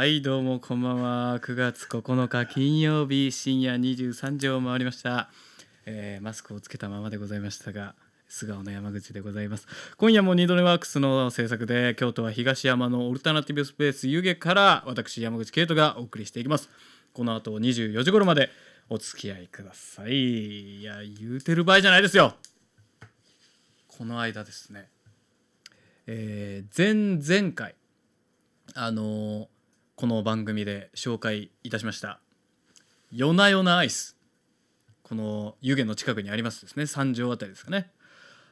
[0.00, 1.40] はいどうもこんばんは。
[1.40, 5.28] 9月9日金曜日深夜23時を回りました、
[5.84, 7.94] えーマスクをつけたままでございましたが
[8.26, 9.66] 素顔の山口でございます。
[9.98, 16.70] 今夜もニードネワークスの制作で京都は東山のオルタナティブスペース湯気から私山口圭人がお送りしていきます。
[17.12, 18.48] この後24時頃まで
[18.88, 20.78] お付き合いください。
[20.80, 22.36] いや言うてる場合じゃないですよ。
[23.86, 24.88] この間ですね。
[26.06, 27.74] えー前々回
[28.74, 29.46] あのー
[30.00, 32.20] この番組で紹介いたしました
[33.12, 34.16] 「夜な夜なアイス」
[35.04, 36.86] この湯気の近くにありますですね。
[36.86, 37.92] 三条あたりですかね。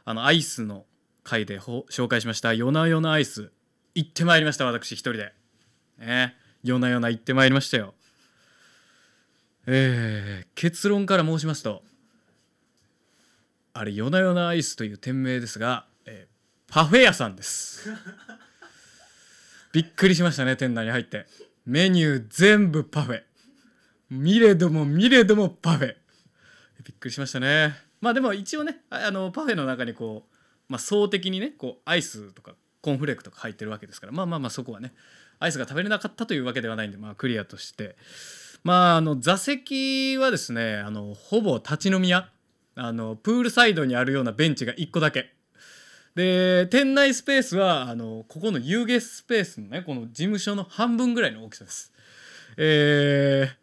[0.05, 0.85] あのアイスの
[1.25, 3.51] 回で紹介しました「夜な夜なアイス」
[3.95, 5.33] 行ってまいりました私一人で。
[5.97, 7.95] ね夜な夜な行ってまいりましたよ。
[9.65, 11.83] えー結論から申しますと
[13.73, 17.89] あれ夜な夜なアイスという店名ですが、えーパフェ屋さんです。
[19.73, 21.27] びっくりしましたね店内に入って。
[21.67, 23.23] メニュー全部パフェ。
[24.11, 25.95] 見れども見れどもパフェ。
[26.83, 27.75] びっくりしましたね。
[28.01, 30.35] まあでも一応ねあのパフェの中にこう、
[30.69, 34.13] まあ、層的にねこうアイスとかコンフレークとか入ってるわけですから。
[34.13, 34.95] まあまあまあそこはね
[35.41, 37.97] アイスが食べれなかったというわけではないんでまあクリアとして。
[38.65, 42.31] まああの座席はですねあのほぼ立ち飲み屋。
[42.81, 45.35] あのプールサイドにあるようなベンチが1個だけ。
[46.19, 51.93] で店内スペースはあのここの遊芸スペースのねこの事務所の半分ぐらいの大きさです。
[52.57, 53.57] えー、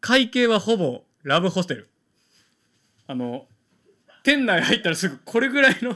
[0.00, 1.90] 会計はほぼラブホテル。
[3.06, 3.44] あの
[4.22, 5.94] 店内入ったらすぐこれぐらいの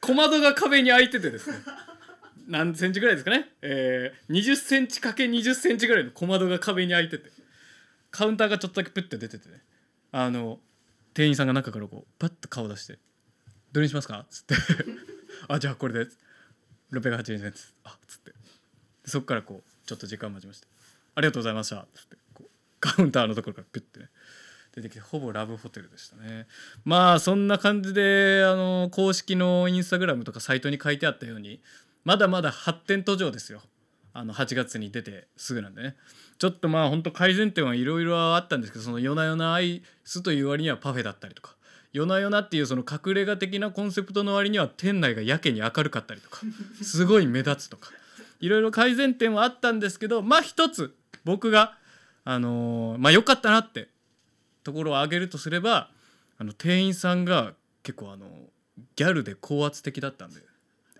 [0.00, 1.58] 小窓が壁に開いててですね。
[2.48, 7.30] 何センチぐらいですかね、えー、20センチ ×20 センチぐらいの小窓が壁に開いてて。
[8.10, 9.62] カウンターがちょっとだけプッて出ててね。
[10.10, 10.58] あの
[11.14, 12.98] 店員さんが中からこうパッと顔出して
[13.70, 14.54] 「どれにしますか?」っつって
[15.48, 16.10] 「あじゃあこれで
[16.92, 18.32] 680円です」あつって。
[19.04, 20.68] そっからこうちょっと時間待ちまして
[21.16, 22.16] 「ありがとうございました」っつって。
[22.34, 24.10] こうカウンターのところからピュッてね。
[24.74, 26.46] 出てきてほぼラブホテルでしたね。
[26.84, 31.60] まあそんな感じであの公式のインスタグラムとかサイトに書いてあったように
[32.04, 33.62] まだまだ発展途上ですよ。
[34.14, 35.96] あの8月に出てすぐなんでね。
[36.38, 41.54] ちょっとまあほんと改善点はいろいろあったんですけどその夜な夜なアイスという割にはパフェだったりとか
[41.92, 46.40] 夜な夜なっていうその隠れ家的なコンセプトの割には店内がやけに明るかったりとか
[46.82, 47.90] すごい目立つとか
[48.40, 50.94] いろいろ改善点はあったんですけどまあ一つ
[51.24, 51.74] 僕が
[52.24, 53.88] あのーまあ良かったなって
[54.64, 55.90] ところを挙げるとすれば
[56.38, 57.52] あの店員さんが
[57.82, 58.26] 結構あの
[58.96, 60.40] ギャルで高圧的だったんで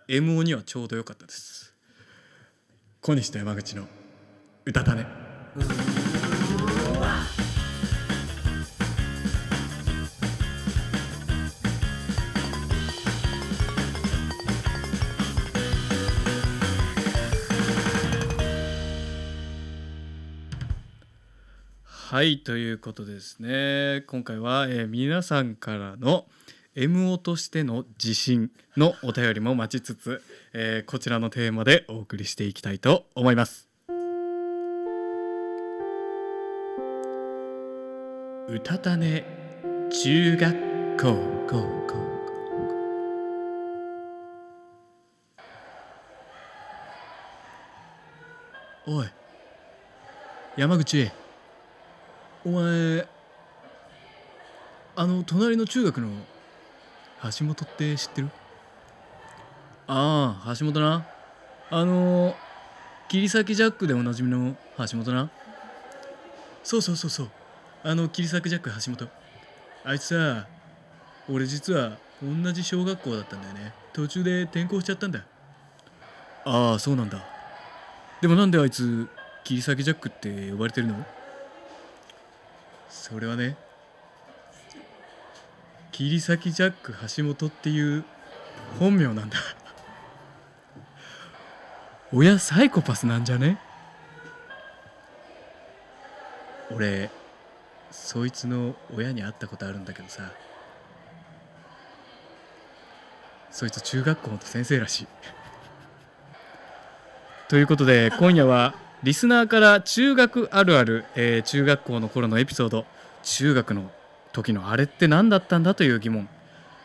[0.09, 1.75] MO にはちょうど良かったです。
[3.01, 3.87] 小西と山口の
[4.65, 5.07] 歌だね
[22.13, 24.03] はいということですね。
[24.07, 26.27] 今回は、えー皆さんからの
[26.77, 30.23] MO としての自信のお便りも待ちつつ、
[30.53, 33.67] えーこちらのテーマでお送りしていきたいと思います。
[38.47, 39.25] 歌たたね
[39.91, 40.55] 中学
[41.01, 41.33] 校。
[41.49, 41.97] 高校
[48.87, 49.07] おい
[50.59, 51.11] 山口
[52.45, 53.07] お前
[54.97, 56.09] あの隣の中学の
[57.39, 58.31] 橋本って知ってる？
[59.87, 61.07] ああ橋本な。
[61.71, 62.35] あの
[63.09, 65.31] 切り裂きジャックでおなじみの橋本な。
[66.65, 67.31] そうそうそうそう。
[67.85, 69.09] あの切り裂きジャック橋本。
[69.85, 70.47] あいつさ
[71.31, 73.73] 俺実は同じ小学校だったんだよね。
[73.93, 75.25] 途中で転校しちゃったんだ。
[76.45, 77.25] ああそうなんだ。
[78.21, 79.09] でもなんであいつ
[79.45, 81.07] 切り裂きジャックって呼ばれてるの？
[82.93, 83.57] それはね
[85.93, 88.05] 切り裂きジャック橋本っていう
[88.79, 89.37] 本名なんだ。
[92.13, 93.59] 親サイコパスなんじゃね？
[96.71, 97.11] 俺
[97.91, 100.31] そいつの親に会ったことあるんだけどさ。
[103.51, 105.07] そいつ中学校の先生らしい。
[107.49, 112.85] ということで今夜はリスナーから中学あるある、えー中学校の頃のエピソード
[113.25, 113.91] 中学の
[114.33, 116.29] 時のあれって何だったんだという疑問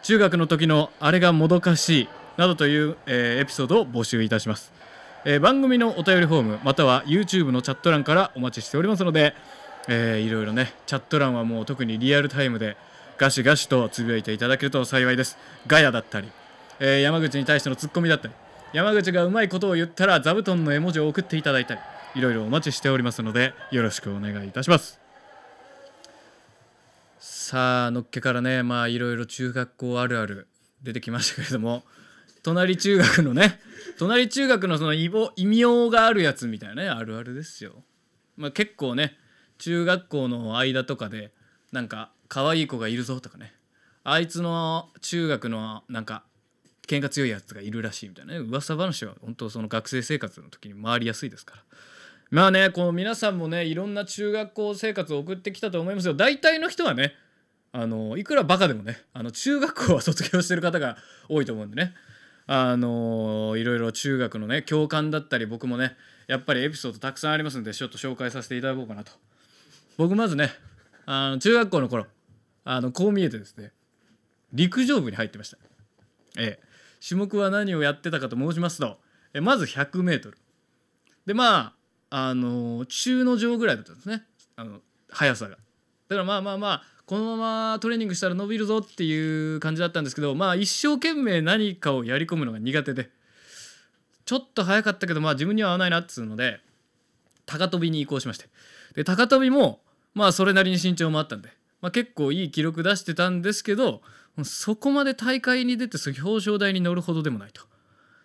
[0.02, 4.72] 中学の時のあれがもどかしいなどという、えーエピソードを募集いたします、
[5.26, 9.36] えー番組のお便りフォームまたは YouTube のチャット欄からお待ちしておりますので、
[9.88, 12.78] えーいろいろねチャット欄はもう特にリアルタイムで
[13.20, 15.38] ガシガシとつぶやいていただけると幸いです。
[15.68, 16.32] ガヤだったり、
[16.80, 18.34] えー山口に対してのツッコミだったり
[18.74, 21.80] 山口がうまいことを言ったら座布団の絵文字を送っていただいたり
[22.18, 25.00] いろいろお待ちしておりますのでよろしくお願いいたします。
[27.20, 30.48] さあのっけからねまあいろいろ中学校あるある
[30.82, 31.84] 出てきましたけれども
[32.42, 33.60] 隣中学のね
[34.00, 35.10] 隣中学のその異
[35.46, 37.84] 名があるやつみたいなねあるあるですよ、
[38.36, 39.16] まあ、結構ね
[39.60, 41.32] 中学校の間とかで
[41.72, 43.54] なんか可愛い子がいるぞとかね。
[44.04, 46.24] あいつの中学のなんか
[46.88, 48.40] 喧嘩強いやつがいるらしいみたいなね。
[48.40, 51.64] 噂話は本当その学生生活の時に回りやすいですから。
[52.30, 56.14] まあねこの皆さんもねいろんな中学校生活を送ってきたと思いますよ。
[56.14, 57.14] 大体の人はね
[57.72, 60.98] あのいくらバカでもねあの中学校は卒業してる方が
[61.30, 61.94] 多いと思うんでね。
[62.50, 65.96] あのいろいろ中学のね教官だったり僕もね
[66.28, 69.12] やっぱりエピソードたくさんありますんでちょっと紹介させていただこうかなと。
[69.98, 70.52] 僕まずね
[71.06, 72.08] あの中学校の頃
[72.64, 73.72] あのこう見えてですね
[74.54, 75.58] 陸上部に入ってました。
[76.38, 76.68] ええ。
[77.08, 78.98] 種目は何をやってたかと申しますと
[79.34, 80.34] えまず 100m
[81.26, 81.74] でまあ
[82.10, 84.24] あの中の上ぐらいだったんですね。
[84.56, 85.52] あの速さが。
[85.52, 93.10] だからまあまあまあこのままトレーニングしたら伸びるぞっていう感じだったんですけどまあ一生懸命何かをやり込むのが苦手で
[94.26, 96.60] ちょっと早かったけどまあ自分には合わないなっつうので
[97.46, 98.50] 高跳びに移行しまして。
[98.96, 99.82] で高跳びも
[100.14, 101.50] まあそれなりに身長もあったんで、
[101.82, 104.02] まあ、結構いい記録出してたんですけど
[104.44, 107.62] そこまで大会に出て表彰台に乗るほどでもないと。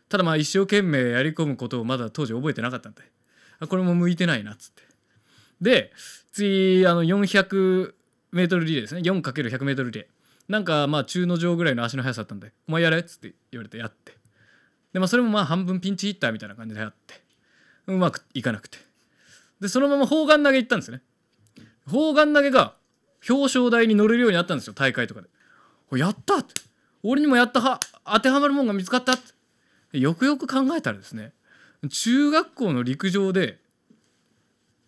[0.08, 3.02] ただまあ一生懸命やり込むことをまだ当時覚えてなかったんで。
[3.68, 4.82] これも向いてないなっつって。
[5.60, 5.92] で
[6.32, 7.94] 次あの400
[8.32, 9.02] メートルリレーですね。
[9.02, 10.52] 4×100 メートルリレー。
[10.52, 14.16] なんかまあ中の上ぐらいの足の速さだったんで「お前やれ」っつって言われてやって。
[14.92, 17.22] でまあそれもまあ半分ピンチヒッターみたいな感じでやって。
[17.86, 18.78] うまくいかなくて。
[19.60, 21.02] でそのまま砲丸投げ行ったんですね。
[21.86, 22.74] 砲丸投げが
[23.28, 25.28] 表彰台に乗れるようになったんですよ大会とかで。
[25.98, 26.54] やったって。
[27.02, 29.18] 俺にもやったは当てはまるもんが見つかったっ
[29.92, 29.98] て。
[29.98, 31.32] よくよく考えたらですね
[31.90, 33.58] 中学校の陸上で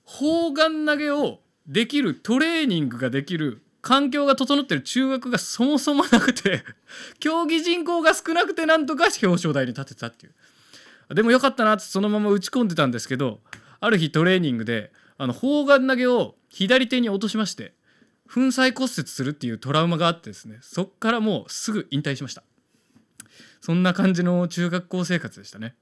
[0.05, 6.63] 砲丸投げをできるトレーニングができる環境が整ってる中学がそもそもなくて
[7.19, 11.15] 競技人口が少なくてなんとか表彰台に立てたっていう。
[11.15, 13.41] でもよかったなってそのまま打ち込んでたんですけど
[13.81, 17.75] ある日トレーニングであの砲丸投げを左手に落としまして
[18.33, 22.43] 粉砕骨折するっていうトラウマがあってですねそっからもうすぐ引退しました。
[23.61, 25.75] そんな感じの中学校生活でしたね。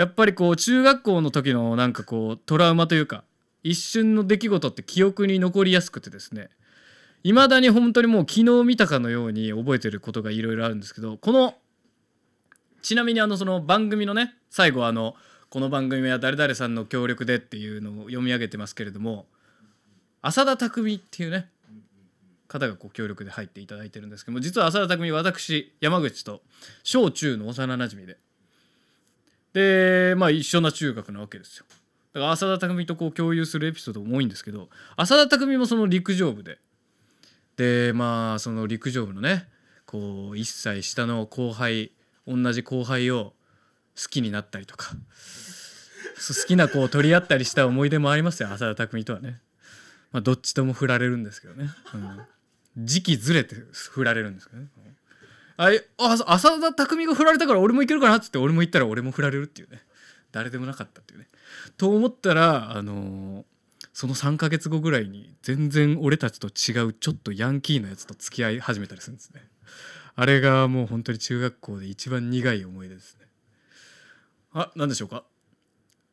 [0.00, 3.22] やっぱりこう中学校の時のなんかこうトラウマというか
[3.62, 6.48] 一瞬の出来事って記憶に残りやすくてですね
[7.22, 11.54] 未だに本当にもう昨日見たかのように覚えてることがいろいろあるんですけどこの
[12.80, 15.16] ちなみにあのその番組のね最後あの
[15.50, 19.26] この番組は誰々さんの協力でっていうのを読み上げてますけれども
[20.22, 21.50] 浅田匠っていうね
[22.48, 26.40] 方がこう協力で入っていただいてるんですけども実は浅田匠私山口と
[26.84, 28.16] 小中の幼なじみで
[29.52, 31.66] でまあ一緒な中学なわけですよ
[32.12, 36.58] だから浅田匠とこう共有するエピソードも多いんですけど浅田匠もその陸上部で
[37.56, 39.46] でまあその陸上部のね
[39.86, 40.00] こう
[40.34, 41.92] 1歳下の後輩
[42.26, 43.32] 同じ後輩を
[44.00, 44.94] 好きになったりとか
[46.16, 49.40] 好きな子を取り合ったりした思い出もありますよ浅田匠とはね。
[50.12, 54.68] まあ、どっちとも振られるんですけどね、うん、時期ずれて振られるんですけどね。
[55.62, 59.82] ああ浅田匠が振られたから俺もいけるかなっつって俺も行ったら俺も振られるっていうね
[60.32, 61.28] 誰でもなかったっていうね。
[61.76, 63.44] と思ったらあのー、
[63.92, 69.42] その3ヶ月後ぐらいに全然俺たちと違うちょっとヤンキーのやつと付き合い始めたりするんですね。
[70.16, 73.26] あれがもう本当に中学校で一番苦い思い出ですね。
[74.54, 75.24] あ何でしょうか？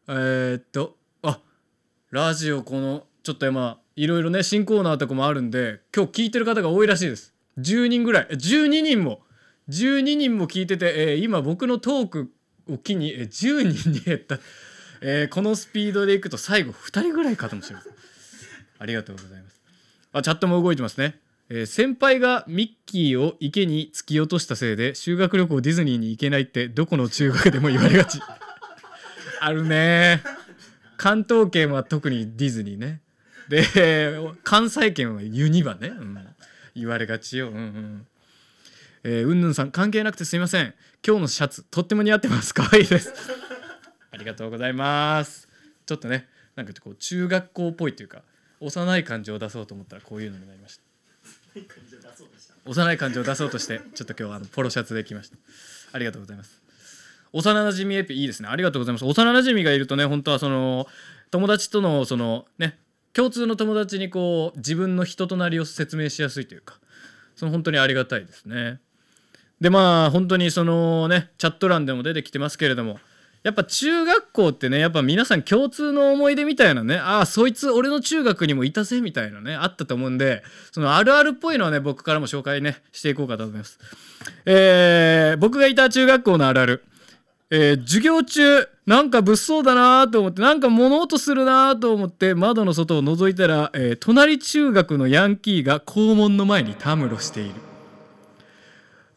[0.10, 1.40] えー、っとあ
[2.12, 9.22] ラジオこのちょっとまあいろいろね新コーナーとかもあるんで今日聞いてる方が多いらしいです10人ぐらい12人も
[9.70, 12.32] 12人も聞いてて、えー、今僕のトーク
[12.70, 14.40] を機に、えー、10人に減った、
[15.02, 17.94] えー、このスピードでいくと最後2人ぐらいかともしれません。
[18.80, 19.62] ありがとうございます。
[20.14, 21.20] あチャットも動いてますね。
[21.50, 28.20] えー、先輩がミッキーを池に突き落としたせいで修学旅行ディズニーに行けないってどこの中学でも言われがち。
[29.40, 30.24] あるね。
[30.98, 33.02] 関東圏は特にディズニーね。
[33.50, 36.28] で関西圏はユニバね、うん、
[36.76, 37.50] 言われがちよ。
[37.50, 38.08] うんうん
[39.10, 40.74] えー、うんぬんさん関係なくてすいません。
[41.02, 42.54] 今日のシャツとっても似合ってます。
[42.54, 43.14] 可愛いです。
[44.12, 45.48] ありがとうございます。
[45.86, 48.22] ちょっとねなんかこう中学校っぽいというか
[48.60, 50.84] 幼い感じを出そうと思ったらこういうのになりました。
[52.66, 55.38] 幼い感じを出そうとしてちょっと今日はあのポロシャツできました。
[55.94, 56.62] ありがとうございます。
[57.32, 58.50] 幼なじみエピいいですね。
[58.50, 59.06] ありがとうございます。
[59.06, 60.86] 幼なじみがいるとね本当はその
[61.32, 62.78] 友達とのそのね
[63.14, 66.78] 共通の友達にこう自分の人となりを説明しやすいというか
[67.38, 68.82] その本当にありがたいですね。
[69.62, 73.00] でまあ本当にそのねチャット欄でも出てきてますけれども
[73.44, 83.80] やっぱ中学校ってねやっぱ皆さん共通の思い出みたいなねああそいつ俺の中学にもいたぜみたいなねあったと思うんでそのあるあるっぽいのはね僕からも紹介ねしていこうかと思います。
[84.46, 86.84] えー、僕がいた中学校のあるある。
[87.50, 97.67] えー、授業中なんか物騒だなと思ってなんか物音するなと思って窓の外を覗いたら、えー、隣中学のヤンキーが校門の前にたむろしている。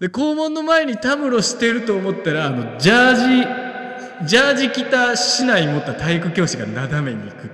[0.01, 7.51] で校門の前にたむろしてると思ったらあのジャージジャージ着た市内持った体育教師がなだめに行く。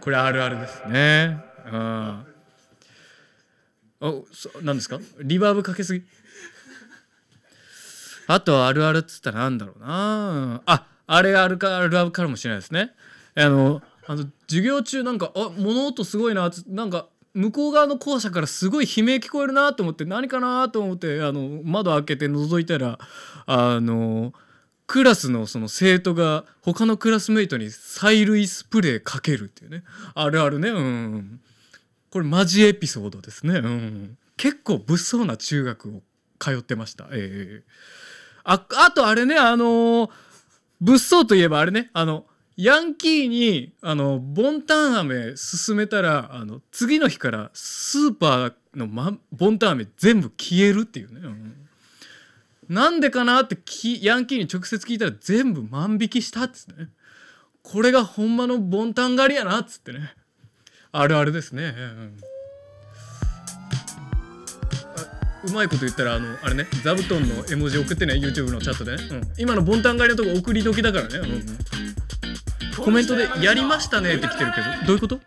[0.00, 1.42] これあるあるですね。
[1.66, 1.74] うん。
[1.74, 2.26] あ
[4.32, 4.98] そ何ですか？
[5.22, 6.04] リバーブかけすぎ？
[8.28, 10.62] あとあるあるっつったらなんだろうな。
[10.66, 12.92] ああれあるかあるあるかもしれないですね。
[13.36, 22.98] あのあの授業中なんかあ物音すごいななんか向こう側の校舎からすごい悲鳴聞こえるなと思って何かなと思ってあの窓開けて覗いたら
[23.44, 24.32] あの
[24.86, 29.82] クラスのその生徒が他のクラスメイトに催涙スプレーかけるっていうね。
[30.14, 30.70] あるあるね。
[30.70, 31.40] うん
[32.10, 33.58] これマジエピソードですね。
[33.58, 36.02] うん結構物騒な中学を
[36.38, 37.04] 通ってました。
[37.06, 37.62] ええー、
[38.44, 40.10] ああとあれねあの
[40.80, 41.90] 物騒といえばあれね。
[41.92, 42.24] あの
[42.56, 51.68] ヤンキーにあのボンタン飴勧めたらあの次の日からスーパーの、ま、ボンタン飴全部消えるっていうね、うん、
[52.68, 56.88] なんでかなってきヤンキーに直接聞いたら全部万引きしたっつってね。
[57.62, 60.14] これがほんまのボンタン狩りやなっつってね。
[60.92, 61.74] あるあるですね、
[65.44, 65.50] うん。
[65.50, 71.46] うまいこと言ったらあのあれね座布団の絵文字送ってね YouTube のチャットでね、うん、今のボンタン狩りのとこ送り時だからね、うん。
[72.82, 74.86] コメントで「やりましたね」って来てるけど。
[74.86, 75.20] どういうこと？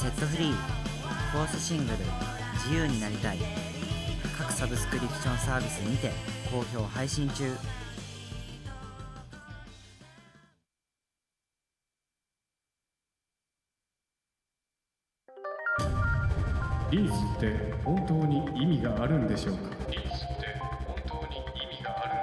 [0.00, 0.52] セットフリー
[1.32, 1.98] フォースシングル
[2.64, 3.38] 「自由になりたい」
[4.36, 6.12] 各サブスクリプションサービスにて
[6.50, 7.52] 好評配信中。
[16.94, 19.62] リースって本当に意味があるんでしょうか？
[19.90, 20.46] リースって
[20.78, 22.22] 本当に意味がある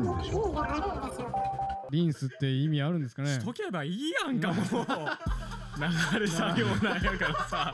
[0.00, 0.66] んでしょうか？
[1.92, 3.34] リンスって意味あるんですかね？
[3.34, 4.62] しとけばいいやんかもう流
[6.18, 7.72] れ作業なんやからさ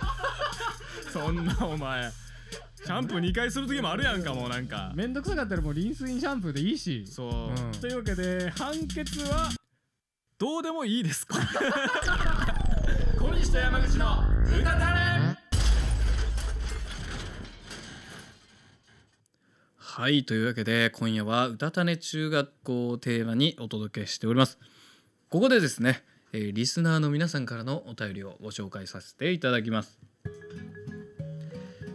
[1.10, 2.10] そんなお前
[2.76, 9.48] シャンプー2回する時もあるやんかもうなんかめんどくさかったらもうリンスインシャンプーでいいしそう、うん、というわけで判決は
[10.38, 11.38] どうでもいいです小
[13.40, 14.07] 西と山口の
[14.47, 15.38] 歌たれ
[19.76, 24.59] はいというわけで今夜は歌種中学校をテーマにお届けしております。
[25.28, 26.02] ここでですね、
[26.33, 29.99] えー、リスナーの皆さんからのお便りをご紹介させていただきます。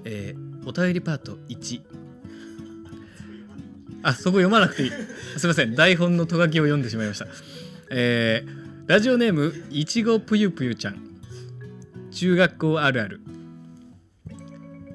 [0.06, 1.82] えー、お便りパート1
[4.02, 4.92] あそこ読まなくていい。
[5.38, 5.76] すいません。
[5.76, 7.28] 台本のとがきを読んでしまいました。
[7.90, 11.13] えー、ラジオネームいちごぷゆぷゆちゃん。
[12.14, 13.22] 中学校あるある。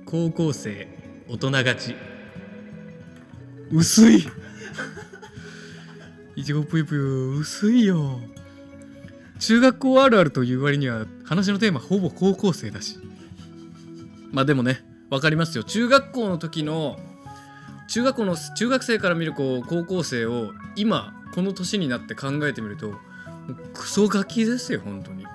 [0.06, 0.86] 高校生
[1.28, 1.96] 大人勝ち。
[3.72, 4.24] 薄い。
[6.36, 8.20] いちごぷゆぷゆ薄いよ。
[9.40, 12.98] 中学校あるあるという割には話のテーマほぼ高校生だし。
[14.30, 15.64] まあでもね分かりますよ。
[15.64, 17.00] 中学校の時の
[17.88, 22.94] 中学校の中学生から見るこう高校生を今この年になって考えてみると
[23.74, 25.26] クソガキですよ本当に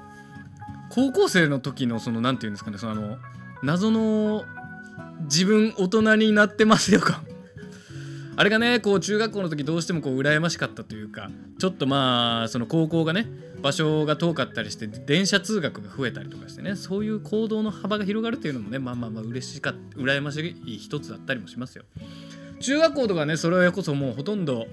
[0.94, 3.18] 高校生の時のその何て言うんですかねそのあの
[3.64, 4.46] 謎の
[5.22, 7.24] 自分大人になってますよか
[8.38, 13.28] あれがねこう中学校の時どうしてもこう羨ましかったというかちょっとまあその高校がね
[13.64, 21.86] 場所が遠かったりして電車通学が増えたりとかしてねそういう行動の幅が広がるっていうのもねまあまあまあ嬉しかった羨ましい一つだったりもしますよ。
[22.60, 24.68] 中学校とかねそれはこそもうほとんど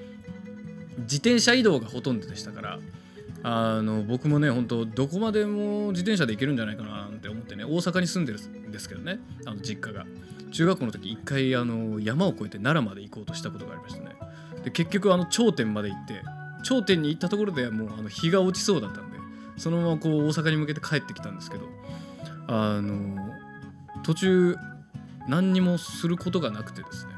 [0.99, 2.79] 自転車移動がほとんどでしたから
[3.43, 10.05] あの僕もね本当どこまでも自転車で行けるんじゃないかなって思ってね大阪に住んでるんですけどねあの実家が。
[10.51, 14.17] 中学校の時一回あの山を越えて奈良まで行こうとしたことがありましたね。
[14.65, 16.23] で結局あの頂点まで行って
[16.63, 19.19] 頂点に行ったところでもうあの日が落ちそうだったんで
[19.57, 21.65] そのままこう大阪に向けて帰ってきたんですけど
[22.47, 23.17] あの
[24.03, 24.57] 途中
[25.29, 27.13] 何にもすることがなくてですね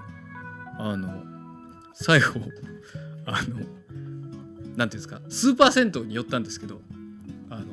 [0.78, 1.24] あの
[1.94, 2.40] 最後
[3.26, 3.66] あの
[4.76, 6.80] 何ていうんですかスーパー銭湯に寄ったんですけど
[7.50, 7.64] あの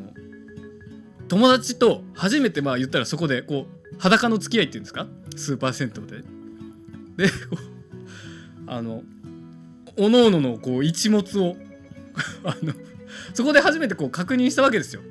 [1.27, 7.27] 友達と初めてまあ言ったらそこでこう裸の付き合いっていうんですかスーパー銭湯で。
[7.27, 7.33] で
[8.67, 9.03] あの
[9.97, 11.57] おのおののこう一物を
[12.45, 12.73] あの
[13.33, 15.01] そこで初めてこう確認したわけですよ。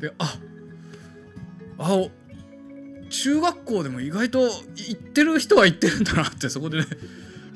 [0.00, 0.38] であ
[1.78, 2.08] あ
[3.08, 4.40] 中学校でも意外と
[4.74, 6.86] 行ってる人は行ってるんだなってそこでね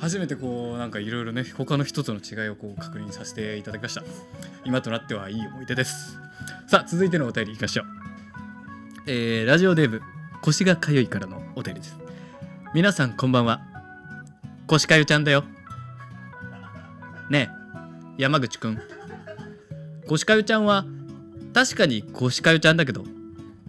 [0.01, 4.03] 初めてこうなんかいろいろね他の人との違いをこう確認させていただきました。
[4.65, 6.19] 今となってはいい思い出です。
[6.69, 7.87] さあ続いてのお便りいきましょう。
[9.07, 10.01] えー、ラジオデーブ
[10.43, 11.99] 腰がかゆいからのお便りです。
[12.75, 13.61] 皆さんこんばんは。
[14.67, 15.45] 腰かゆちゃんだよ。
[17.29, 17.51] ね
[18.17, 18.81] え山口くん。
[20.07, 20.85] 腰かゆちゃんは
[21.55, 23.05] 確かに腰かゆちゃんだけど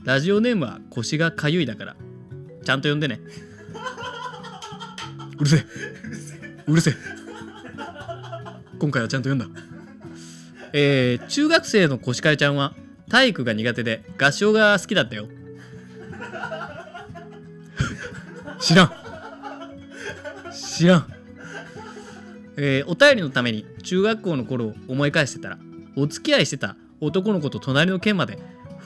[0.04, 1.96] ラジオネームは腰がかゆいだから
[2.64, 3.20] ちゃんと呼んでね。
[5.40, 5.99] うるせえ
[6.70, 6.94] うるせえ。
[8.80, 9.62] 今回はちゃんと読んだ。
[10.72, 12.76] えー、中学生の腰かえちゃんは
[13.10, 15.28] 体育が苦手で合唱が好きだったよ。
[18.60, 18.92] 知らん。
[20.52, 21.14] 知らん。
[22.56, 25.58] えー、お便りのために中学校の頃を思い返してたら
[25.96, 28.38] お付き合いしてた男の子と隣の県まで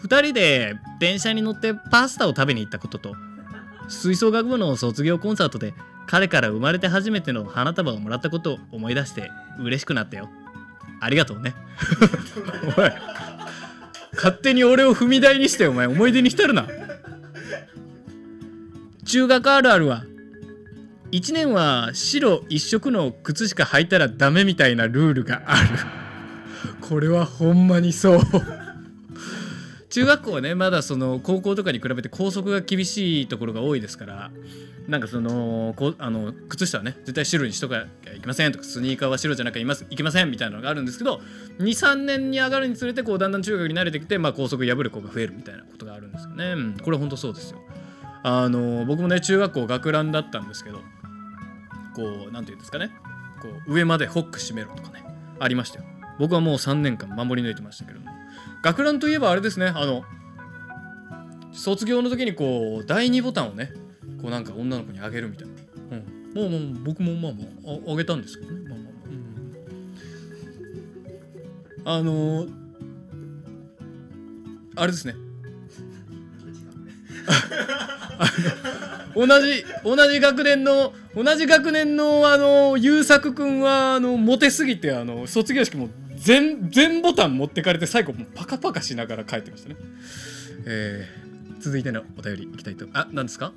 [0.04, 3.16] 2人で電車に乗ってパスタを食べに行ったことと
[3.88, 5.74] 吹奏楽部の卒業コンサートで
[6.08, 10.30] 彼から生まれて初めての花束をもらったことを思い出して嬉しくなったよ。
[11.00, 11.56] ありがとうね。
[12.78, 12.92] おい。
[14.14, 16.68] 勝手に俺を踏み台にしてお前思い出に浸るな。
[19.06, 20.06] 中学あるあるは
[21.12, 25.70] 1年は白一色の靴しか履いたらダメみたいなルールがある。
[26.82, 28.22] これはほんまにそう
[29.94, 34.32] 中学校はねまだその高校とかに比べて校則が厳しいところが多いですから
[34.88, 37.86] なんかそのこあの靴下はね絶対白にしとか
[38.18, 41.22] いけませんとかスニーカーは白じゃなきゃいますいけませんみたいなのがあるんですけど
[41.60, 47.60] 23年に上がるにつれてこうだんだん中学に慣れてきて、まあ、校則破る子が増えるみたいなことがあるんですよね、うん、これ本当そうですよ。
[48.24, 50.80] あの僕もね中学校学ランだったんですけど
[51.96, 52.90] こう何て言うんですかね。
[53.44, 55.06] こう上までホック閉めろとかね
[55.40, 55.86] ありましたよ。
[56.18, 58.13] 僕はもう3年間守り抜いてましたけども。
[58.64, 60.04] 学ランといえばあれですねあの
[61.52, 63.72] 卒業の時にこう第2ボタンをね
[64.22, 65.54] こうなんか女の子にあげるみたいな、
[65.98, 68.70] うん、もうもう僕もまあまあああげたんですけどね。
[68.70, 68.88] まあまあ
[71.86, 72.50] まあ、うん、あのー、
[74.78, 75.16] あれですね。
[79.16, 85.90] 同じ同じ学年の同じ学年のあの優作君はあのモテすぎてあの卒業式も
[86.24, 89.76] 全全ボタン持ってかれて最後もパカパカしながら帰ってましたね。
[90.66, 93.52] えー、続いてのお便りいきたいとあ何ですか？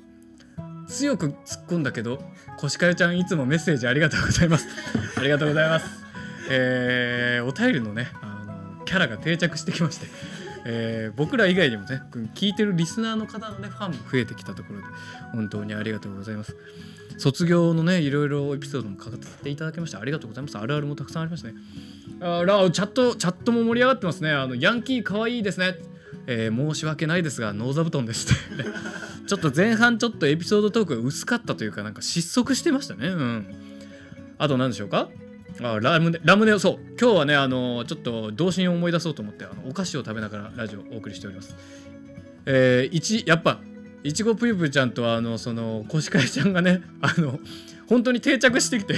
[0.87, 2.21] 強く突っ込んだけど
[2.57, 4.67] コシカヨちゃんいつもメッセージありがとうございます。
[5.17, 5.85] ありがとうございます。
[6.49, 8.43] えー、お便りのねあ
[8.79, 10.07] のキャラが定着してきまして
[10.69, 12.01] えー、僕ら以外にもね
[12.35, 14.85] 聞いてるリスナーの方のねファンも増えてきたところで
[15.31, 16.55] 本当にありがとうございます。
[17.17, 20.57] 卒業のねいろいろエピソードも語っていただきましてありがとうございます。
[20.57, 21.55] あるあるもたくさんありましたね。
[22.21, 24.31] あらチャットチャットも盛り上がってますね。
[24.31, 25.75] あのヤンキーかわいいですね。
[26.27, 28.27] えー、申し訳ないですがノーザブトンです
[29.27, 33.07] ちょっと前半ちょっとエピソードトークが薄かったというかなんか失速してましたね。
[33.07, 33.45] うん。
[34.37, 35.09] あと何でしょうか？
[35.61, 36.79] あラムネラムネそう。
[36.99, 41.55] 今日はねあのちょっと童心を思い出そうと思ってあのお菓子を食べながらラジオをお送りしております。
[42.45, 43.59] えー、一やっぱ
[44.07, 47.39] いちごぷゆぷちゃんとあのそのコシカイちゃんがね あの
[47.87, 48.95] 本当に定着してきて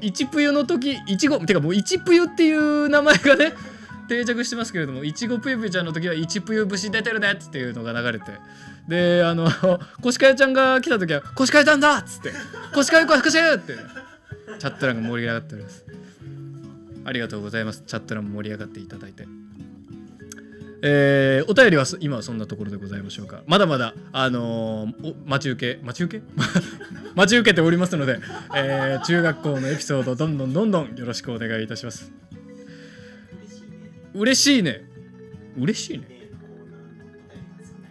[0.00, 3.52] いちぷゆの時いちごてかもういちぷゆっていう名前がね
[4.08, 8.26] 定着してますけれどもいちごぷゆぷゆちゃんの時はいちぷゆ節出てるねっていうのが流れて
[8.88, 9.50] であの
[10.00, 12.32] コシカヤちゃんが来た時は「コシカヤちゃんだ!」っつって
[12.72, 13.74] 「コシカヤコシカヤ!」って
[14.60, 15.84] チャット欄が盛り上がっております
[17.04, 19.26] ありがとうございますチャット欄も盛り上がっていただいて
[20.82, 23.42] えー、お便りは今はそんなところでございましょうか。
[23.46, 26.24] まだまだあのー、待ち受け待ち受け？
[27.14, 28.18] 待ち受けておりますので、
[28.56, 32.10] えー、中学校のエピソードどんどんどんどんよろしくお願いいたします。
[34.14, 34.84] 嬉しいね。
[35.58, 36.08] 嬉しいね。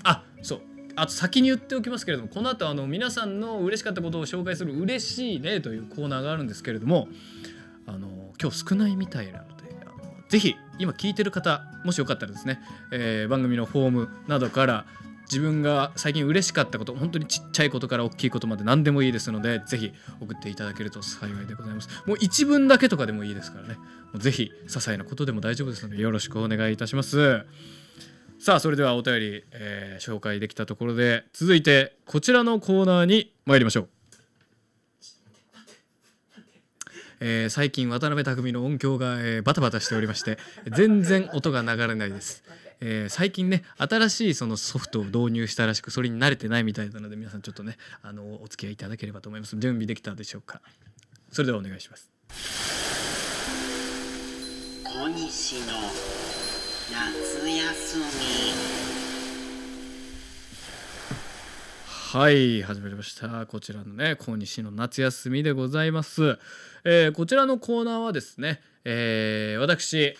[0.03, 0.61] あそう。
[0.95, 7.07] あと先に言っておきますけれどもこの後あの皆さんの嬉しかったことを紹介する「嬉しいね」というコーナーがあるんですけれども
[7.85, 9.45] あの今日少ないみたいな
[10.29, 12.61] ぜひ今聞いてる方もしよかったらですね、
[12.91, 14.85] えー、番組のフォームなどから
[15.29, 21.89] 自分が最近嬉しかったこと本当にちっちゃいことから大きいことまで何でもいいですのでぜひ送っていただけると幸いでございます。
[22.07, 23.75] もう一文だけとかでもいいですからね。
[23.75, 23.83] も
[24.15, 27.45] うぜひ些細なことでも大丈夫ですのでよろしくお願いいたします。
[28.39, 33.98] さあそれではお便り、えー、紹介できたところで続いてこちらのコーナーに参りましょう。
[37.19, 40.37] えー、最近渡辺匠の音響が、えー、バタバタしておりまして
[40.71, 42.43] 全然音が流れないです、
[42.79, 49.57] えー、最近ね新しいそのソフトを導入したらしくそれに慣れてないみたいなので皆さんちょっとねあのお付き合いいただければと思います。
[49.57, 50.61] 準備できたでしょうか？
[51.31, 52.09] それではお願いします。
[55.15, 55.65] 西の
[56.91, 58.03] 夏休み。
[62.11, 63.45] はい始まりました。
[63.45, 66.39] こちらのね小西の夏休みでございます、
[66.83, 70.17] えーこちらのコーナーはですね、えー私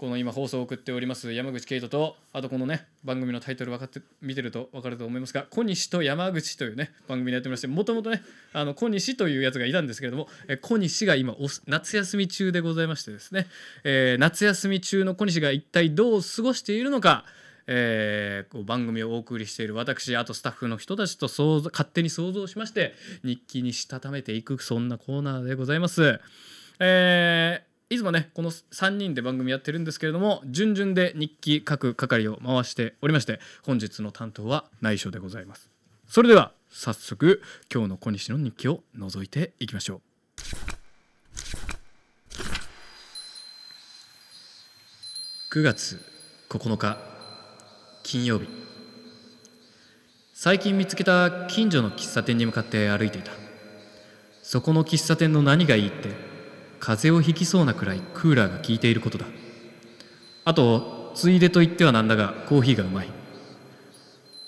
[0.00, 8.22] この今放送を送っております山口圭人とあとこのね番組のタイトル分かって見てると分かると思いますが小西と山口というね番組でやってましてもともとね
[8.54, 13.46] あの小西というやつがいたんですけれども、え小西が今お夏休み中でございましてですね、
[13.84, 17.26] えー夏休み中の小西が一体どう過ごしているのか
[17.72, 26.20] えーこう番組をお送りしている私あとスタッフの人たちと想像勝手に想像しまして日記にしたためていくそんなコーナーでございます。
[26.80, 35.70] えーいつもねこの3人で番組やってるんですけれども順々で日記書く係を回しておりまして本日の担当は内緒でございます。
[36.06, 40.00] それでは早速今日の小西の日記を覗いていきましょう。
[45.52, 46.00] 9月
[46.48, 47.19] 9日
[48.02, 48.48] 金曜日。
[50.32, 53.32] 最近見つけた近所の喫茶店に向かって歩いていた。
[54.42, 56.10] そこの喫茶店の何がいいって
[56.80, 59.26] 風邪をひきそうなくらいクーラーが効いていることだ。
[60.44, 63.08] あとついでと言ってはなんだがコーヒーがうまい。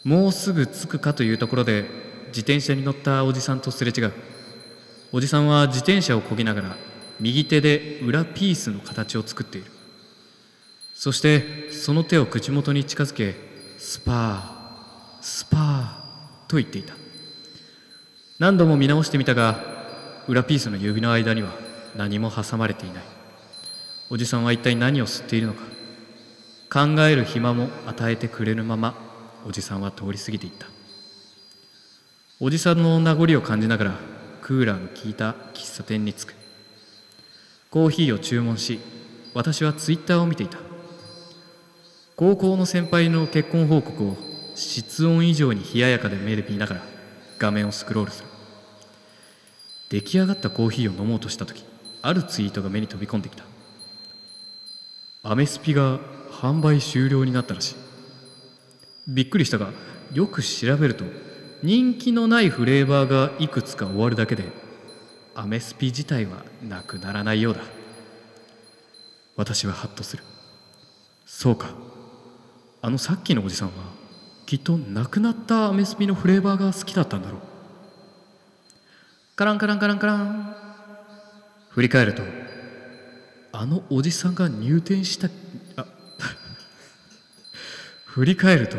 [0.04, 1.84] もうすぐ着くかというところで
[2.28, 4.12] 自転車に乗ったおじさんとすれ違う。
[5.12, 6.76] おじさんは自転車をこぎながら
[7.20, 9.70] 右手で裏ピースの形を作っている。
[11.02, 13.34] そしてその手を口元に近づけ
[13.76, 16.94] スパースパーと言っていた。
[18.38, 19.58] 何度も見直してみたが
[20.28, 21.50] 裏ピースの指の間には
[21.96, 23.02] 何も挟まれていない。
[24.10, 25.62] おじさんは一体何を吸っているのか
[26.70, 28.94] 考える暇も与えてくれぬまま
[29.44, 30.68] おじさんは通り過ぎていった。
[32.38, 33.94] おじさんの名残を感じながら
[34.40, 36.34] クーラーの効いた喫茶店に着く。
[37.72, 38.78] コーヒーを注文し
[39.34, 40.58] 私はツイッターを見ていた。
[42.22, 44.16] 高校の先輩の結婚報告を
[44.54, 46.82] 室温以上に冷ややかで目で見ながら
[47.40, 48.28] 画面をスクロールする。
[49.90, 51.64] 出来上がったコーヒーを飲もうとした時
[52.00, 53.42] あるツイートが目に飛び込んできた。
[55.24, 55.98] アメスピが
[56.30, 57.74] 販売終了になったらしい。
[59.08, 59.70] びっくりしたが
[60.12, 61.04] よく調べると
[61.64, 64.44] 人気のないフレーバーがいくつか終わるだけで
[65.34, 67.62] アメスピ自体はなくならないようだ。
[69.34, 70.22] 私はハッとする。
[71.26, 71.90] そうか。
[72.84, 73.74] あのさっきのおじさんは
[74.44, 77.40] きっとなくなったアメスピのフレーバーが好きだったんだろう。
[79.36, 80.56] カランカランカランカラン。
[81.70, 82.22] 振り返ると
[83.52, 85.28] あのおじさんが入店した
[85.76, 85.86] あ
[88.04, 88.76] 振り返ると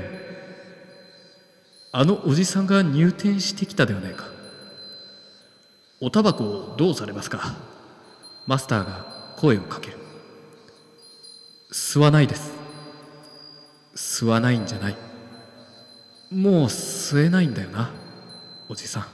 [1.92, 4.26] あのおじさんが入店してきたではないか。
[6.02, 7.56] おタバコをどうされますか？
[8.46, 9.98] マスターが声をかける。
[11.72, 12.53] 吸わないです。
[13.96, 14.96] 吸わないんじゃない。
[16.32, 17.92] もう吸えないんだよな
[18.68, 19.06] おじさん。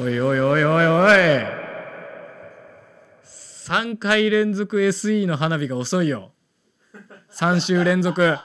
[0.00, 1.62] おいおいおいおいおい。
[3.24, 6.32] 3回連続 SE の花火が遅いよ。
[7.30, 8.36] 3週連続。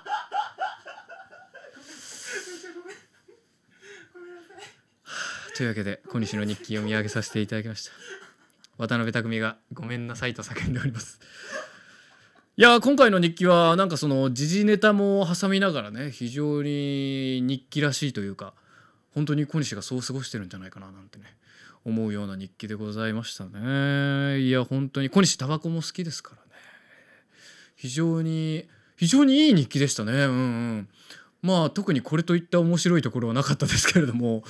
[5.57, 7.91] というわけで小西の日記読み上げさせていただきました。
[8.77, 11.19] 渡辺匠が「ごめんなさい」と叫んでおります。
[12.57, 18.53] いやー今回の日記はなんかその時事ネタも挟みながらね非常に日記らしいというか
[19.15, 21.25] 本当に小西がそう過ごしてるんじゃないかななんてね
[21.85, 24.39] 思うような日記でございましたね。
[24.39, 26.51] いや本当に小西タバコも好きですからね。
[27.75, 30.11] 非常に非常にいい日記でしたね。
[30.11, 30.33] うんう
[30.75, 30.89] ん。
[31.41, 34.43] まあ特にこれといった面白いところはなかったですけれども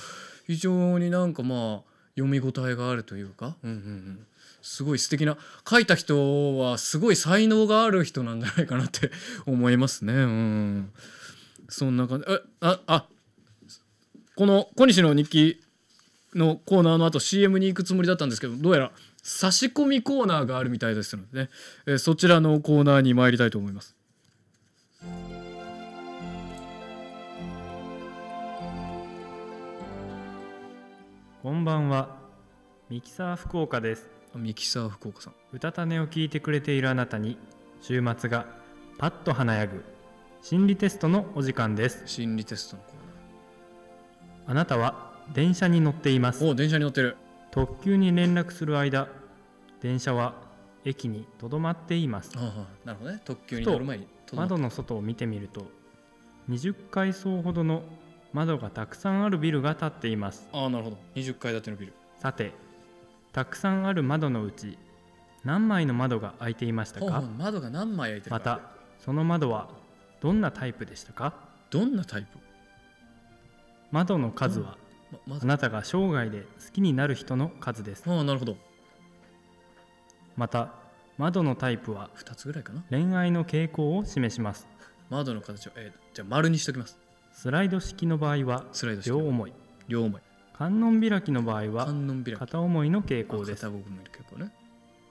[0.48, 4.26] 非常になんかまあ読み応えがあるというか、うんうんうん、
[4.62, 5.36] すごい素敵な
[5.68, 9.10] 書いた人はすごい才能がある人なんじゃないかなって
[9.46, 10.14] 思いますね。
[10.14, 10.92] うん、
[11.68, 13.06] そんな感じえああ
[14.36, 15.60] この小西の日記
[16.34, 21.50] のコーナーの後 CM に行くつもりだったんですけどどうやら差し込みコーナーがあるみたいですのでね、
[21.84, 23.97] えーそちらのコーナーに参りたいと思います。
[31.40, 32.16] こんばんは。
[32.90, 34.10] ミキサー福岡です。
[34.34, 35.34] ミキサー福岡さん。
[35.52, 37.38] 歌種を聞いてくれているあなたに
[37.80, 38.46] 週末が
[38.98, 39.84] パッと華やぐ
[40.42, 42.02] 心理テストのお時間です。
[42.06, 46.42] 心理テストのコーあなたは電車に乗っています。
[46.42, 47.16] ナーお電車に乗ってる。
[47.52, 49.06] 特急に連絡する間
[49.80, 50.34] 電車は
[50.84, 52.32] 駅にとどまっています。
[52.34, 53.20] ああなるほどね。
[53.24, 55.70] 特急に乗る前に窓の外を見てみると
[56.50, 57.84] 20階層ほどの
[58.32, 60.48] 窓がたくさんあるビルが建っています。
[60.52, 60.98] ああなるほど。
[61.14, 61.92] 20階建てのビル。
[62.18, 62.52] さて
[63.32, 64.76] たくさんある窓のうち
[65.44, 68.36] 何枚の窓が開いていましたほうほうか窓が何枚開いてるか。
[68.38, 68.60] また
[68.98, 69.68] その窓は
[70.20, 71.32] どんなタイプでしたか？
[71.70, 72.38] どんなタイプ？
[73.90, 74.76] 窓の数は
[75.26, 78.02] ままあなたが生涯で好きになる人の数です。
[78.06, 78.56] ああなるほど。
[80.36, 80.72] また
[81.16, 82.82] 窓のタイプは2つぐらいかな。
[82.90, 84.66] 恋愛の傾向を示します。
[85.08, 86.98] 窓の形を、えーじゃあ丸にしときます
[87.40, 89.52] スライド式の場合はスライドして両思い。
[89.86, 90.20] 両思い。
[90.54, 92.36] 観音開きの場合は観音開き。
[92.36, 93.60] 片思いの傾向です。
[93.62, 94.50] 片思いの傾向ね。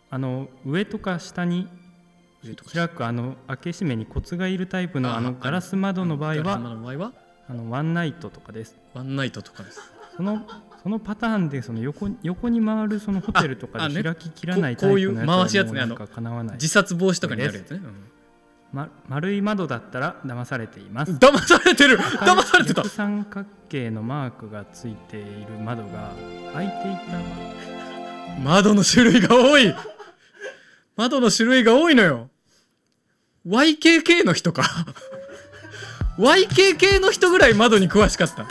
[0.09, 1.69] あの上とか下に
[2.73, 6.55] 開くあの開け閉めにコツがいるタイプのああのガラス窓の場合は
[7.47, 8.75] あのワンナイトとかです。
[8.93, 9.79] ワンナイトとかです。
[10.17, 10.45] その
[10.83, 16.55] そのパターンでその横に横に回るそのホテルとかで開ききらないタイプのやつは回すやつねもうなんか叶わない。
[16.55, 17.79] 自殺防止とかになるやつね、
[18.73, 21.11] ま、丸い窓だったら騙されています。
[21.11, 21.97] うん騙されてる！
[21.97, 22.83] 騙されてた！
[22.83, 26.11] 逆三角形のマークがついている窓が
[26.53, 28.41] 開いていた。
[28.43, 29.73] 窓の種類が多い！
[30.95, 32.29] 窓の種類が多いのよ
[33.47, 34.63] ！YKK の人か
[36.17, 38.45] ！YKK の人ぐらい窓に詳しかった。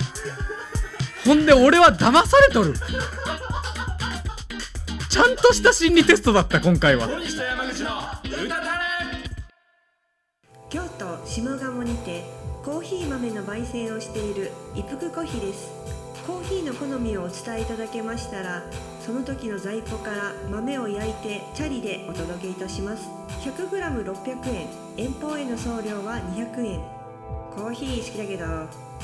[1.24, 2.72] ほんで俺は騙されとる！
[5.11, 7.09] ちゃんとした心理テストだった今回は
[10.68, 12.24] 京都下鴨にて
[12.64, 15.70] コーヒー豆の焙煎をしている一服コーヒーです。
[16.26, 18.64] コーヒーの好みをお伝えいただけましたら
[19.00, 23.09] その時の在庫から豆を焼いてチャリでお届けいたします。
[23.44, 24.66] 100g600 円。
[24.96, 26.81] 遠方への送料は200円。
[27.55, 28.44] コーヒー好きだけど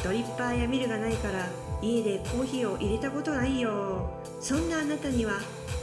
[0.02, 1.46] ドリッパーやミルがないから
[1.80, 4.10] 家でコーヒーを入れたことないよ。
[4.40, 5.34] そんなあなたには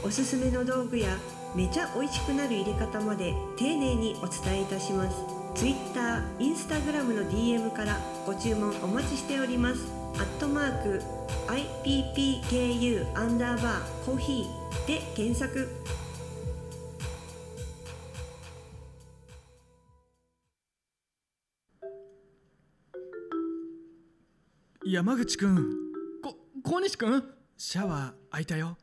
[0.04, 1.16] おすすめの道具や
[1.54, 5.39] めちゃ美味しくなる入れ方まで丁寧にお伝えいたします。
[5.54, 9.80] Twitter、Instagram の DM からご注文お待ちしております。
[10.14, 11.00] アットマーク
[11.48, 15.68] IPPKU アンダーバーコーヒーで検索。
[24.86, 25.70] 山口くん。
[26.22, 27.24] こ小西くん？
[27.56, 28.78] シャワー開いたよ。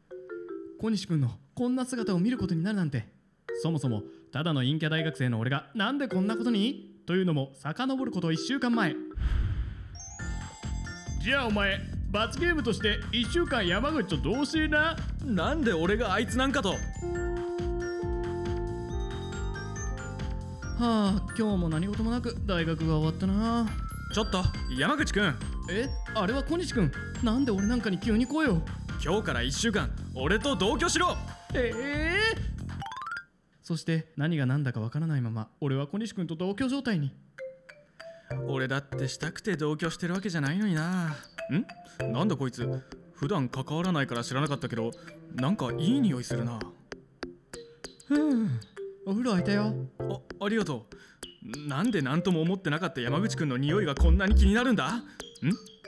[0.80, 3.16] 小西くんのこんな姿を見ることになるなんて。
[3.64, 4.04] そもそも
[4.38, 7.02] ただの陰キャ大学生の俺がなんでこんなことに？
[7.08, 8.94] というのも遡ること1週間前。
[11.24, 11.80] じゃあお前
[12.12, 14.96] 罰ゲームとして1週間山口と同棲な？
[15.26, 16.70] なんで俺があいつなんかと。
[16.70, 16.78] は
[20.80, 23.68] あ今日も何事もなく大学が終わったな。
[24.14, 24.44] ちょっと
[24.78, 25.36] 山口くん。
[25.72, 25.90] え？
[26.14, 26.92] あれは小西くん。
[27.24, 28.62] なんで俺なんかに急に声を
[29.04, 31.18] 今日から1週間俺と同居しろ。
[31.56, 31.74] え
[32.44, 32.47] え
[33.68, 37.12] そして何が何だかわからないまま俺は小西くんと同居状態に。
[38.48, 41.18] 俺だってしたくて同居してるわけじゃないのにな。
[42.00, 42.14] ん？
[42.14, 42.66] なんだこいつ。
[43.14, 44.92] 普段関わらないから知らなかったけど
[45.36, 46.62] なんかいい匂いするな。
[48.08, 48.48] ふう
[49.06, 49.74] お風呂開いたよ。
[50.00, 50.86] あありがと
[51.54, 51.68] う。
[51.68, 54.94] なんで何とも思ってなかった山口くんの匂いがこんなに気になるんだ？
[54.96, 55.04] ん？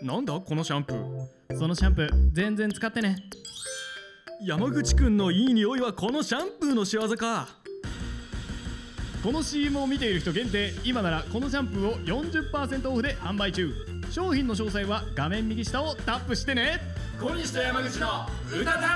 [0.05, 0.37] なんだ？
[0.37, 1.57] このシャンプー。
[1.57, 3.15] そのシャンプー全然使ってね。
[4.41, 7.58] 山口くんのいい匂いはこのシャンプーの仕業か
[9.21, 13.73] この CM を見ている人限定今ならこのシャンプーを40%オフで販売中。
[14.09, 16.79] 商品の詳細は画面右下をタップしてね。
[17.19, 18.07] 小西と山口の
[18.49, 18.87] 歌たれ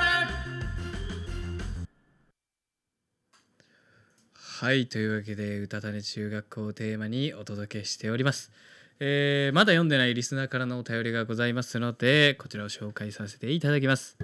[4.61, 8.49] はいというわけで「うたたね中学校」をテーマにお届けしております、
[9.01, 14.17] えーまだ読んでないリスナーからのお便りがございますのでこちらを紹介させていただきます。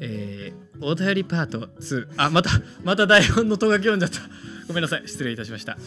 [0.00, 2.50] えーお便りパート2あまた
[2.84, 4.20] また台本のとがき読んじゃった
[4.68, 5.78] ごめんなさい失礼いたしました。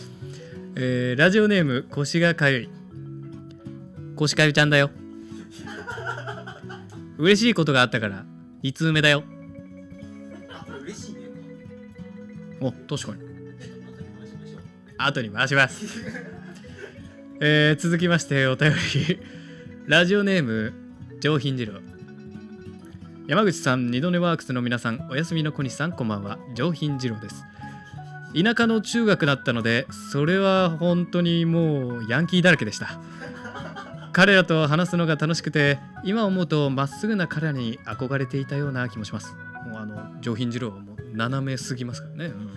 [0.76, 2.70] えーラジオネーム腰がかゆい。
[4.16, 4.90] 腰かゆちゃんだよ。
[7.20, 8.26] 嬉しいことがあったから
[8.64, 9.24] 2通目だよ。
[10.82, 11.22] 嬉しいね。
[12.60, 13.22] お確かに。
[14.98, 16.04] 後に回します。
[17.40, 19.20] えー続きましてお便り。
[19.86, 20.74] ラジオネーム
[21.20, 21.82] 上品次郎。
[23.28, 26.40] 山口さん二度寝ワークスの皆さんおやすみの小西さんこんばんは。
[26.56, 27.44] 上品次郎です
[28.34, 33.00] 田舎の中学だったのでそれは本当にもうヤンキーだらけでした。
[34.14, 39.34] 彼らと話すのが楽しくて今思うとまっすぐな彼らに憧れていたような気もします。
[39.68, 42.50] もうあの上品次郎はもう斜めすぎますからね、うん。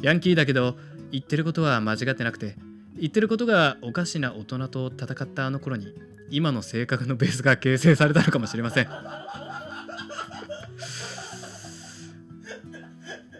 [0.00, 0.76] ヤンキーだけど
[1.12, 2.56] 言ってることは間違ってなくて
[2.96, 5.94] 言ってることがおかしな大人と戦ったあの頃に
[6.30, 8.88] 今の性格のベースが形成されたのかもしれません。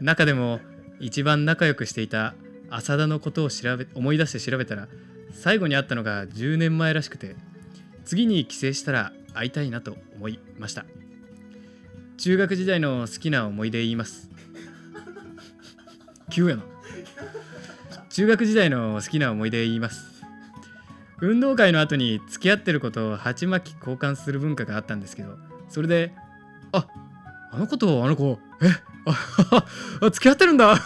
[0.01, 0.61] 中でも
[1.00, 2.34] 一番仲良くしていた
[2.70, 4.86] 浅田のことを調べ思い出して調べたら
[5.32, 7.34] 最後に会ったのが10年前らしくて
[8.04, 10.84] 次に帰省したら会いたいなと思いました。
[12.18, 14.28] 中学時代の好きな思い出言います。
[16.30, 16.62] 急やな。
[18.10, 20.10] 中学時代の好きな思い出言います。
[21.22, 25.36] 運動会の後に付き合ってることを鉢巻き交換する文化があったんですけど
[25.68, 26.12] それで
[26.72, 26.86] あ
[27.52, 28.68] あの子とあの子え？
[29.06, 29.64] あ
[30.10, 30.76] 付き合ってるんだ。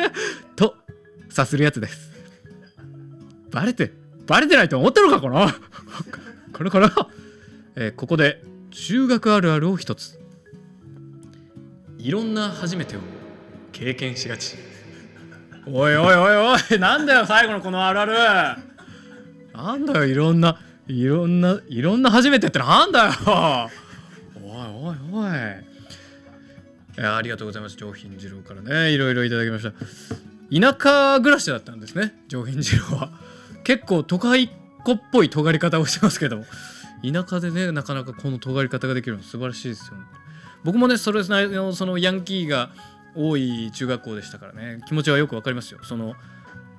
[0.56, 0.76] と
[1.28, 2.10] さするやつです。
[3.50, 3.92] バレて
[4.26, 5.48] バレてないと思ってるのかこの。
[6.52, 6.92] これかな、
[7.76, 10.18] えーここで中学あるあるを一つ。
[11.98, 13.00] いろんな初めてを
[13.72, 14.56] 経験しがち。
[15.66, 18.62] おいおいおいおいなんだよ最後のこのあるある。
[19.54, 23.70] なんだよいろんないろんないろんな初めてってなんだよ。
[24.42, 24.48] お
[24.92, 25.69] いおいおい。
[26.98, 28.92] ありがとうございます上品次郎からね。
[28.92, 29.72] いろいろいただきました。
[30.52, 33.10] 田舎暮らしだったんですね上品次郎は。
[33.64, 34.50] 結構都会っ
[34.84, 36.38] 子っぽい尖り方をしてますけど。
[36.38, 36.44] も
[37.02, 40.04] 田舎でねなかなかこの尖り方ができるの素晴らしいですよね。
[40.64, 42.70] 僕もねそれなりのそのヤンキーが
[43.14, 44.80] 多い中学校でしたからね。
[44.86, 45.80] 気持ちはよくわかりますよ。
[45.82, 46.14] その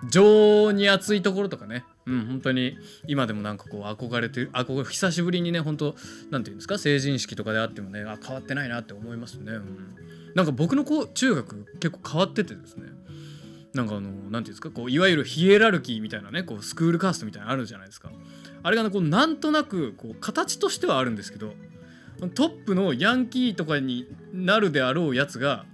[0.09, 1.83] 情に熱いところとかね。
[2.05, 5.95] うん本当に今でもなんかこう憧れて憧れ久しぶりにね本当
[6.31, 9.95] なんていうんですか成人式とかであってもねあ変わってないなって思いますね、うん、
[10.33, 12.87] なんか僕のこう中学結構変わっててですね。
[13.73, 18.11] なんかあのなんていうんですかこういわゆるヒエラルキーみたいなねこうスクールカーストみたいなのあるじゃないですか。
[18.63, 21.53] あれがねこうなんとなくこう形としてはあるんですけど
[22.35, 25.65] トップのヤンキーとかになるであろうやつが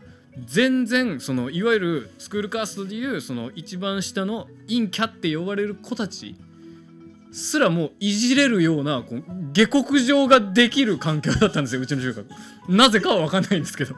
[0.46, 6.36] 全然そのいわゆるスクールカーストでいうその一番下の陰キャって呼ばれる子たち
[7.32, 9.24] すらもういじれるようなこう
[9.54, 12.28] 下克上ができる環境だったんですようちの中学
[12.70, 13.96] なぜかは分かんないんですけど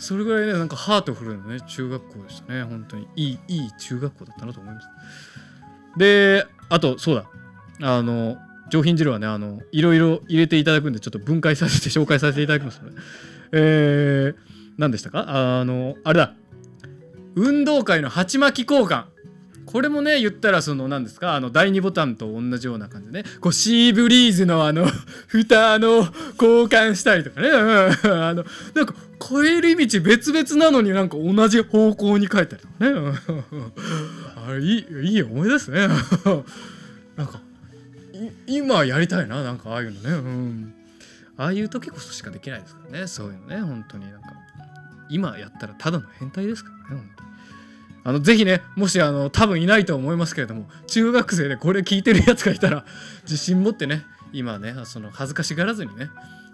[0.00, 3.06] それぐらいねなんかハートフルなね中学校でしたね本当に。
[3.16, 4.88] いいいい中学校だったなと思います。
[5.98, 7.24] であとそうだ。
[7.82, 8.38] あの
[8.70, 12.90] 上品汁はねあのいろいろ入れていただくんでちょっと分解させて紹介させていただきますね
[13.52, 14.34] えー、
[14.78, 15.24] 何でしたか？
[15.60, 16.34] あのあれだ。
[17.36, 19.04] 運動会の鉢巻き交換。
[19.66, 21.34] これもね言ったらその何ですか？
[21.36, 23.28] あの第2ボタンと同じような感じでね。
[23.40, 24.86] こうシーブリーズのあの
[25.28, 26.12] 蓋の交
[26.68, 27.58] 換したりとかね、うん
[28.24, 33.18] あのなんか帰り道別々なのになんか同じ方向に書いたりとかね。
[34.48, 35.86] あれいいいい思いですね。
[37.16, 37.40] なんか
[38.46, 40.10] 今やりたいななんかああいうのね。
[40.10, 40.74] うん。
[41.36, 43.06] ああいう時こそしかできないですからね。
[43.06, 44.39] そういうのね本当になんか。
[45.10, 47.24] 今やったらただの変態ですからね本当。
[47.24, 47.30] に
[48.02, 52.84] あのぜひねもしあの多分いないと思いますけれども中学生でこれ聞いてるやつがいたら
[53.24, 56.08] 自信持ってね今ねその恥ずかしがらずにね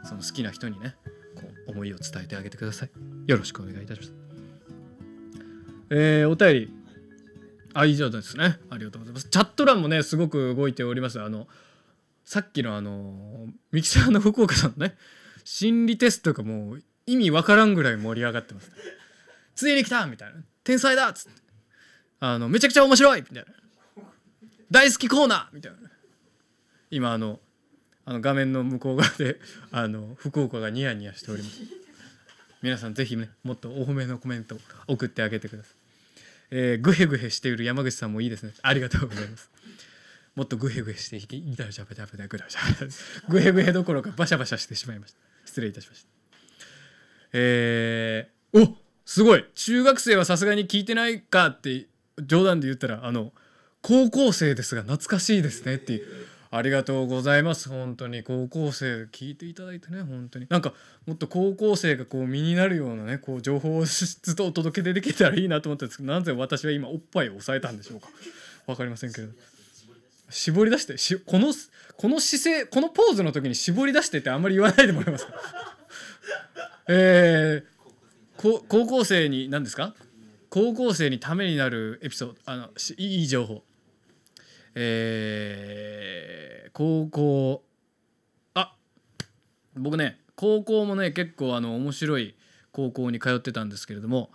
[0.04, 0.96] その好きな人にね
[1.36, 2.90] こう思いを伝えてあげてください。
[3.26, 4.14] よろしくお願いいたします。
[5.90, 6.72] えー、お便り。
[7.74, 8.58] あ以上ですね。
[8.70, 9.28] ありがとうございます。
[9.28, 11.20] チャット欄もねすごく動いております。
[11.20, 11.46] あの
[12.24, 14.96] さっきのあのミキサーの福岡さんのね
[15.44, 18.70] 心理テストがもう意味わからんぐらい盛り上がってます、
[19.54, 20.40] ついに来たみたいな。
[20.64, 21.40] 天才だっつって。
[22.18, 23.20] あのめちゃくちゃ面白い。
[23.20, 24.04] みたいな。
[24.70, 25.78] 大好きコーナーみたいな。
[26.90, 27.38] 今あの
[28.04, 29.38] あの画面の向こう側で
[29.70, 31.60] あの福岡がニヤニヤしております。
[32.62, 34.56] 皆さんぜひねもっとお褒めのコメント
[34.88, 35.72] 送ってあげてください、
[36.50, 38.52] えー、グヘグヘしている山口さんもいいですね。
[38.62, 39.50] ありがとうございます。
[40.34, 46.15] もっとグヘグヘしていたらジャバジャバジャグラジャグヘグヘどころかバシャバシャしてしまいました失礼いたしました
[47.32, 49.44] えー、おすごい。
[49.54, 51.86] 中学生はさすがに聞いてないかって
[52.24, 53.32] 冗談で言ったらあの
[53.82, 56.06] 高校生ですが懐かしいですねっていう。
[56.48, 57.68] ありがとうございます。
[57.68, 60.46] 本当に高校生聞いていただいてね本当に。
[60.48, 60.72] なんか
[61.04, 68.08] もっと高校生がこう身になるようなねこう情報をずっとお届けでできたらいいなと思ったんですけどなぜ私は今おっぱいを押さえたんでしょうか。
[68.66, 69.28] わかりませんけど。
[70.30, 71.52] 絞り出してしこの
[71.96, 75.32] この姿勢このポーズの時に絞り出してってあんまり言わないでもらえますか？
[76.88, 79.94] えー、高校生に何ですか？
[80.50, 83.64] 高校生にためになるエピソードあのいい情報。
[84.74, 87.64] えー、高校
[88.54, 88.76] あ
[89.74, 92.36] 僕ね高校もね結構あの面白い
[92.72, 94.30] 高校に通ってたんですけれども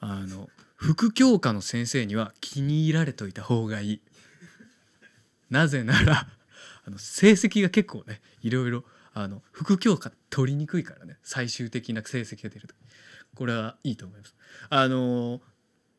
[0.00, 4.00] あの副教科の先生には気に入られといた方がいい。
[5.50, 6.26] なぜなら
[6.84, 8.82] あの成績が結構ねいろいろ
[9.14, 11.18] あの副教科取りにくいからね。
[11.22, 12.74] 最終的な成績が出ると。
[13.34, 14.34] これはいいと思います。
[14.70, 15.40] あの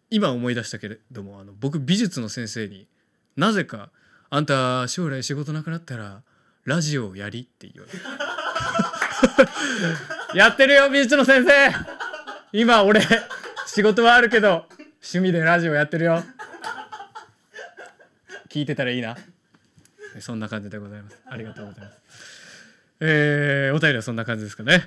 [0.09, 2.87] 今思い出したけれどもあの僕美術の先生に
[3.35, 3.89] なぜか
[4.29, 6.21] 「あんた将来仕事なくなったら
[6.65, 8.03] ラジオをやり」って言われて。
[10.37, 11.71] やってるよ美術の先生。
[12.51, 13.01] 今俺
[13.65, 14.67] 仕事はあるけど
[15.01, 16.23] 趣味でラジオやってるよ。
[18.49, 19.17] 聞いてたらいいな。
[20.19, 21.19] そんな感じでございます。
[21.25, 22.32] ありがとうございます。
[23.05, 24.81] えーお便りはそんな感じですかね。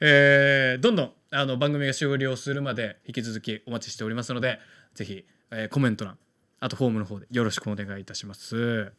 [0.00, 4.58] えーどんどんあの番組が終了するまで引き続きお待ちしておりますので
[4.94, 6.18] ぜひ、えーコメント欄
[6.60, 8.92] あとフォームの方でよろしくお願いいたします。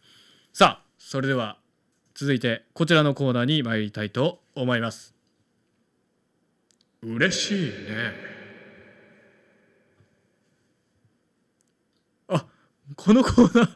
[0.54, 1.60] さあそれでは
[2.16, 5.14] 続いてこちらのコーナーに参りたいと思います。
[7.04, 8.14] 嬉しいね。
[12.28, 12.46] あ
[12.96, 13.70] このコーナー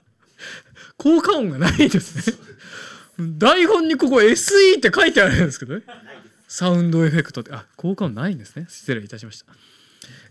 [0.98, 2.38] 効果音がないですね。
[3.20, 5.82] 台本にここ SE って書いてあるんですけどね。
[6.48, 7.54] サウンドエフェクトって。
[7.54, 8.68] あ効果音ないんですね。
[8.70, 9.46] 失礼いたしました。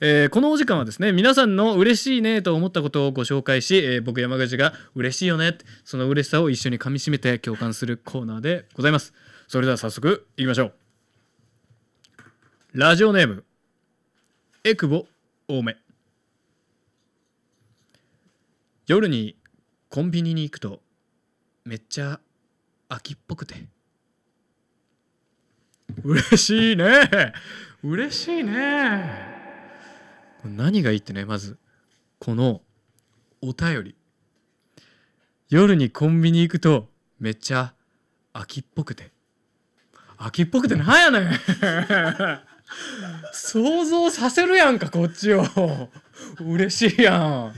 [0.01, 5.51] えーこのお時間はですね皆さんの嬉しいねと思ったことをご紹介し、えー僕山口が嬉しいよね。
[5.51, 9.13] ってその嬉しさを一緒にかみしめて共感するコーナーでございます。
[9.49, 10.73] それでは早速いきましょう。
[12.73, 13.45] ラジオネーム
[14.65, 15.07] エクボ
[15.49, 15.77] 多め。
[18.87, 19.37] 夜に
[19.89, 20.81] コンビニに行くと
[21.65, 22.21] めっちゃ
[22.89, 23.55] 秋っぽくて。
[26.05, 27.33] 嬉しいね。
[27.83, 29.35] 嬉しいね。
[30.45, 31.59] 何がいいってねまず
[32.19, 32.63] この
[33.41, 33.95] お便り。
[35.49, 37.75] 夜にコンビニ行くとめっちゃ
[38.33, 39.11] 秋っぽくて。
[40.19, 41.31] 秋っぽくてなんやねん。
[43.33, 45.45] 想像させるやんかこっちを。
[46.41, 47.53] 嬉しいやん。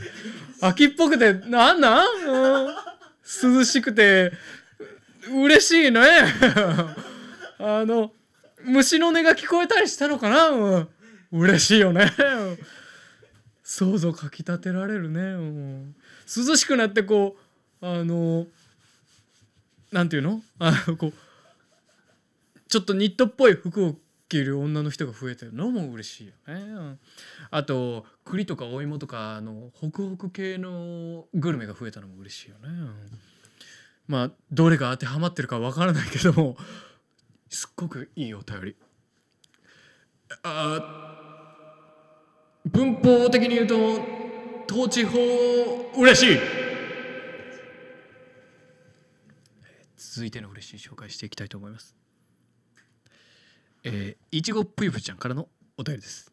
[0.60, 2.74] 秋っぽくてなんなん、うん。
[3.42, 4.32] 涼しくて
[5.30, 6.00] 嬉しいね。
[7.60, 8.12] あの
[8.64, 10.88] 虫の音が聞こえたりしたのかな、うん、
[11.32, 12.12] 嬉しいよね。
[13.62, 15.94] 想像かきたてられるね、うん。
[16.26, 17.36] 涼しくなってこ
[17.82, 18.46] うあの
[19.92, 20.42] なんていうの？
[20.58, 21.12] あのこう
[22.68, 23.96] ちょっとニットっぽい服を
[24.28, 26.54] 着る女の人が増えてるのも嬉しいよね。
[26.62, 26.98] うん。
[27.50, 32.68] あと栗とかお芋とかあのホクホク系のグルメが増えたのも嬉しいよね。
[32.68, 32.94] うん。
[34.09, 36.56] まあどれが当てはまってるかわからないけども
[37.48, 38.76] すっごくいいお便り。
[40.42, 41.14] あ
[42.66, 43.74] 文法的に言うと
[44.70, 45.18] 統治法
[45.96, 46.38] 嬉しい
[49.96, 51.94] 続いての嬉しい紹介していきたいと思います。
[53.84, 56.32] えーいちごぷゆぷゆちゃんからのお便りです。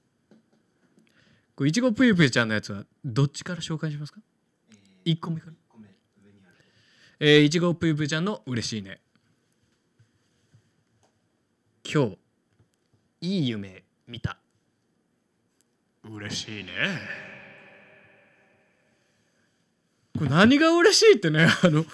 [1.55, 4.19] これいちごぷゆぷゆちゃんのやつはどっちから紹介しますか
[5.05, 5.53] ?1 個目から。
[7.19, 8.99] えーいちごぷゆぷゆちゃんの嬉しいね。
[11.89, 12.17] 今日
[13.21, 14.37] いい夢見た。
[16.03, 16.71] 嬉しいね。
[20.17, 21.85] これ何が嬉しいってねあの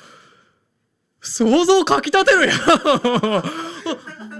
[1.21, 2.59] 想像かきたてるやん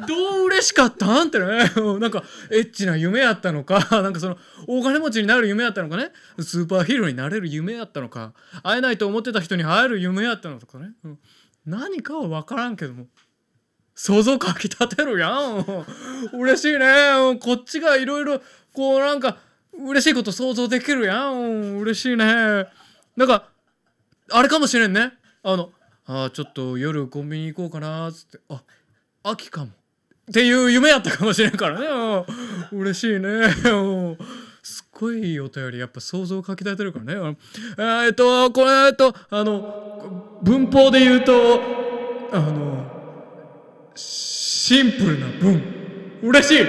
[0.08, 1.72] どう嬉しかったんってね。
[2.00, 3.88] なんかエッチな夢やったのか。
[4.02, 4.38] なんかその
[4.68, 6.12] 大金持ちになる夢やったのかね。
[6.40, 8.34] スーパーヒーローになれる夢やったのか。
[8.64, 11.20] 会えないと思ってた人に会える夢やったのとかね、うん。
[11.66, 13.08] 何かは分からんけども。
[13.94, 15.86] 想像かきたてるやん。
[16.34, 17.38] 嬉しいね。
[17.40, 18.42] こっちがいろいろ
[18.74, 19.38] こうなんか
[19.74, 21.80] 嬉しいこと想像できるやん。
[21.80, 22.68] 嬉しいね。
[23.16, 23.50] なんか
[24.32, 25.14] あれかもしれんね。
[25.44, 25.72] あの
[26.06, 28.40] あちょっと夜コンビニ行こうかなっつって。
[28.50, 28.64] あ
[29.24, 29.72] 秋かも。
[30.32, 31.86] っていう夢やったかもしれんからね。
[32.72, 33.50] 嬉しいね。
[34.64, 35.78] すっごいいいお便り。
[35.78, 37.36] やっぱ想像をかき立てるからね
[38.06, 41.60] えっとこれとあの文法で言うと
[42.32, 42.86] あの
[43.94, 45.62] シンプルな文。
[46.24, 46.66] 嬉しい。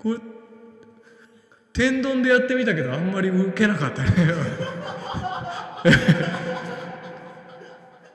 [0.00, 0.18] これ
[1.72, 4.12] 天丼でやってみたけどあんまり受けなかったね。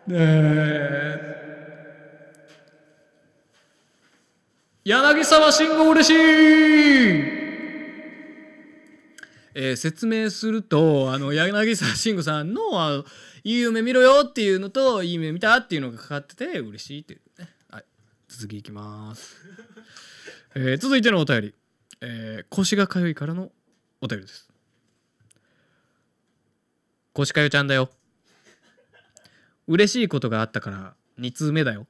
[0.09, 1.36] えー
[4.87, 6.15] 柳沢慎吾嬉しい、
[9.53, 13.05] えー説明するとあの柳沢慎吾さんのあの
[13.43, 17.85] 「いい夢見ろよ」っていうのと「いい夢見た」っていうのがかかってて嬉しいっていうね、はい、
[18.29, 19.35] 続きいきます、
[20.55, 21.53] えー続いてのお便り、
[21.99, 23.51] えー腰がかゆいからの
[23.99, 24.47] お便りです。
[27.11, 27.89] 腰かゆちゃんだよ。
[29.67, 31.87] 嬉しいことがあったから2通目だよ。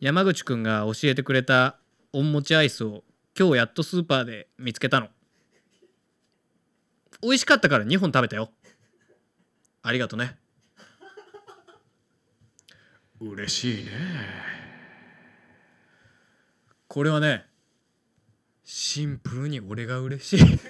[0.00, 1.76] 山口くんが教えてくれた
[2.12, 3.02] おんもちアイスを
[3.36, 5.08] 今日やっとスーパーで見つけたの。
[7.20, 8.52] 美味しかったから2本食べたよ。
[9.82, 10.36] ありがとね。
[13.20, 13.90] 嬉しいね。
[16.86, 17.46] これはね
[18.62, 20.60] シンプルに俺が嬉しい。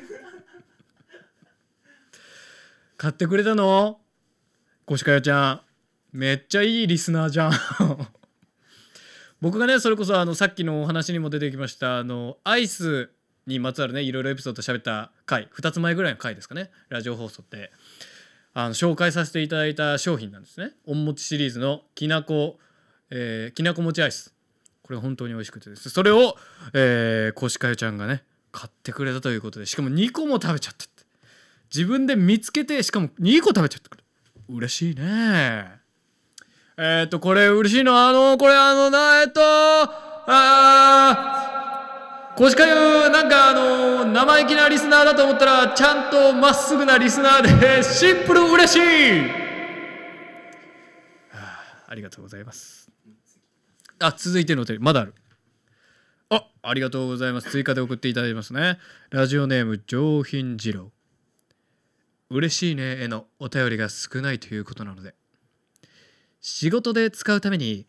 [2.97, 4.01] 買ってくれたの？
[4.87, 5.61] コシカヨちゃん。
[6.13, 7.53] めっちゃいいリスナーじゃん
[9.41, 13.11] 僕がねそれこそあのさっきのお話にも出てきましたあのアイス
[13.47, 17.71] にまつわるねいろいろエピソード喋った回2つ前ぐらいの回ですかねラジオ放送って。
[18.55, 20.73] あの紹介させていただいた商品なんですね。
[20.85, 22.59] おんもちシリーズのきなこ、
[23.09, 24.35] えーきなこ餅アイス。
[24.83, 25.91] これ本当に美味しくてです。
[25.91, 26.35] それを、
[26.75, 31.05] えー、こしかよちゃんがね買ってくれたということでしかも2個も食べちゃったって。
[31.73, 34.05] 自分で見つけてしかも2個食べちゃってくれ
[34.49, 35.78] 嬉しいね。
[36.81, 39.41] えっ、とこれ嬉しいのあのこれあのなえっと
[40.31, 48.81] あーこしかゆなんかあの生意気なリスナーだと思ったらちゃんとまっすぐなリスナーでシンプル嬉しい、
[51.33, 52.89] あ、ありがとうございます。
[53.99, 55.15] あ続いてのお便りまだある。
[56.31, 57.51] あありがとうございます。
[57.51, 58.79] 追加で送っていただいてますね。
[59.11, 60.93] ラジオネーム上品二郎。
[62.31, 65.18] 嬉しいねへのお便りが少ないということなので。
[66.41, 67.87] 仕事で使うために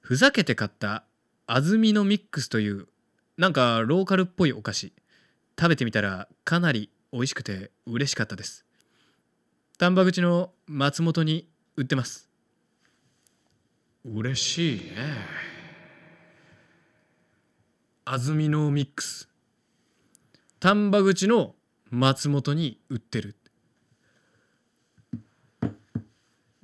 [0.00, 1.04] ふざけて買った
[1.46, 2.88] 安住のミックスという
[3.36, 4.92] なんかローカルっぽいお菓子。
[5.58, 8.64] 食べてみたらかなり美味しくて嬉しかったです。
[9.78, 12.28] 丹波口の松本に売ってます。
[14.04, 15.26] 嬉しいね。
[18.04, 19.28] 安住のミックス。
[20.60, 21.54] 丹波口の
[21.90, 23.36] 松本に売ってる。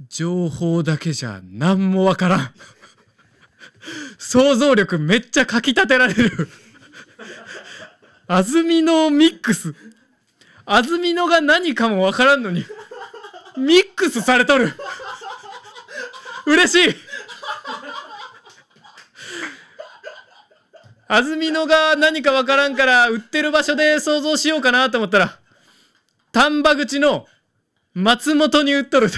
[0.09, 2.51] 情報だけじゃ何もわからん。
[4.19, 6.49] 想像力めっちゃかきたてられる。
[8.27, 9.75] 安住のミックス。
[10.67, 12.65] 安住のが何かもわからんのに
[13.57, 14.73] ミックスされとる。
[16.47, 16.95] 嬉しい。
[21.07, 25.39] 安住のが何かわからんから売ってる場所で想像しようかなと思ったら
[26.33, 27.27] 丹波口の
[27.95, 29.09] 松本に売っとる。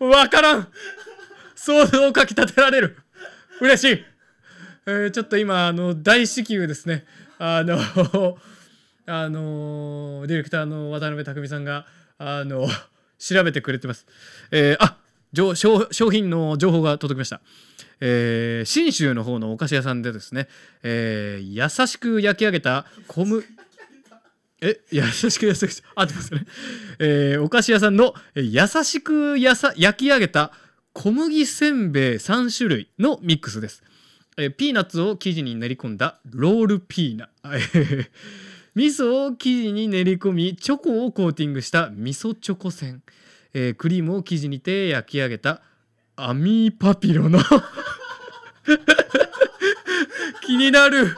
[0.00, 0.68] わからん。
[1.54, 2.98] 想像をかきたてられる。
[3.60, 4.04] 嬉しい、
[4.86, 7.04] えーちょっと今あの大至急ですね。
[7.38, 7.78] あの
[9.06, 11.86] あのディレクターの渡辺匠さんが
[12.18, 12.68] あの
[13.18, 14.06] 調べてくれてます。
[14.50, 14.98] えーあ
[15.34, 15.54] 商
[15.90, 17.40] 商品の情報が届きました。
[18.00, 20.48] えー信州の方のお菓子屋さんでですね、
[20.82, 23.46] えー優しく焼き上げた小麦
[24.66, 25.84] え優しく優しく。
[25.94, 26.46] 合ってますよね、
[26.98, 30.52] えーお菓子屋さんのえ優しくやさ焼き上げた
[30.94, 33.82] 小麦せんべい3種類のミックスです、
[34.38, 37.28] えピーナッツを生地に練り込んだロールピーナ。
[37.44, 38.10] え
[38.74, 43.02] 味噌を生地に練り込みチョコをコーティングした味噌チョコせん、
[43.52, 45.60] えークリームを生地にて焼き上げた
[46.16, 47.40] アミーパピロの。
[50.46, 51.16] 気になる。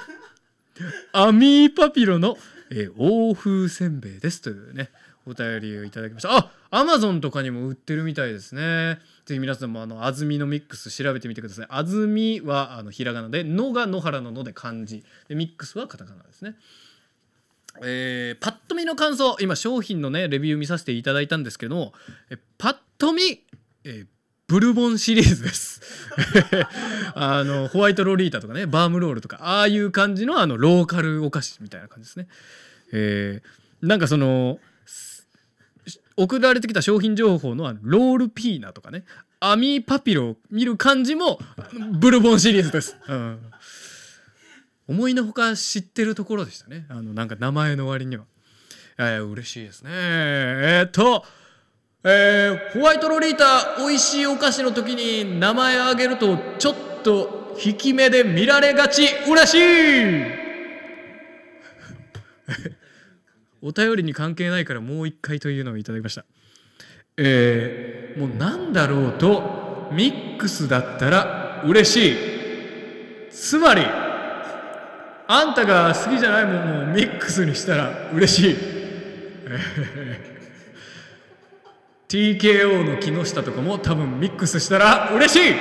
[1.13, 2.39] アミーパピロの、
[2.71, 4.91] えー欧風せんべいですというね
[5.27, 6.37] お便りをいただきました。
[6.37, 8.99] あアマゾンとかにも売ってるみたいですね。
[9.25, 11.67] ぜひ皆さんもあの安住のミックス調べてみてください。
[11.69, 15.05] 安住はあのひらがなでのが野原のので漢字。
[15.29, 16.55] でミックスはカタカナですね。
[17.83, 19.37] えーパッと見の感想。
[19.41, 21.93] 今商品のねレビュー見させていただいたんですけども
[22.31, 23.23] えパッと見、
[23.85, 24.07] えー
[24.49, 25.81] ブルボンシリーズです。
[27.15, 32.29] あのホワイトロリータとかねバームロールとかああいう感じのあのローカルお菓子みたいな感じですね、
[32.93, 35.27] えーなんかそのす
[36.17, 39.05] 送られてきた商品情報のあのロールピーナとかね
[39.39, 41.39] アミーパピロを見る感じも
[42.01, 43.39] ブルボンシリーズです、うん。
[44.89, 46.87] 思いのほか知ってるところでしたね。
[46.89, 48.25] あのなんか名前の割には、
[48.99, 49.91] えー、嬉しいですね。
[49.93, 51.25] えーっと
[52.05, 59.07] えーホワイトロリータ美味しいお菓子の時に名前あげるとちょっと引き目で見られがち。
[59.27, 60.25] 嬉しい。
[63.63, 66.25] お便りに関係ないからもう一回というのをいただきました。
[67.17, 72.17] えーもうなんだろうとミックスだったら嬉しい。
[73.31, 73.83] つまり
[75.29, 78.57] あんたが好きじゃないもんをミックスにしたら嬉しい。
[82.09, 85.55] TKO の木下とかも多分ミックスしたら嬉しい。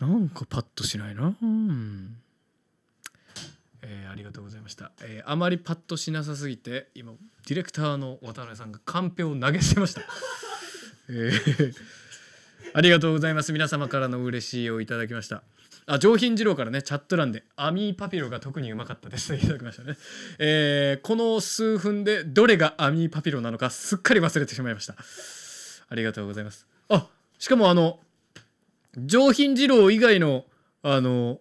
[0.00, 1.36] なんかパッとしないな。
[1.40, 2.16] うん。
[3.82, 7.12] えーありがとうございました、えーあまりパッとしなさすぎて今
[7.46, 10.02] ディレクターの渡辺さんがカンペを投げ捨てました、
[11.08, 11.74] えー
[12.74, 13.52] ありがとうございます。
[13.52, 15.42] 皆様からの嬉しいをいただきました。
[15.90, 19.28] あ上品二郎からねチャット欄でアミーパピロが特にうまかったです。
[19.28, 19.96] と いただきましたね、
[20.38, 24.96] えーこの数分でどれがアミーパピロなのかすっかり忘れてしまいました。
[25.88, 26.66] ありがとうございます。
[26.90, 27.08] あ
[27.38, 28.00] しかもあの
[28.96, 30.44] 上品二郎以外の
[30.82, 31.40] あの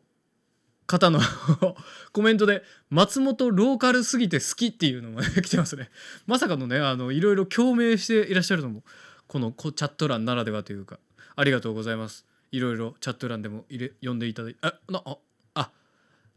[0.86, 1.20] 方の
[2.14, 5.90] コメントで松本ローカルすぎて好きっていうのも、ね、来てますね。
[6.26, 8.86] まさかのねあのいろいろ共鳴していらっしゃるのも
[9.28, 11.00] このこチャット欄ならではというか。
[11.36, 12.26] ありがとうございます。
[12.52, 15.18] いろいろチャット欄でも入れ読んでいただいあなあ
[15.56, 15.72] あ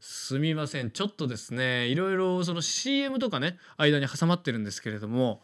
[0.00, 0.90] すみません。
[0.90, 5.42] ちょっとですねいろいろその CM とかね間に挟まってるんですけれども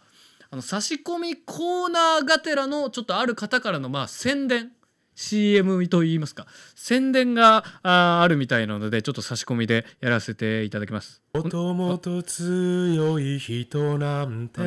[0.51, 4.73] あの差し込みコーナーがてらのちょっとある方からのまあ宣伝
[5.17, 11.23] CM といいますか宣伝があーあるみたいなのでちょっと差し込みでやらせていただきます。
[11.33, 14.61] もともと強い人なんて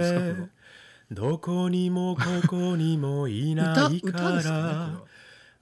[1.12, 4.28] どこにもここにもいないから。
[4.28, 5.02] は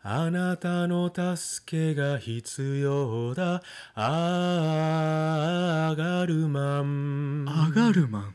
[0.09, 3.61] あなたの助けが必要だ。
[3.93, 7.45] あがるまん。
[7.49, 8.33] アガルマン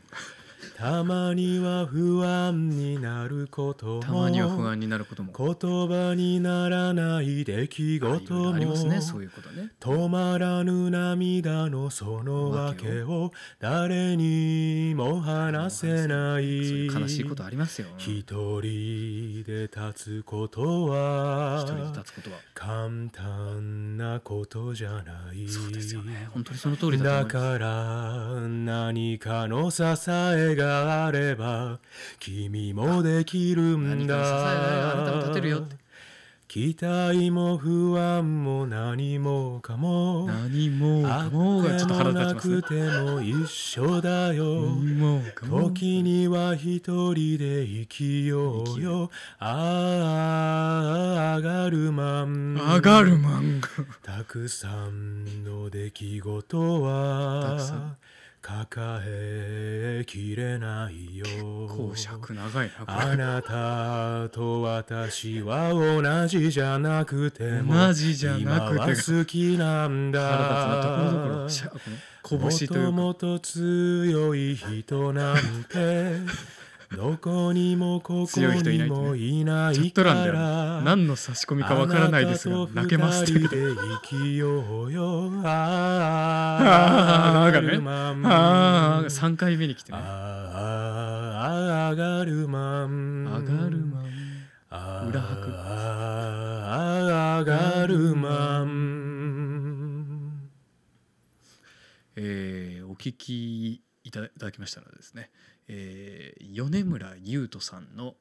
[0.77, 5.47] たまには不安になることもたまには不安になることも言
[5.87, 9.71] 葉にならない出来事ろありもますねそういうことね。
[9.79, 17.87] 止まらぬ涙のその訳を誰にも話せない悲しいことありますよ。
[17.97, 26.27] 一一人で立つこと人では立つことは簡単なことじゃないそうですよね。
[26.31, 27.23] 本当にその通りだ。
[27.23, 31.79] だから何かの支えがあれば
[32.19, 35.19] 君もできるんだ。
[35.19, 35.83] 立てるよって。
[36.53, 40.27] 期待も不安も何もかも。
[40.27, 42.61] 何もあかもがちょっと腹立ちなますね。
[42.61, 42.69] く。
[42.69, 44.67] ても一緒だよ。
[45.49, 49.09] 時には一人で生きようよ。
[49.39, 53.67] ああ上がるまん上がるマンが
[54.03, 57.97] たくさんの出来事はん
[58.43, 61.25] 抱えきれないよ。
[61.69, 68.41] 公爵長いなこあなたと私は同じじゃなくても同じじゃなくて。
[68.41, 70.19] 今は好きなんれ。
[70.19, 71.47] だ
[72.31, 76.17] もともと強い人なんて
[76.95, 85.31] どこにもここ強い人いないにもいないから何の差し込みかわからないですが泣けますというあなたと二人で生きようよ。
[85.43, 86.59] あ
[87.45, 87.67] あーがね。
[87.67, 89.97] 上がるまんああ3回目に来てね。
[90.01, 93.25] あー上がるまん。
[93.25, 94.03] 上がるマン
[94.69, 100.49] あー裏拍上がるまん。
[102.15, 105.31] えーお聞きいただきましたのでですね、
[105.67, 108.15] えー米村優斗さんの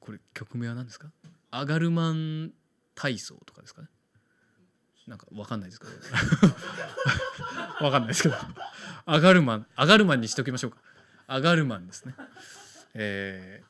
[0.00, 1.08] これ曲名は何ですか？
[1.50, 2.52] アガルマン
[2.94, 3.88] 体操とかですかね？
[5.06, 5.92] なんかわかんないですけど。
[7.84, 8.34] わかんないですけど。
[9.06, 10.78] アガルマンアガルマンにしておきましょうか。
[11.26, 12.14] アガルマンですね。
[12.94, 13.68] えー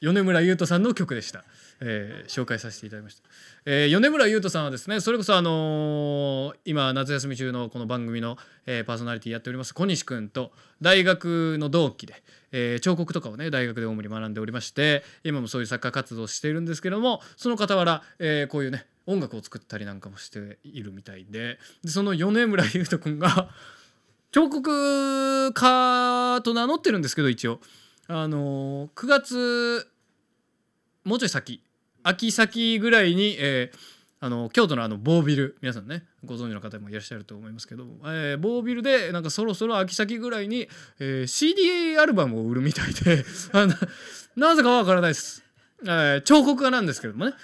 [0.00, 1.44] 米村優斗さんの曲でした、
[1.86, 3.22] えー紹介させていただきました、
[3.66, 12.22] えー米村優斗さんはですねそれこそあのー今夏休み中のこの番組の、えーパーソナリティやっております小西君と大学の同期で、
[12.52, 23.50] えー彫刻とかをね大学で主に学んでおりまして今もそういう作家活動をしているんですけどもその傍ら、えーこういうね音楽を作ったりなんかもしているみたいででその米村優斗君が
[24.32, 27.60] 彫刻家と名乗ってるんですけど一応。
[28.06, 29.86] あのー9月
[31.04, 31.60] もうちょい先
[32.04, 40.66] 秋先ぐらいに、えーあの京都のあの某ビル皆さんねご存知の方もいらっしゃると思いますけど、えー某ビルでなんかそろそろ秋先ぐらいに、
[40.98, 43.74] えー CD アルバムを売るみたいで あの
[44.34, 45.44] なぜかわからないです、
[45.82, 47.34] えー彫刻家なんですけどもね。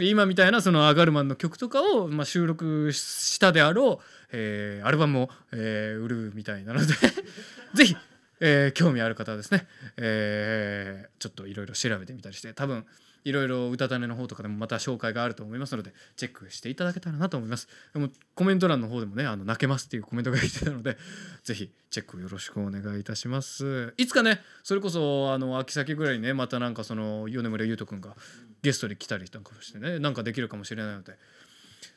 [0.00, 6.94] 今みたいなそのアガルマンの曲とかを、まあ、収録したであろう、えーアルバムを、えー売るみたいなので
[7.74, 7.96] ぜひ、
[8.40, 9.66] えー興味ある方はですね、
[9.98, 12.86] えーちょっといろいろ調べてみたりして多分
[13.24, 17.68] いろいろ歌種の方とかでもまた紹介があると思いますのでチェックしていただけたらなと思います。
[17.92, 20.96] でもコメント欄の方でもねあの泣けますっていうコメントが来てたので
[21.44, 23.92] ぜひチェックよろしくお願いいたします。
[23.96, 28.16] いつかねそれこそあの秋先ぐらいにねまたなんかその米村優斗くんが
[28.62, 31.18] ゲストに来たりなんかしてねなんかできるかもしれないので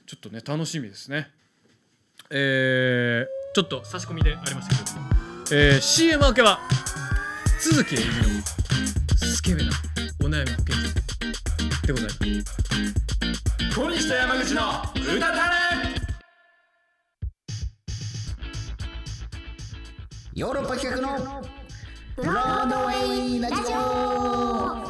[0.06, 1.32] ちょっとね楽しみですね。
[2.30, 5.10] えー、ちょっと差し込みでありましたけれども、
[5.52, 6.60] えー、CM 明けは
[7.60, 8.12] 鈴木恵美の
[9.18, 9.70] スケベな
[10.22, 11.03] お悩み保健室
[11.86, 12.20] でございます。
[13.76, 14.62] 小西と山口の
[14.96, 15.40] 歌たれ。
[20.34, 21.42] ヨーロッパ企画の
[22.16, 24.88] ブロードウェイラジオ。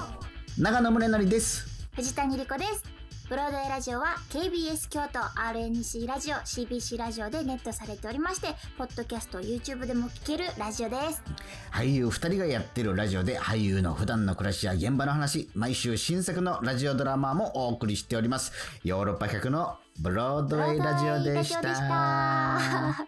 [0.61, 1.87] 長野宗則です。
[1.95, 2.92] 藤谷莉子です
[3.33, 11.23] ブロードウェイラジオは KBS 京都 RNC ラジオ CBC ラジオでネットされておりましてポッドキャスト YouTube でも聞けるラジオです。
[11.71, 18.51] 俳優2人がやってるラジオで俳優の普段の暮らしや現場の話毎週新作のラジオドラマもお送りしております。
[18.83, 23.07] ヨーロッパ企画のブロードウェイラジオでした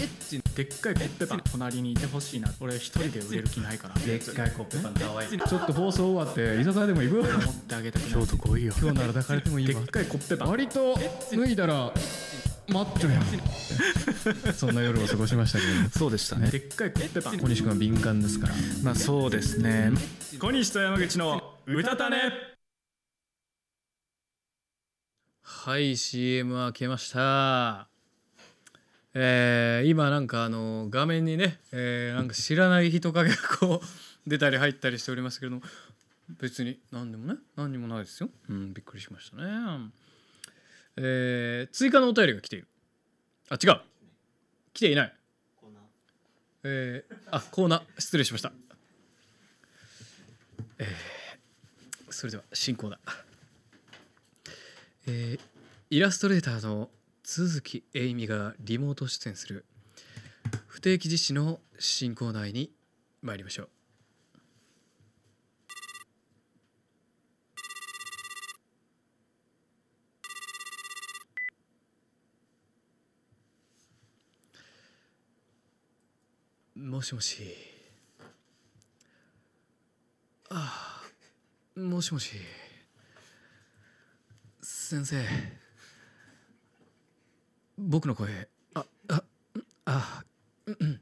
[0.00, 2.50] エッチでっかいコッペパン隣にいてほしいな。
[2.60, 3.94] 俺一人で売れる気ないから。
[3.94, 5.38] でっかいコッペパンかわいい。
[5.38, 7.22] ちょっと放送終わって居酒屋でも行く？
[7.22, 9.80] 持ってあげたくない京都来いよ今日なら抱かれてもいいわ。
[9.80, 10.48] でっかいコッペパン。
[10.48, 10.96] 割と
[11.32, 11.92] 脱いだら
[12.68, 14.52] マッチョやん。
[14.54, 16.50] そんな夜を過ごしましたけどそうでしたね。
[16.50, 17.38] でっかいコッペパン。
[17.38, 18.54] 小西君は敏感ですから。
[18.82, 19.92] まあそうですね。
[20.40, 22.32] 小西と山口の歌たね。
[25.42, 27.88] はい CM は消えました
[29.14, 33.86] えー今なんかあの画面にね、えーなんか知らない人影がこう
[34.28, 35.62] 出たり入ったりしておりますけれども
[36.40, 38.30] 別に何でもね何にもないですよ。
[38.48, 39.90] うんびっくりしましたね。
[40.96, 42.66] えー追加のお便りが来ている。
[43.50, 43.80] あ違う。
[44.72, 45.14] 来ていない。
[46.64, 48.00] えーあコーナー。
[48.00, 48.52] 失礼しました。
[50.78, 52.98] えーそれでは進行だ。
[55.06, 55.40] えー
[55.90, 56.90] イラストレーターの
[57.26, 59.64] 都築栄美がリモート出演する。
[60.66, 62.70] 不定期実施の新コーナーに
[63.22, 63.62] 参りましょ
[76.76, 76.78] う。
[76.78, 77.42] もしもし。
[80.50, 81.02] あ
[81.76, 82.36] あもしもし。
[84.60, 85.63] 先生。
[87.78, 88.48] 僕の声。
[88.74, 89.22] ああ
[89.86, 90.24] あ
[90.66, 91.00] うんうん。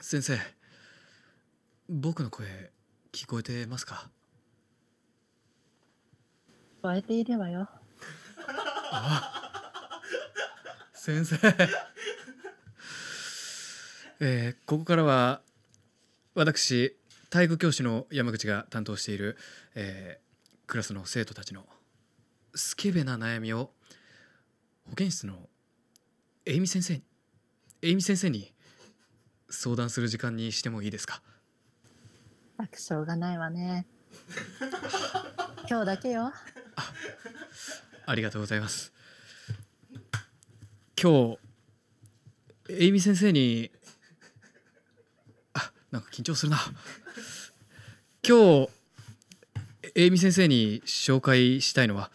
[0.00, 0.38] 先生
[1.88, 2.70] 僕の声
[3.12, 4.10] 聞こえてますか？
[6.78, 7.68] 聞こえているわよ。
[10.92, 11.36] 先生。
[14.20, 15.40] えーここからは
[16.34, 16.96] 私
[17.30, 19.36] 体育教師の山口が担当している、
[19.74, 20.24] えー
[20.66, 21.66] クラスの生徒たちの
[22.54, 23.70] スケベな悩みを
[24.88, 25.48] 保健室の
[26.46, 27.02] エイミ先生に
[27.82, 28.52] エイミ先生に
[29.50, 31.22] 相談する時間にしてもいいですか？
[32.58, 33.86] 楽勝がないわね。
[35.68, 36.32] 今日だけよ。
[38.06, 38.92] ありがとうございます
[41.00, 41.38] 今日
[42.68, 43.70] エイミ先生に
[45.54, 46.58] あなんか緊張するな
[48.26, 48.68] 今日
[49.94, 52.10] エイミ先生に紹介したいのは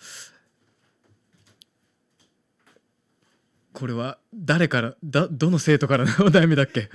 [3.73, 6.89] これは誰からだどの生徒からのお悩みだっけ？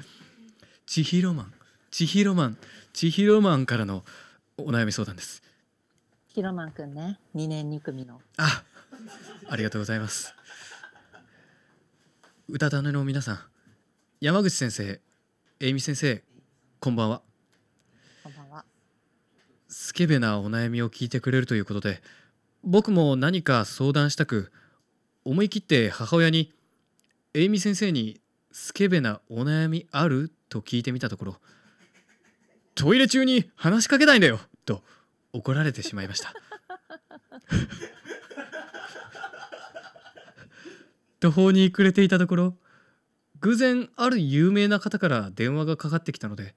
[0.86, 1.52] 千尋マン。
[1.90, 2.58] 千尋マン。
[2.92, 4.04] 千尋マンからの
[4.56, 5.42] お悩み相談です。
[6.28, 7.20] ヒロマンくんね。
[7.36, 8.20] 2年2組の。
[8.36, 8.64] あ
[9.48, 10.34] ありがとうございます。
[12.48, 13.38] 歌種の皆さん。
[14.20, 15.00] 山口先生
[15.60, 16.22] 栄美先生
[16.80, 17.22] こんばんは。
[18.24, 18.64] こんばんは。
[19.68, 22.02] スケベなお悩みを聞いてくれるということで
[22.62, 24.52] 僕も何か相談したく
[25.24, 26.52] 思い切って母親に
[27.34, 28.20] 「栄美先生に
[28.52, 31.40] スケベなお悩みある?」と聞いてみたところ
[32.76, 34.82] 「トイレ中に話しかけないんだよ!」と
[35.32, 36.32] 怒られてしまいました
[41.20, 42.56] 途方に暮れていたところ
[43.40, 46.54] 偶然ある有名な方から電話がかかってきたので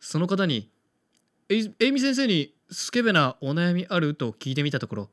[0.00, 0.70] その方に
[1.48, 4.14] えいえいみ先生にスケベなお悩みある？
[4.14, 5.10] と聞いてみたところ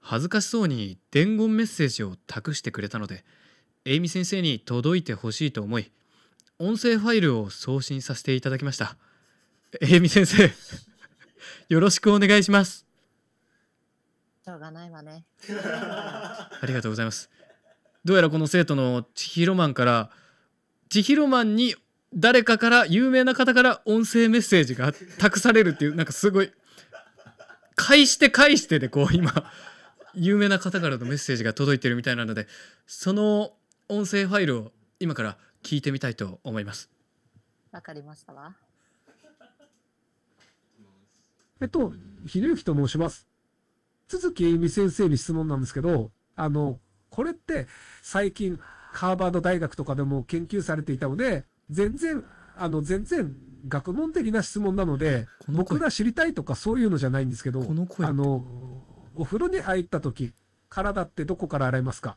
[0.00, 3.24] 恥ずかしそうに伝言メッセージを託してくれたので
[3.86, 5.90] えいみ先生に届いてほしいと思い
[6.58, 8.96] 音声ファイルを送信させていただきました。
[9.80, 10.52] えいみ先生
[11.70, 12.84] よろしくお願いします。
[14.44, 15.24] しょうがないわね。
[15.48, 17.30] ありがとうございます。
[18.04, 20.10] どうやらこの生徒の千尋マンから
[20.90, 21.74] 千尋マンに
[22.12, 26.52] 誰かから有名な方から音声メッセージが託されるっていうなんかすごい
[27.76, 29.50] 返して返してでこう今
[30.14, 32.46] 有名な方からのメッセージが届いてるみたいなので
[32.86, 33.54] その
[33.90, 36.88] 音声ファイルを今から聞いてみたいと思います
[37.72, 38.54] わかりましたわ。
[41.60, 41.92] えっと、
[42.26, 43.28] ひろゆきと申します。
[44.08, 46.78] 都築恵美先生に質問なんですけど、あの、
[47.10, 47.66] これって
[48.02, 48.58] 最近
[48.92, 52.24] ハーバード大学とかでも研究されていたので、全然、
[52.56, 53.36] あの、全然
[53.68, 58.44] 学問的な質問なので、僕が知りたいとかそういうのじゃないんですけど、あの、
[59.14, 60.32] お風呂に入った時、
[60.68, 62.16] 体ってどこから洗いますか？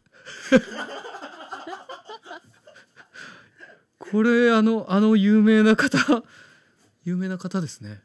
[4.11, 5.97] これあのあの有名な方
[7.05, 8.01] 有名な方ですね。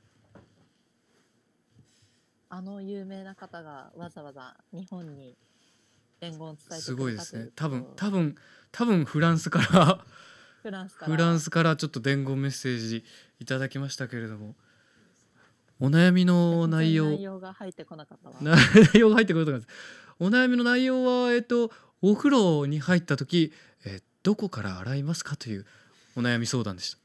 [2.49, 5.37] あの有名な方がわざわざ日本に
[6.21, 7.51] 伝言を伝えてすくれたというごいですね。
[7.55, 8.37] 多分多分
[8.71, 10.05] 多分フランスから
[10.63, 11.13] フランスから。
[11.13, 13.05] フランスからちょっと伝言メッセージ
[13.41, 14.55] いただきましたけれども。
[15.81, 17.11] お悩みの内容。
[17.11, 18.37] 内容が入ってこなかったわ。
[18.43, 19.69] 内容が入ってくるとかです
[20.19, 21.71] お悩みの内容はえっと
[22.03, 23.53] お風呂に入った時
[23.85, 25.67] えどこから洗いますかという
[26.19, 26.99] お悩み相談でした。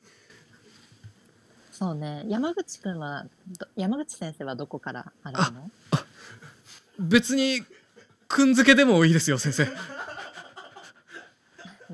[1.71, 2.23] そうね。
[2.27, 3.25] 山口くんは
[3.59, 5.69] ど山口先生はどこから洗うの？
[6.99, 7.61] 別に
[8.27, 9.65] くんづけでもいいですよ先生。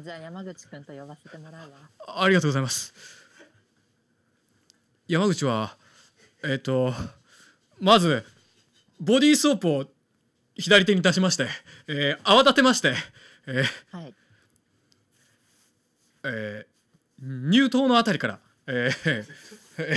[0.01, 1.77] じゃあ山口くんと呼ばせてもらうわ。
[2.23, 2.93] ありがとうございます。
[5.07, 5.75] 山口は
[6.43, 6.93] えっ、と
[7.81, 8.25] まず
[9.01, 9.85] ボディーソープを
[10.55, 11.47] 左手に出しまして、
[11.87, 12.95] えー泡立てまして、
[13.47, 14.13] えーはい。
[16.23, 16.78] えー
[17.21, 19.25] 乳頭のあたりから、えー
[19.77, 19.95] えー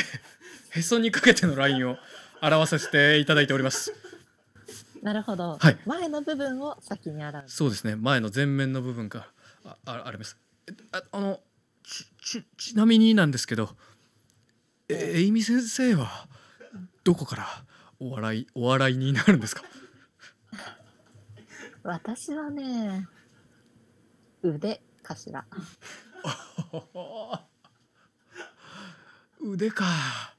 [0.75, 1.99] へそにかけてのラインを
[2.41, 3.93] 表させていただいております。
[5.03, 5.79] なるほど、はい。
[5.85, 7.45] 前の部分を先に洗う。
[7.47, 7.95] そうですね。
[7.97, 9.29] 前の前面の部分か。
[9.65, 10.39] らあああります。
[10.67, 11.41] えああの
[11.85, 13.69] ちちちなみになんですけど
[14.89, 16.27] ええいみ先生は
[17.05, 17.47] どこから
[18.01, 19.63] お笑いお笑いになるんですか？
[21.85, 23.07] 私はね
[24.43, 25.45] 腕かしら
[29.41, 30.35] 腕か。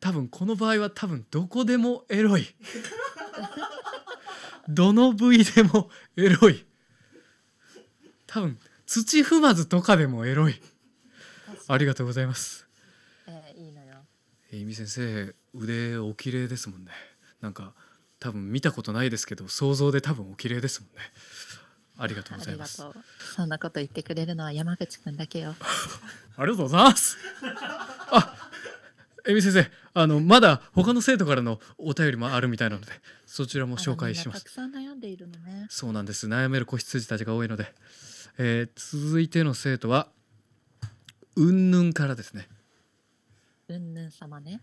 [0.00, 2.46] 多分この場合は多分どこでもエロい。
[4.68, 6.64] どの部位でもエロい。
[8.26, 10.60] 多分土踏まずとかでもエロい。
[11.68, 12.66] ありがとうございます。
[13.26, 14.04] えーいいのよ。
[14.52, 16.92] えいみ先生腕お綺麗ですもんね。
[17.40, 17.74] なんか
[18.18, 21.02] 多分見たことないですけど想像で多分お綺麗ですもんね
[21.98, 22.84] ありがとうございます
[23.34, 25.54] そんなこと言ってくれるのは山口くんだけよ
[26.36, 27.16] ありがとうございます。
[28.10, 28.50] あ、
[29.26, 32.92] えみ先生、あのまだ他の生徒からのお便りもあるみたいなので、
[33.24, 34.52] そちらも紹介しますたく。
[34.52, 36.26] さん悩んでいるのねそうなんです。
[36.26, 37.74] 悩める子羊たちが多いので、
[38.36, 40.08] えー続いての生徒は
[41.36, 42.48] うんぬんからですね。
[43.68, 44.60] うんぬん様ね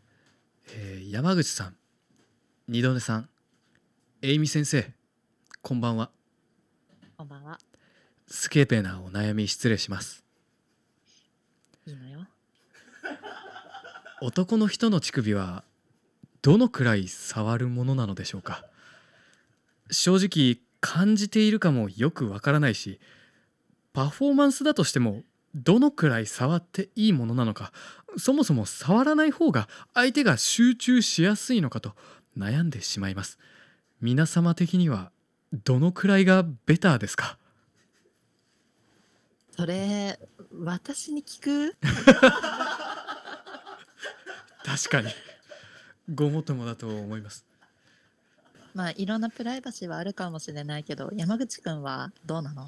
[0.67, 1.75] えー山口さん、
[2.67, 3.29] 二度寝さん、
[4.21, 4.93] えいみ先生、
[5.63, 6.11] こんばんは。
[7.23, 7.57] こんばんは。
[8.27, 10.25] スケーペーなお悩み失礼します。
[11.87, 12.27] いいのよ。
[14.21, 15.63] 男の人の乳首は
[16.41, 18.65] どのくらい触るものなのでしょうか？
[19.89, 22.99] 正直感じているかもよくわからないし
[23.93, 25.23] パフォーマンスだとしても
[25.55, 27.71] どのくらい触っていいものなのか
[28.17, 31.93] そもそも触らない方が相手が集中しやすいのかと
[32.37, 33.39] 悩んでしまいます。
[34.01, 35.12] 皆様的には
[35.53, 37.37] どのくらいがベターですか？
[39.55, 40.19] それ
[40.63, 41.75] 私に聞く？
[44.65, 45.09] 確かに。
[46.13, 47.45] ごもっともだと思います。
[48.73, 52.67] まあいろんなプライバシーはあるかもしれないけど山口くんはどうなの？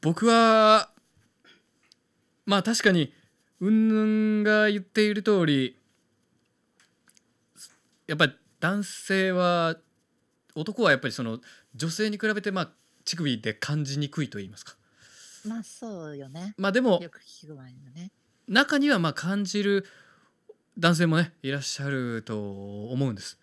[0.00, 0.88] 僕は
[2.46, 3.12] まあ確かに
[3.60, 3.94] うんぬ
[4.40, 5.76] んが言っている通り
[8.06, 9.76] やっぱり男性は
[10.56, 11.38] 男はやっぱりその
[11.74, 12.70] 女性に比べてまあ
[13.04, 14.74] 乳首で感じにくいと言いますか。
[15.46, 16.54] まあそうよね。
[16.56, 17.00] まあでも
[17.94, 18.10] ね。
[18.48, 19.86] 中にはまあ感じる
[20.78, 23.38] 男性もねいらっしゃると思うんです。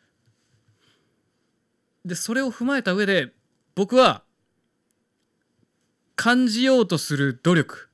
[2.03, 3.31] でそれを踏まえた上で
[3.75, 4.23] 僕は
[6.15, 7.89] 感じようとする努力。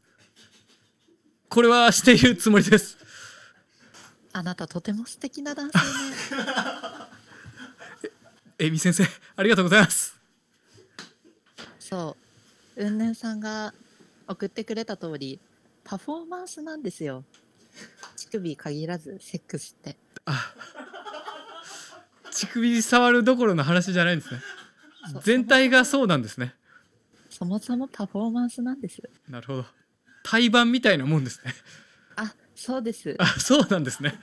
[1.50, 2.98] これはしているつもりです。
[4.34, 5.80] あなたとても素敵な男性
[6.36, 6.44] ね
[8.60, 9.06] えみ先生
[9.36, 10.20] ありがとうございます。
[11.80, 12.16] そ
[12.78, 13.74] ううんさんが
[14.28, 15.40] 送ってくれた通り
[15.84, 17.24] パフォーマンスなんですよ
[18.16, 19.98] 乳首限らずセックスって
[22.32, 24.40] 乳首触るどころの話じゃないんですね。
[25.24, 26.54] 全体がそうなんですね。
[27.30, 29.66] そもそもパフォーマンスなんですなるほど。
[30.24, 31.54] 胎盤みたいなもんですね。
[32.16, 34.14] あそうですあそうなんですね。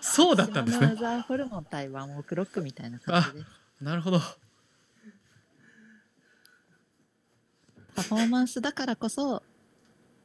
[0.00, 0.94] そうだったんですね
[1.26, 3.46] ホルモン対ワンオクロックみたいな感じです
[3.80, 4.20] なるほど。
[7.94, 9.42] パフォーマンスだからこそ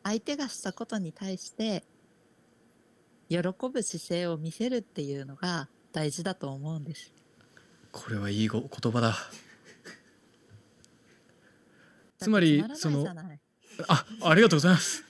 [0.04, 1.86] 相手がしたことに対して
[3.30, 7.14] 喜ぶ姿勢を見せるっていうのが大事だと思うんです
[7.94, 9.16] これはいいご言葉だ。
[12.18, 13.40] つまりだってつまらないじゃない
[13.88, 15.04] あ、ありがとうございます。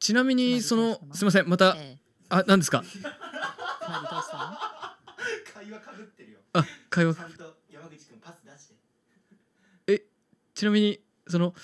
[0.00, 2.05] ちなみにそのすみませんまた、ええ
[2.36, 2.82] あ何ですか？
[2.82, 3.14] つまり
[4.10, 4.42] どうしたの？
[5.54, 6.38] 会話かぶってるよ。
[6.52, 7.14] あ会話。
[7.14, 8.74] ちゃんと山口くんパス出して。
[9.92, 10.02] え
[10.54, 11.54] ちなみにその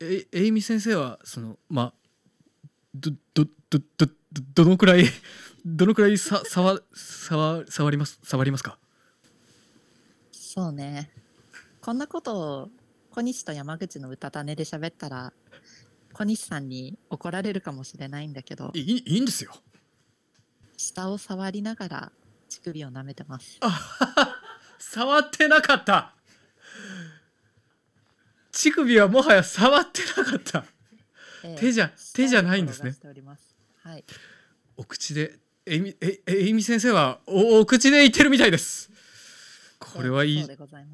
[0.00, 1.92] ええいみ先生はそのまあ
[2.94, 4.12] どどどどど
[4.54, 5.04] どのくらい
[5.64, 8.78] どのくらいさ触触触ります触りますか？
[10.32, 11.10] そうね。
[11.80, 12.68] こんなことを
[13.10, 15.32] 小西と山口の歌種で喋ったら
[16.12, 18.72] 小西さんに怒られるかもしれないんだけど。
[18.74, 19.52] いいいいんですよ
[20.76, 22.12] 下を触りながら
[22.48, 23.58] 乳首を舐めてます。
[24.78, 26.14] 触ってなかった。
[28.52, 30.64] 乳首はもはや触ってなかった。
[31.44, 32.94] ええ手じゃ手じゃないんですね。
[33.82, 34.04] はい。
[34.76, 38.90] お口でえみええいみ先生はおお口で言ってるみたいです。
[39.78, 40.46] これはいい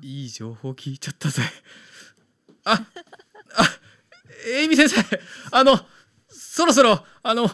[0.03, 1.43] いい情報聞いちゃったぜ。
[2.65, 2.81] あ
[3.55, 3.79] あ
[4.47, 4.97] えいみ先生
[5.51, 5.79] あの
[6.29, 7.51] そろそろあの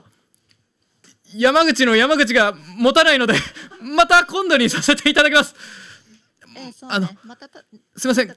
[1.34, 3.34] 山口の山口が持たないので
[3.82, 5.54] また今度にさせていただきます。
[6.56, 6.96] ええそうね。
[6.96, 7.08] あの
[7.96, 8.26] すいません。
[8.26, 8.34] 今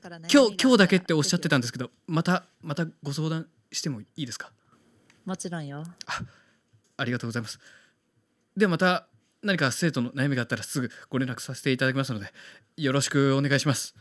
[0.50, 4.52] 日今日だけっておっしゃってたんですけどまたまたご相談してもいいですか？
[5.26, 5.84] もちろんよ。
[6.98, 7.60] ありがとうございます。
[8.58, 9.08] ではまた
[9.42, 12.32] 何か生徒の悩みがあったらすぐご連絡させていただきますので
[12.78, 13.96] よろしくお願いします。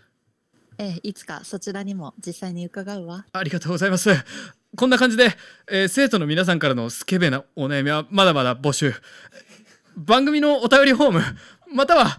[0.78, 3.26] ええいつかそちらにも実際に伺うわ。
[3.32, 4.10] ありがとうございます
[4.76, 5.36] こんな感じで、
[5.68, 8.94] えー生徒の皆さんからのスケベなお悩みはまだまだ募集。
[9.96, 11.22] 番組のお便りフォーム
[11.74, 12.18] または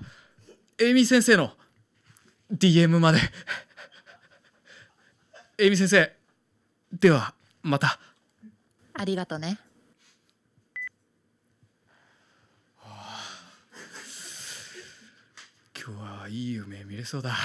[0.80, 1.52] エイミー先生の
[2.52, 3.20] DM まで。
[5.58, 6.12] エイミー先生
[6.99, 7.34] では
[7.64, 7.99] また。
[8.93, 9.58] ありがとね。
[15.84, 17.36] 今日はいい夢見れそうだ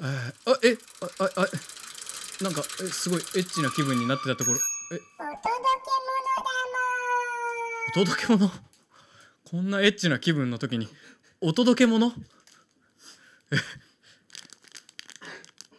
[0.00, 4.58] ああえあああなんかえすごいエッチな気分になってたところ。
[4.92, 5.00] え。
[7.90, 8.50] お届け物？
[9.50, 10.88] こんなエッチな気分の時に。
[11.40, 12.12] お届け物？
[13.50, 13.56] え。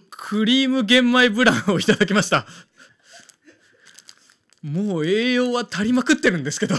[0.09, 2.45] クリーム玄米ブランをいただきました。
[4.61, 6.76] もう栄養は足りまくってるんですけど。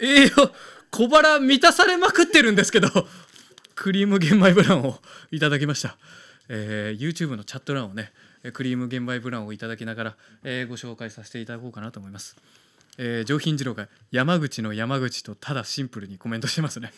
[0.00, 0.52] 栄養
[0.90, 2.88] 小腹満たされまくってるんですけど
[3.82, 4.94] クリーム玄米ブランを
[5.32, 5.96] いただきました、
[6.48, 8.12] えー YouTube のチャット欄をね
[8.44, 12.36] えークリーム玄米ブランをいただきながら、えーご紹介させていただこうかなと思います、
[12.96, 16.92] えー上品次郎が山口の山口とただシンプルにコメントしてますね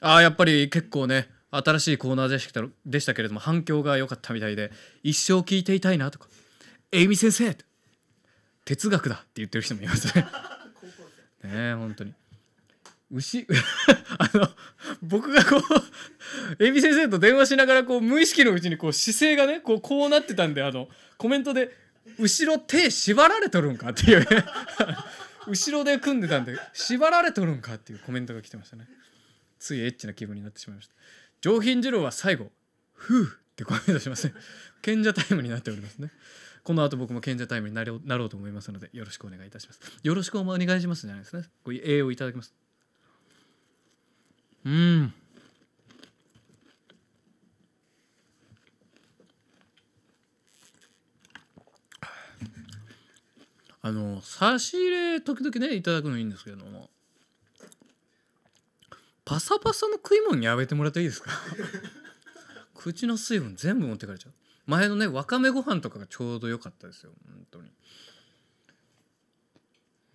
[0.00, 4.70] あーやっぱり結構ね新しいコーナーでしたでしたけれども反響が良かったみたいで
[5.02, 6.28] 一生聞いていたいなとか
[6.92, 7.56] 「エイミ先生!」
[8.64, 10.22] 哲学だって言ってる人もいますね。
[11.42, 12.14] ねえ本当に
[13.10, 13.46] 牛？
[14.18, 14.48] あの
[15.02, 15.56] 僕がこ
[16.58, 21.76] うエイミ先生と電話しながらこう無意識のうちにこう姿勢がねこうこうなってたんであのコメントで
[22.18, 24.26] 「後ろ手縛られとるんか?」っていう
[25.46, 28.88] 後ろで組んでたんで「縛られとるんか?」っていうコメントが来てましたね。
[29.58, 30.94] ついエッチな気分になってしまいました。
[31.40, 32.50] 上品次郎は最後
[32.94, 34.34] 「ふう」ってコメントしますね。
[34.82, 36.10] 賢者タイムになっておりますね。
[36.62, 37.94] この後僕も賢者タイムになろ
[38.24, 39.80] うと思いますのでよろしくお願いいたします。
[40.02, 41.44] よろしくお願いしますじゃないですね。
[41.62, 42.52] こういをいただきます。
[44.66, 45.14] うん。
[53.82, 56.90] あの差し入れ時々ねいただくのいいんですけども。
[59.24, 61.30] パサパサの食い物やめてもらっていいですか？
[62.74, 64.32] 口の水分全部持ってかれちゃう。
[64.66, 67.12] 前のねわかめご飯とかがちょうど良かったですよ。
[67.26, 67.70] 本当に。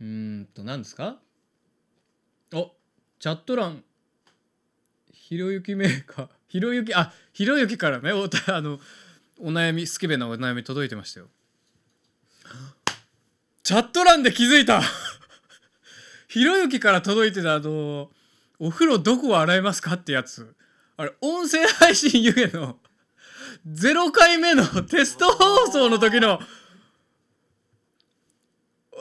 [0.01, 1.19] うんと何ですか？
[2.53, 2.73] お
[3.19, 3.83] チャット欄。
[5.21, 6.27] ひろゆきメーカー。
[6.49, 8.11] ひろゆきあひろゆきからね。
[8.11, 8.79] おた あの
[9.37, 11.29] お悩みスケベなお悩み届いてましたよ。
[13.63, 14.81] チャット欄で気づいた。
[16.27, 18.11] ひろゆきから届いてたあの
[18.57, 20.55] お風呂どこを洗いますかってやつ。
[20.97, 22.79] あれ音声配信ゆえの
[23.67, 26.41] 0回目のテスト放送の時の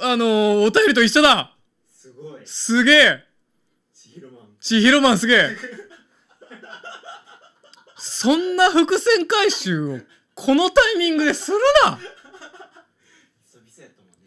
[0.03, 1.57] あのお便りと一緒だ。
[1.91, 2.47] すごい。
[2.47, 3.25] すげえ。
[3.95, 4.57] 千尋マン。
[4.61, 5.80] 千尋マンすげえ
[8.21, 9.99] そんな伏線回収を
[10.35, 11.99] このタイミングでするな。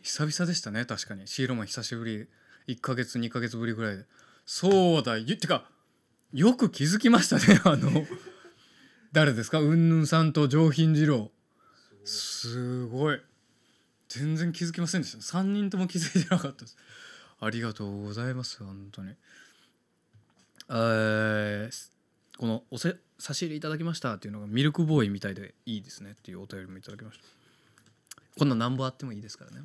[0.02, 1.28] 久々でしたね確かに。
[1.28, 2.28] シーロマン久しぶり。
[2.74, 4.06] 1ヶ月2ヶ月ぶりぐらいで。
[4.48, 5.70] そうだゆてか
[6.32, 8.08] よく気づきましたね あの
[9.12, 9.60] 誰ですか？
[9.60, 11.32] うんぬんさんと上品次郎。
[12.04, 13.22] すごい。
[14.10, 15.20] 全然気づきませんでした。
[15.20, 16.78] 3人とも気づいてなかったです。
[17.40, 19.16] ありがとうございます本当に。
[20.70, 21.94] えー
[22.40, 27.24] このおせ差し入れいただきましたっていうのがミルクボーイみたいでいいですねっていうお便りもいただきました。
[28.38, 29.62] こんななんぼあってもいいですからね。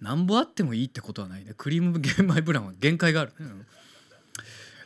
[0.00, 1.52] なんぼあってもいいってことはないね。
[1.58, 3.66] クリーム玄米ブランは限界があるね、うん。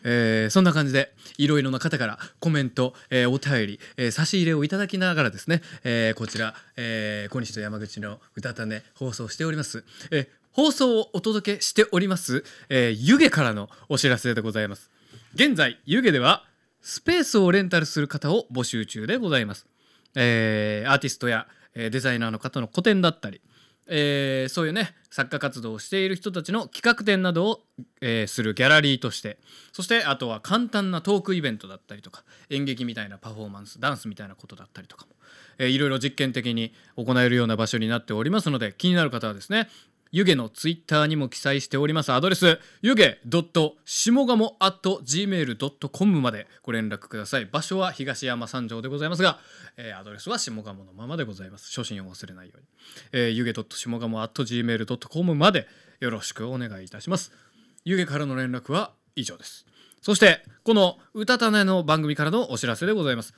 [0.03, 14.91] えーそんな感じでいろいろな方からコメント、えーお便り、えー差し入れをいただきながらですね、えーこちら、えー小西と山口の歌種放送しております、えー放送をお届けしております、えー湯気からのお知らせでございます。
[15.35, 16.45] 現在湯気では
[16.87, 19.67] スペースをレンタルする方を募集中でございます、
[20.15, 23.41] えーアーティストや、デザイナーの方の個展だったり、
[23.87, 27.61] えーそういうね作家活動をしている人たちの企画展などを、
[28.03, 29.39] えーするギャラリーとして
[29.73, 35.13] そしてあとは簡単なトークイベントだったりとか演劇みたいなパフォーマンスダンスみたいなことだったりとかも、
[35.57, 39.71] えーいろいろ実験的に行えるような場所になっておりますので気になる方はですね
[40.15, 43.03] 湯気のツイッターにも記載しておりますアドレス湯気
[43.85, 47.47] 下鴨 gmail.com までご連絡ください。
[47.47, 49.41] 場所は東山三条でございますが、
[49.77, 51.69] えーアドレスは下鴨のままでございます。
[51.69, 52.67] 初心を忘れないように、
[53.11, 55.67] えー、湯気下鴨 gmail.com まで
[55.99, 57.33] よろしくお願いいたします。
[57.85, 59.67] 湯気からの連絡は以上です。
[60.01, 63.35] そしてこの歌種の番組からのお知らせでございます。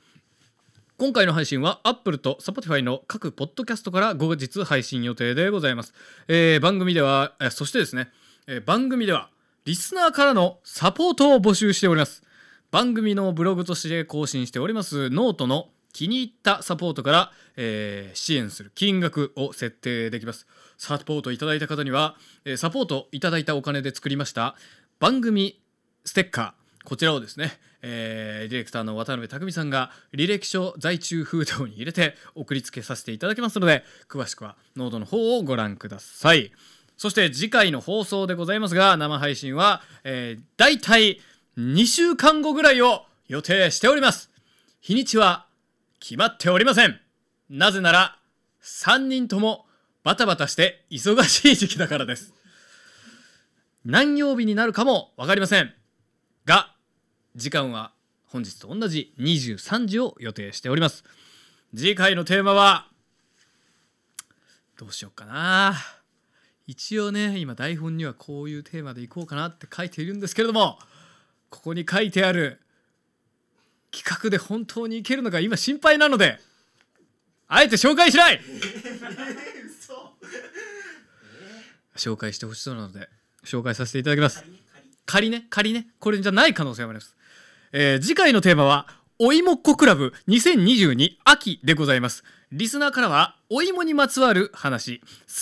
[0.99, 5.93] 今回の配信は Apple と Spotify の各ポッドキャストから後日配信予定でございます、
[6.27, 8.09] えー番組ではえーそしてですね、
[8.47, 9.29] えー番組では
[9.67, 12.23] リスナーからのサポートを募集しております。
[12.71, 15.11] 番組のブログとして更新しております。
[15.11, 20.47] ノートの気に入ったサポートから、えー支援する金額を設定できます。
[20.79, 22.17] サポートいただいた方には、
[22.47, 24.57] えーサポートいただいたお金で作りました
[24.99, 25.61] 番組
[26.07, 26.89] ステッカー。
[26.89, 27.53] こちらをですね、
[27.89, 36.51] えーディレクターの渡辺匠さんが履歴書在中封筒に入れて送りつけさせていただきますので詳しくはノートの方をご覧ください。
[36.97, 41.21] そして次回の放送でございますが生配信は、えー、大体
[41.59, 44.31] 2週間後ぐらいを予定しております。
[44.81, 45.47] 日にちは
[46.01, 47.01] 決まっておりません。
[47.51, 48.19] なぜなら
[48.63, 49.67] 3人とも
[50.03, 52.35] バタバタして忙しい時期だからです。
[53.85, 55.73] 何曜日になるかも分かりません。
[56.45, 56.76] が
[57.37, 57.93] 時間は
[58.25, 61.05] 本日と同じ23時を予定しております。
[61.75, 62.89] 次回のテーマは
[64.79, 65.75] どうしようかな。
[66.67, 70.79] 一応ね今台本にはこういうテーマでいこうかなって書いているんですけれども
[71.51, 72.59] ここに書いてある
[73.93, 76.41] 企画で本当にいけるのか今心配なので
[77.49, 78.41] あえて紹介しない。
[81.97, 83.09] 紹介してほしそうなので
[83.45, 84.43] 紹介させていただきます。
[85.05, 85.87] 仮ね仮ね。
[85.99, 87.15] これじゃない可能性もあります、
[87.73, 88.87] えー次回のテーマは
[89.19, 92.25] お芋っ子クラブ2022秋でございます。
[92.53, 95.01] リスナーからはお芋にまつわる話。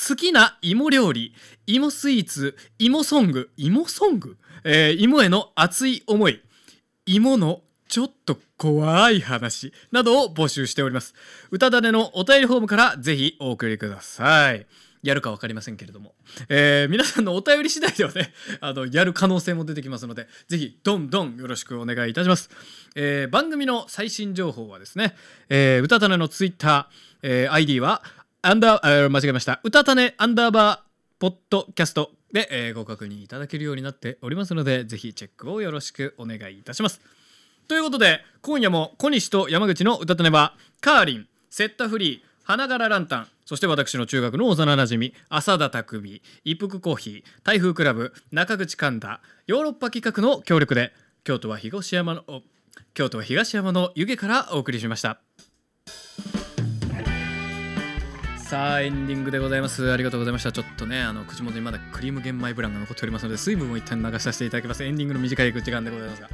[0.08, 1.34] 好きな芋料理
[1.66, 6.42] 芋スイーツ芋ソング芋ソング、えー芋への熱い思い
[7.06, 11.14] 芋のちょっと怖い話などを募集しております。
[11.50, 14.66] 歌種のお便りフォームからぜひお送りください。
[15.04, 16.14] やるか分かりませんけれども、
[16.48, 22.50] えー皆さんのお便り次第ではね あのやる可能性も出てきますのでぜひどんどんよろしくお願いいたします、
[22.96, 25.14] えー番組の最新情報はですね、
[25.50, 28.02] えー歌種のツイッター、えー ID は
[28.42, 29.60] アンダー、え間違えました。
[29.64, 37.00] 歌種アンダーバーポッドキャストで、えーご確認いただけるようになっておりますのでぜひチェックをよろしくお願いいたします。
[37.68, 43.28] ということで今夜も小西と山口の歌種はカーリンセッタフリー花柄ランタン。
[43.46, 46.22] そして私の中学の幼なじみ浅田匠。
[46.44, 47.24] 一服コーヒー。
[47.42, 48.12] 台風クラブ。
[48.32, 49.20] 中口神田。
[49.46, 50.92] ヨーロッパ企画の協力で。
[51.24, 52.42] 京都は東山の
[52.92, 55.20] 京都は東山の湯気からお送りしました。
[58.36, 59.90] さあエンディングでございます。
[59.90, 60.52] ありがとうございました。
[60.52, 64.84] ちょっとねあの口元にまだクリーム玄米ブランが残っておりますので水分を一旦流させていただきます。
[64.84, 66.28] エンディングの短い時間でございますが。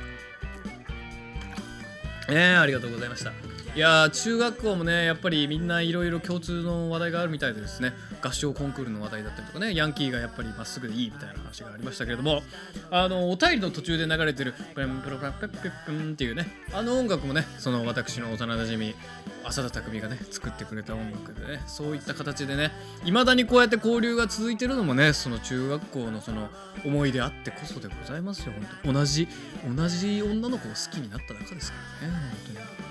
[2.32, 3.32] え、ありがとうございました。
[3.76, 7.92] いやー中学校もねやっぱりみんないろいろ共通の話題があるみたいでですね。
[8.20, 12.42] 合唱コンクールの話題だったりとかねヤンキーがやっぱりまっすぐでいいみたいな話がありましたけれども
[12.90, 18.94] あのお便りの途中で流れてる「プンプロプラペッペップン」っていうねあの音楽もねその私の幼なじみ
[19.44, 22.72] 浅田匠がね作ってくれた音楽でねそういった形でね
[23.04, 26.50] いまだにこうやって交流が続いてるのもねその中学校のその
[26.84, 28.52] 思い出あってこそでございますよ。
[28.52, 29.28] 本当同じ
[29.76, 32.14] 同じ女の子を好きになった仲ですからね
[32.46, 32.89] 本当に。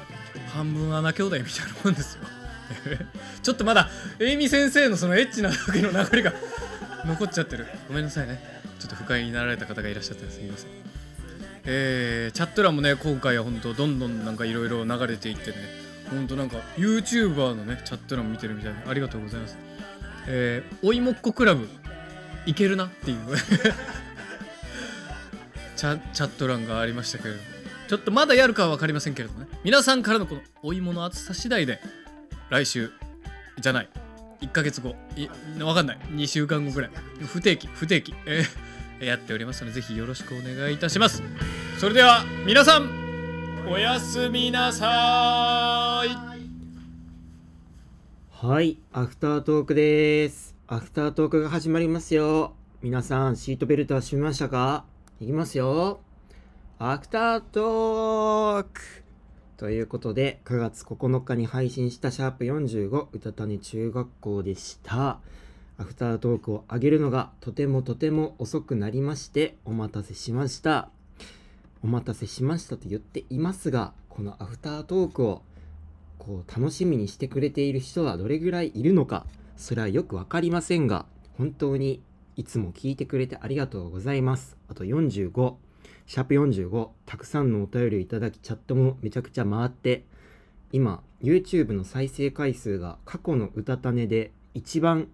[0.50, 2.22] 半分穴兄弟みたいなもんですよ。
[3.42, 3.90] ちょっとまだ
[4.20, 6.34] エイミ先生のそのエッチな時の流れが
[7.06, 7.68] 残っちゃってる。
[7.88, 8.62] ごめんなさいね。
[8.80, 10.70] ちょっと不快になられた方がいらっしゃってすみません。
[11.66, 15.58] えー、チャット欄もね今回は本当どんどんなんかいろいろ流れていってね。
[16.10, 19.58] 本当なんか YouTuber のねチャット欄見てるみたいでありがとうございます。
[20.28, 21.68] えー、おいもっこクラブ
[22.46, 23.18] いけるなっていう。
[25.76, 27.59] チャチャット欄がありましたけれども。
[27.90, 29.48] ちょっとまだやるかは分かりませんけれどもね。
[29.64, 31.82] 皆さんからのこのお芋の厚さ次第で
[32.52, 32.92] 来週
[33.60, 33.90] じゃない。
[34.42, 34.96] 1ヶ月後。
[35.16, 36.00] い分かんない。
[36.12, 36.92] 2週間後ぐらい。
[37.26, 37.68] 不定期。
[37.68, 41.24] 不定期、えーやっておりますのでぜひよろしくお願いいたします。
[41.80, 42.90] それでは皆さん
[43.68, 46.10] おやすみなさい。
[48.30, 50.54] はい、アフタートークです。
[50.68, 52.54] アフタートークが始まりますよ。
[52.82, 54.86] 皆さん、シートベルトは締めましたか？
[55.22, 56.02] いきますよ。
[56.82, 58.80] アフタートーク
[59.58, 65.20] ということで、9月9日に配信したシャープ45うたたね中学校でした。
[65.78, 70.88] アフタートークを上げるのがとてもとても遅くなりまして、お待たせしました。
[71.84, 75.42] お待たせしましたと言っていますが、このアフタートークを
[76.18, 79.26] こう楽しみにしてくれている人はどれぐらいいるのか、
[79.58, 81.06] それはよくわかりませんが、
[81.38, 82.02] 本当に
[82.38, 84.56] いつも聞いてくれてありがとうございます。
[84.70, 85.56] あと45、
[86.10, 90.06] シャープ45、たくさんのお便りをいただき、チャットもめちゃくちゃ回って、
[90.72, 95.10] 今、YouTube の再生回数が過去の歌種で一番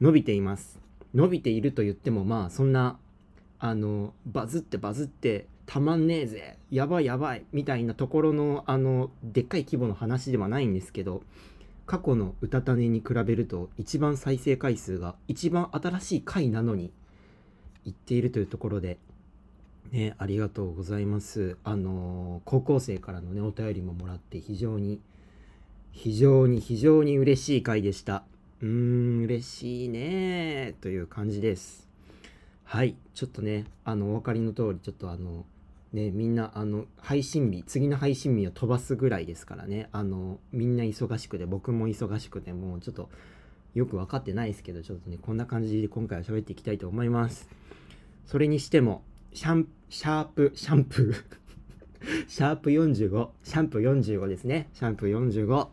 [0.00, 0.78] 伸びています。
[1.14, 2.96] 伸びていると言っても、まあ、そんな、
[3.58, 11.24] あの、バズってバズって、たまんねえぜ、やばいやばい、みたいなところの、あの、でっかい規模の話ではないんですけど、
[11.86, 16.92] 過去の歌種に比べると、一番再生回数が、一番新しい回なのに、
[17.84, 18.98] いっているというところで、
[19.90, 21.56] ね、ありがとうございます。
[21.64, 25.00] あの高校生からのね、お便りももらって、非常に、
[25.92, 28.24] 非常に非常に嬉しい回でした。
[28.60, 31.88] うーん、嬉しいねという感じです。
[32.64, 35.46] はい、ちょっとね、あの、お分かりの通り、ちょっとあの、
[35.94, 43.08] ね、みんな、あの、配信日、次の配信日を飛ばすぐらいですからね、あの、みんな忙しくて、僕も忙しくて、もうちょっと、
[43.74, 47.48] よく分かってないですけど、ちょっとね、こんな感じで今回は喋っていきたいと思います。
[48.26, 49.02] それにしても、
[49.38, 54.68] シャン、シャープ、シャンプー、 シャープ45、シャンプー45ですね。
[54.72, 55.68] シャンプー45。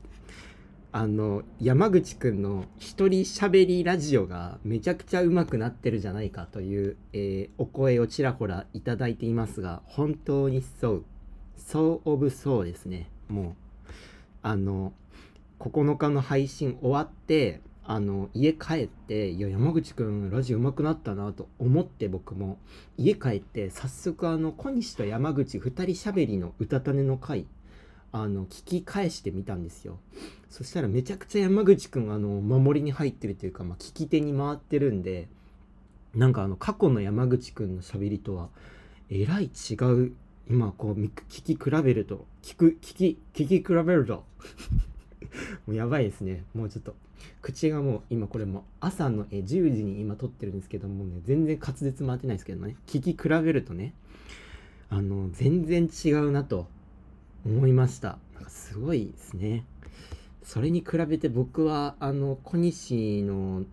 [0.92, 11.06] あの、山口くんの一人喋りラジオがめちゃくちゃ上手くなってるじゃないかという、えーお声をちらほらいただいていますが、本当にそう、
[11.58, 13.10] そうオブそうですね。
[13.30, 13.88] もう、
[14.44, 14.94] あの、
[15.58, 22.58] 9日の配信終わって、あの、家帰って、いや、山口くんラジオ上手くなったなと思って僕も、
[22.98, 27.46] 家帰って早速あの、小西と山口二人喋りの歌種の回、
[28.12, 30.00] あの、聞き返してみたんですよ。
[30.50, 35.28] そしたらめちゃくちゃ山口くんあの、守りに入ってるというか、まあ、聞き手に回ってるんで、
[36.16, 38.50] なんかあの、過去の山口くんの喋りとは、
[39.12, 40.14] えらい違う、
[40.50, 44.24] 今こう、聞き比べると、聞く、聞き、聞き比べると、
[45.68, 46.44] もうやばいですね。
[46.54, 46.96] もうちょっと、
[47.42, 53.94] 口がもう、今これも朝のえ10時に今撮ってるんですけどもね、全然滑舌回ってないですけどね、聞き比べるとね、
[54.90, 56.68] あの、全然違うなと
[57.46, 58.18] 思いました。
[58.36, 59.66] なんかすごいですね。
[60.44, 63.64] それに比べて僕は、あの、小西の、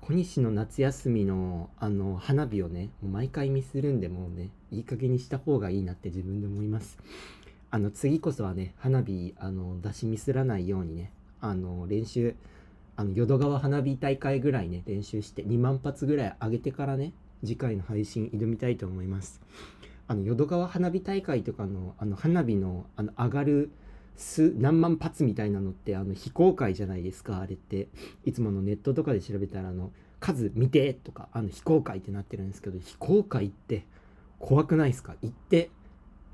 [0.00, 6.96] 小西の夏休みの、あの、花火をね、もう毎回ミスるんで、もうね、いい加減にした方がいいなって自分で思います。
[7.70, 12.34] あの、次こそはね、花火、あの、出しミスらないようにね、あの、練習、
[12.94, 17.12] あの、淀川花火大会ぐらいね、練習して、2万発ぐらい上げてからね、
[17.44, 19.40] 次回の配信挑みたいと思います。
[20.08, 23.70] あの、淀川花火大会とかの、あの、花火の、あの、上がる
[24.16, 27.88] 数、何万発みたいなのって、あの、非公開じゃないですか、あれって。
[28.24, 29.90] いつものネットとかで調べたら、あの、
[30.20, 33.84] 数見てとか、あの、非公開ってなってるんですけど、非公開って
[34.38, 35.16] 怖くないですか？
[35.20, 35.70] 行って、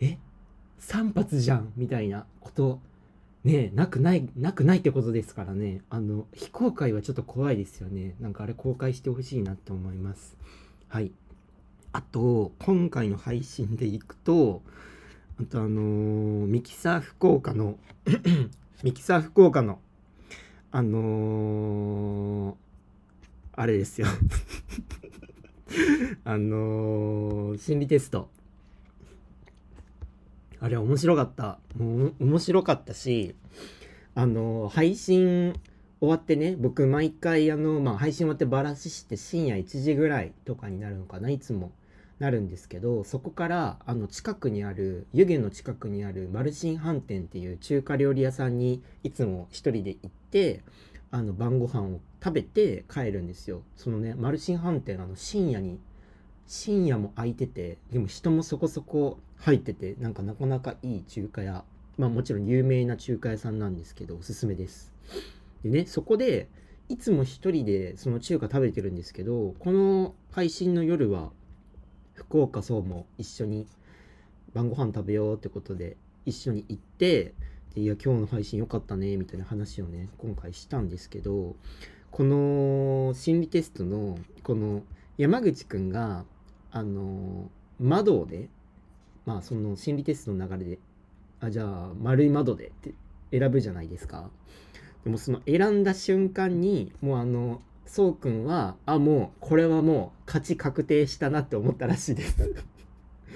[0.00, 0.18] え？
[0.82, 2.80] ?3 発じゃんみたいなこと、
[3.44, 5.80] ね、なくない、なくないってことですからね。
[5.90, 8.14] あの、非公開はちょっと怖いですよね。
[8.20, 10.36] なんかあれ公開してほしいなって思います。
[10.88, 11.10] はい。
[11.92, 14.62] あと、今回の配信でいくと、
[15.40, 17.78] あとあのーミキサー福岡の、
[18.84, 19.80] ミキサー福岡の、
[20.70, 22.54] あのー
[23.54, 24.06] あれですよ。
[26.24, 28.28] あのー心理テスト。
[30.62, 31.58] あれ面白かった。
[31.76, 33.34] もう面白かったし、
[34.14, 35.54] あの配信
[35.98, 41.72] 終わってね、僕毎回あの、まあ、配信終わってバラしして深夜1時ぐらいとかになるのかな、いつも
[42.20, 50.62] なるんですけど、そこからあの近くにある、湯気の近くにあるマルシン飯店っていう中華料理屋さんにいつも一人で行って、
[51.10, 53.62] あの晩ご飯を食べて帰るんですよ。
[53.74, 55.80] そのね、マルシン飯店あの深夜に、
[56.46, 61.64] 深夜も空いてて、でも人もそこそこ入ってて、なんかなかなかいい中華屋、
[61.98, 64.92] まあもちろん有名な中華屋さんなんですけど、おすすめです。
[65.64, 66.48] でね、そこで、
[66.88, 71.32] いつも一人でその中華食べてるんですけど、この配信の夜は、
[72.14, 73.66] 福岡そうも一緒に
[74.54, 75.96] 晩ご飯食べようってことで
[76.26, 77.34] 一緒に行って、
[77.74, 81.56] でいや、今日の配信良かったね、みたいな話をね、今回したんですけど、
[82.12, 84.82] この心理テストの、この
[85.18, 86.24] 山口くんが、
[86.70, 87.50] あの、
[87.80, 88.48] 窓で、
[89.24, 90.78] まあその心理テストの流れで、
[91.40, 92.94] あ、じゃあ丸い窓でって
[93.30, 94.30] 選ぶじゃないですか。
[95.04, 102.54] でもその選んだ瞬間に、もうあの、そうくんは、あ、もう、これはもう、勝ち確定したなって思ったらしいです。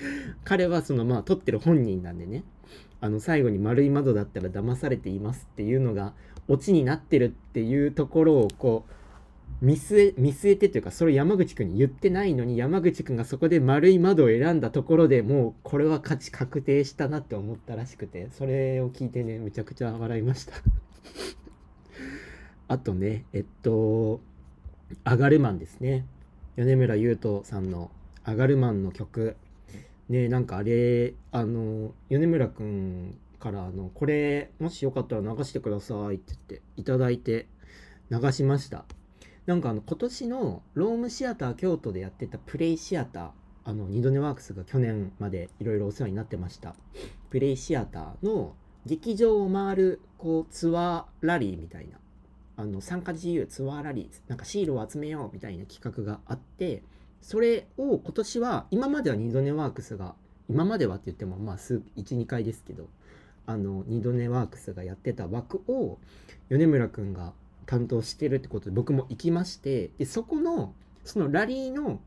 [0.45, 2.45] 彼はそのまあ撮ってる本人なんでね
[3.01, 6.15] あの最後に丸い窓だったら騙されていますっていうのが
[6.49, 8.93] オチになってるっていうところをこう
[9.63, 20.55] 見据え見据えてというかそれ山口くんに言ってないのに山口くんがそこで丸い窓を選んだところでもうこれは勝ち確定したなって思ったらしくてそれを聞いてねめちゃくちゃ笑いました。
[22.69, 24.21] あとねえっと
[25.05, 26.05] 「アガルマン」ですね。
[26.57, 27.91] 米村優斗さんの
[28.25, 29.37] 「アガルマン」の曲。
[30.09, 37.47] ねなんかあれあの米村くんからあのこれもしよかったら流してくださいって言っていただいて
[38.11, 38.85] 流しました。
[39.47, 43.31] なんかあの今年のロームシアター京都でやってたプレイシアター
[43.65, 46.75] あの二度寝ワークスが去年までいろいろお世話になってました。
[47.31, 48.55] プレイシアターの
[48.87, 51.99] 劇場を回るこうツアーラリーみたいな。
[52.59, 56.83] あの参加自由ツアーラリーなんかシールを集めようみたいな企画があって
[57.21, 60.15] それを今年は今までは二度寝ワークスが
[60.49, 62.89] 今まではって言ってもまあ数12回ですけど
[63.45, 65.99] あの二度寝ワークスがやってた枠を
[66.49, 67.35] 米村くんが
[67.67, 70.75] 担当してるってことで僕も行きましてでそこの
[71.05, 72.01] そのラリーの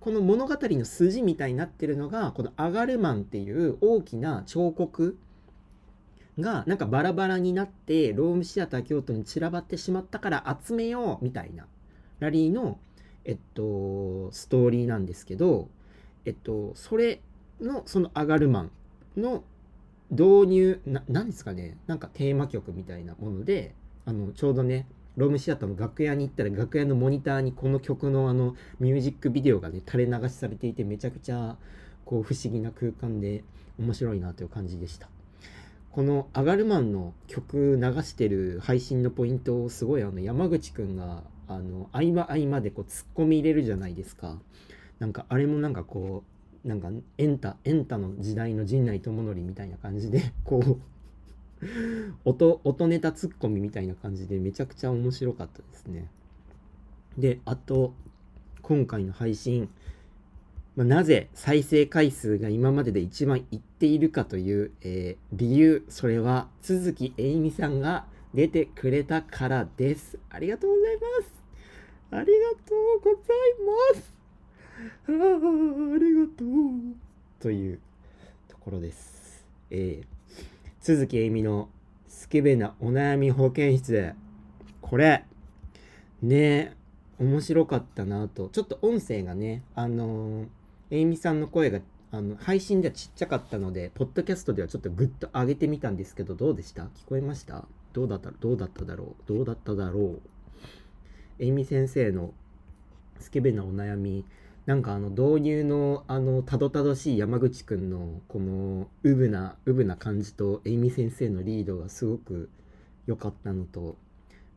[0.00, 5.18] この物語の筋みたいになってるのがこのアガルマンっていう大きな彫刻
[6.38, 11.66] がなんかバラバラになってロームシアター京都に散らばってしまったから集めようみたいな
[12.18, 12.78] ラリーの
[13.24, 15.68] えっとストーリーなんですけど
[16.24, 17.20] えっとそれ
[17.60, 18.70] のそのアガルマン
[19.16, 19.44] の
[20.10, 23.74] 導入な何ですかねなんかテーマ曲みたいなもので
[24.06, 24.86] あのちょうどね
[25.16, 31.56] ロームシアターの楽屋に行ったら楽屋のモニターにこの曲のあのミュージックビデオがね垂れ流しされていてめちゃくちゃ
[32.04, 33.44] こう不思議な空間で
[33.78, 35.08] 面白いなという感じでした。
[35.92, 44.38] このアガルマンの曲流してる配信のポイントをすごいあの山口くんがあの合間合間でこう突っ込み入れるじゃないですか。
[44.98, 46.24] なんかあれもなんかこ
[46.64, 50.78] うなんかエンタエンタの時代の陣内智則みたいな感じでこう
[52.24, 56.08] 音音ネタツッコミみたいな感じでめちゃくちゃ面白かったですね。
[57.18, 57.94] であと
[58.62, 59.68] 今回の配信、
[60.74, 70.18] まあ、なぜ再生回数が今までで一番いっているかという、えー理由それは都築えいみさんが出てくれたからです。
[70.30, 71.44] ありがとうございます。
[72.10, 74.14] ありがとうございます。
[75.06, 75.12] あ
[75.94, 76.96] ありがとう。
[77.40, 77.78] という
[78.48, 79.44] ところです。
[79.70, 80.13] えー
[80.86, 81.70] 都築えみの
[82.08, 84.12] スケベなお悩み保健室
[84.82, 85.24] これ
[86.20, 86.76] ね
[87.18, 88.50] 面白かったなと。
[88.50, 90.44] ちょっと音声がねあの
[90.90, 91.80] えみさんの声が
[92.10, 96.82] あの配信ではちっちゃかったのでポッドキャストではちょっとグッと上げてみたんですけどどうでした？
[96.82, 97.64] 聞こえました？
[97.94, 98.30] どうだった？
[98.32, 99.14] どうだっただろう？
[99.26, 100.20] どうだっただろう？
[101.38, 102.34] えみ先生の
[103.20, 104.26] スケベなお悩み
[104.66, 112.48] なんかあの導入のあのたどたどしい山口くんのこのうぶなうぶな感じとえいみ先生のリードがすごく
[113.06, 113.96] 良かったのと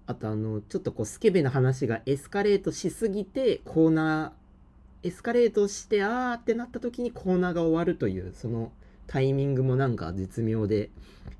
[0.05, 8.71] あとあのちょっとこうスケベな話がエスカレートしすぎてコーナーエスカレートしてあーってなった時にコーナーが終わるというその
[9.07, 10.89] タイミングもなんか絶妙で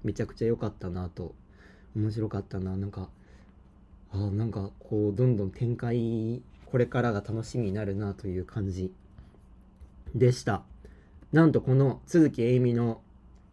[0.04, 1.34] めちゃくちゃ良かったなと
[1.96, 2.76] 面白かったな。
[2.76, 3.10] なんか
[4.12, 6.42] あーなんかこうどんどん展開
[6.72, 8.94] これからが楽しみになるなという感じ
[10.14, 10.64] でした。
[11.32, 13.02] なんとこの都築えいみの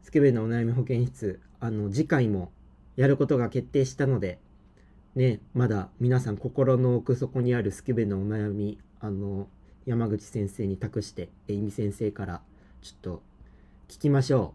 [0.02, 2.52] スケベなお悩み保健室あの次回も
[2.96, 4.38] やることが決定したので
[5.16, 9.48] ねまだ皆さん心の奥底にあるスケベなお悩みあの
[9.86, 12.42] 山口先生に託してえいみ先生から
[12.82, 13.22] ちょっと
[13.88, 14.54] 聞きましょ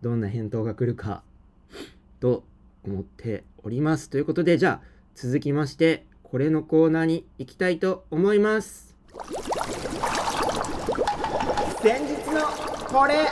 [0.00, 0.04] う。
[0.04, 1.22] どんな返答が来るか
[2.20, 2.44] と
[2.84, 4.10] 思っております。
[4.10, 8.96] ということでじゃあ続きましてこれのコーナーに行きたいと思います。
[11.80, 12.40] 先日の
[12.88, 13.28] これ。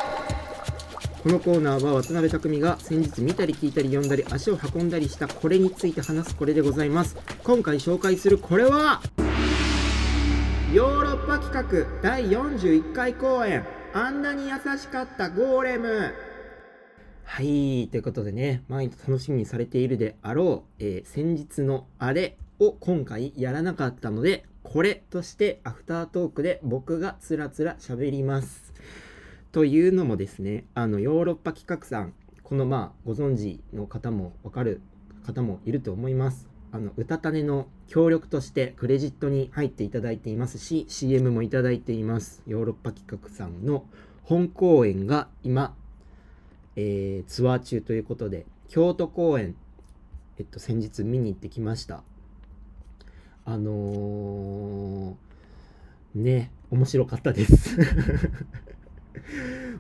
[1.24, 7.16] このコーナーは渡辺匠が先日見たり聞いたり読んだり足を運んだりしたこれについて話すこれでございます。
[7.42, 9.00] 今回紹介するこれは？
[10.72, 13.66] ヨーロッパ企画第41回公演。
[13.94, 16.14] あんなに優しかったゴーレム。
[17.24, 28.72] はいということでね毎日楽しみにされているであろう、えー先日のあれを今回やらなかったのでこれとしてアフタートークで僕がつらつら喋ります。
[29.50, 34.80] というのもですねあのヨーロッパ企画さんこのまあご存知の方もわかる
[35.26, 36.48] 方もいると思います。
[36.74, 42.42] あの歌種の協力としてクレジットに入っていただいていますし CM もいただいています。
[42.46, 43.84] ヨーロッパ企画さんの
[44.22, 45.74] 本公演が今、
[46.76, 49.54] えーツアー中ということで京都公演
[50.38, 52.02] えっと先日見に行ってきました。
[53.44, 57.76] あのーね面白かったです。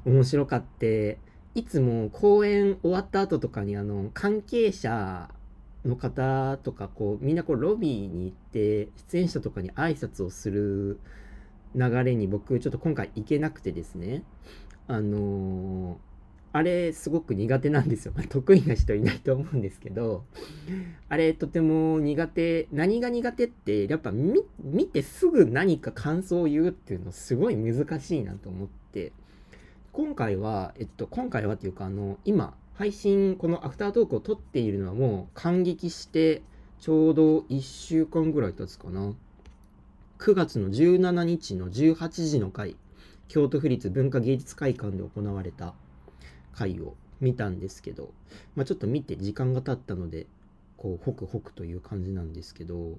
[0.04, 1.18] 面白かって
[1.54, 5.30] いつも公演終わった後とかにあの関係者
[5.84, 10.98] の方とかこうみんなこうロビーに行って出演者とかに挨拶をする
[11.74, 14.24] 流れに僕ちょっと今回行けなくてですね。
[14.88, 16.11] あのー
[16.54, 18.12] あれすごく苦手なんですよ。
[18.28, 20.24] 得意な人いないと思うんですけど、
[21.08, 29.12] あれとても苦手、何が苦手ってやっぱ見見てすぐ何か感想を言うっていうのすごい難しいなと思って、
[29.92, 36.42] 今回は、えっと、今回はっていうかあの、今、配信、このアフタートークを撮っているのはもう感激して
[36.80, 39.14] ちょうど1週間ぐらい経つかな。
[40.18, 42.76] 9月の17日の18時の回、
[43.28, 45.74] 京都府立文化芸術会館で行われた
[46.52, 48.12] 回を見たんですけど、
[48.56, 50.26] まあ、ちょっと見て時間が経ったので
[50.76, 52.98] こうホクホクという感じなんですけど、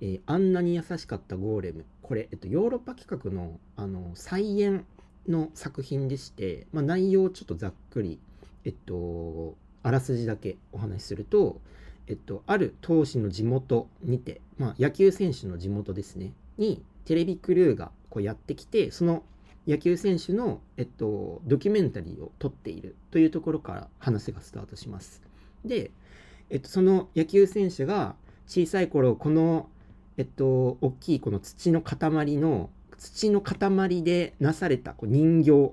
[0.00, 4.84] えーあんなに優しかったゴーレムこれ、えっと、ヨーロッパ企画のあの再演
[5.28, 8.18] の作品でして、まあ、内容をちょっとざっくり
[8.64, 11.60] えっとあらすじだけお話しすると、
[12.06, 19.22] えっと、ある投手の地元にて、まあ、野球選手の地元ですねにテレビクルーがこうやってきてその
[19.66, 25.22] 野球選手の、えっと、ドキュメンタリーを撮っているというところから話がスタートします。
[25.64, 25.90] で、
[26.48, 28.14] えっと、その野球選手が
[28.46, 29.68] 小さい頃この、
[30.16, 35.72] えっと、大きいこの土の塊の土の塊でなされたこう人形、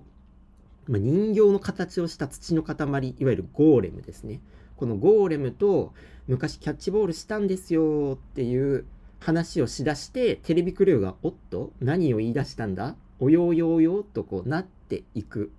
[0.87, 2.75] まあ、人形の形をした土の塊
[3.17, 4.39] いわゆるゴーレムですね
[4.77, 5.93] このゴーレムと
[6.27, 8.85] 昔キャッチボールしたんですよっていう
[9.19, 15.51] 話をしだしてテレビクルーが「おっと何を言い出したんだおよおよおよ」とこうなっていく。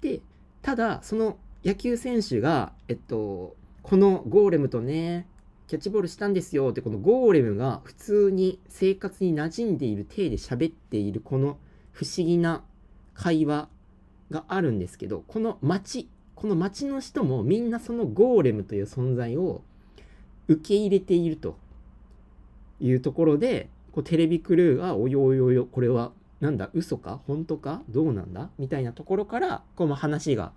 [0.00, 0.20] で
[0.62, 5.26] ただその野球選手が、えっと、このゴーレムとね
[5.66, 11.58] キャッチボールしたんですよってこのゴーレムが普通に生活に馴染んでいる体で喋っているこの
[11.92, 12.64] 不思議な
[13.14, 13.68] 会話
[14.30, 19.62] があるんですけどこの街この街の人もみんなそのゴーレムという存在を
[20.46, 21.58] 受け入れていると
[22.80, 27.20] いうところでこうテレビクルーが「およおよおよこれはなんだ嘘か？
[27.26, 27.82] 本当か？
[27.88, 30.52] どうなんだ?」みたいなところからこう話が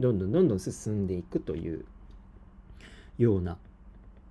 [0.00, 1.84] どんどんどんどん進んでいくという
[3.18, 3.58] ような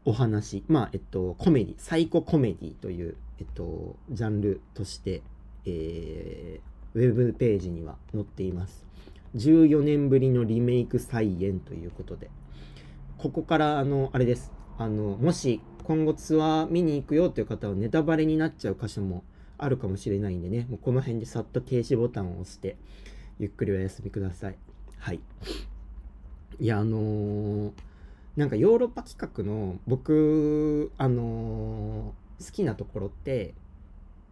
[0.05, 0.63] お話。
[0.67, 5.21] まあえっとコメディサイココメディというえっとジャンルとして、
[5.65, 8.85] えーウェブページには載っています。
[9.35, 12.29] 14年ぶりのリメイク再演ということで。
[13.17, 14.51] ここからあのあれです。
[14.77, 19.23] あのもし今後ツアー見に行くよという方はネタバレになっちゃう箇所も
[19.63, 20.65] あるかもしれないんでね。
[20.69, 22.77] もうこの辺でさっと停止ボタンを押して
[23.39, 24.55] ゆっくりお休みください。
[24.97, 25.19] はい。
[26.59, 27.71] いやあのー
[28.35, 33.53] なんかヨーロッパ企画の僕あのー好きなところって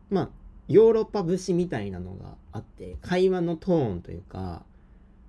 [0.09, 0.29] まあ
[0.67, 4.63] ヨーロッパ節みたいなのがあって会話のトーンというか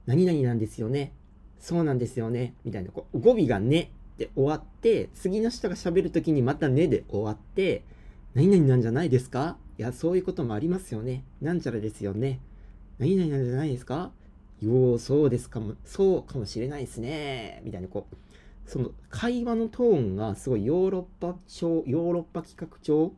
[0.06, 1.12] 何々なんですよね。
[1.60, 2.54] そうなんですよね。
[2.64, 7.84] みたいなこう語尾がねって終わって次の人が喋る時にまたねで終わって
[8.34, 9.56] 何々なんじゃないですか？
[9.78, 11.24] いやそういうこともありますよね。
[11.40, 12.40] なんちゃらですよね。
[12.98, 14.12] 何々なんじゃないですか？
[14.60, 15.74] ようそうですかも。
[15.84, 17.62] そうかもしれないですね。
[17.64, 18.16] みたいなこう
[18.66, 23.12] その会話のトーンがすごいヨーロッパ調ヨーロッパ企画調？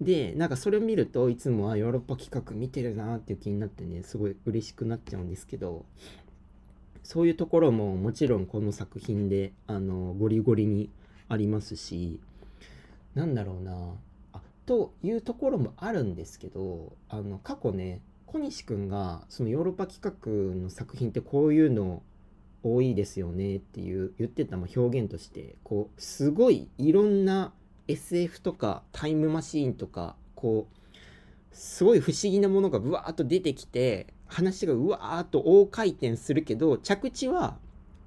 [0.00, 5.84] でなんかそれを見るといつもはヨーロッパ企画見てるなっていう気になってねすごい嬉しくなっちゃうんですけど
[7.02, 10.88] そういうところももちろんこの作品であのゴリゴリに
[11.28, 12.20] ありますし
[13.16, 13.94] なんだろうな。
[14.68, 22.02] というところもあるんですけどあの過去ね小西くんがそのヨーロッパ企画の作品ってこういうの
[22.62, 27.54] 多いですよねっていう言ってたま表現としてこうすごいいろんな
[27.86, 30.76] SF とかタイムマシーンとかこう
[31.50, 37.56] すごい不思議なものがブワーッと出てきて話がうわーっと大回転するけど着地は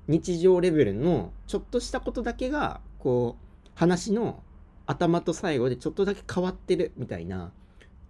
[0.08, 4.44] 日常レベルのちょっとしたことだけがこう話の
[4.92, 7.52] 頭と最後でちょっとだけ変わってるみたいな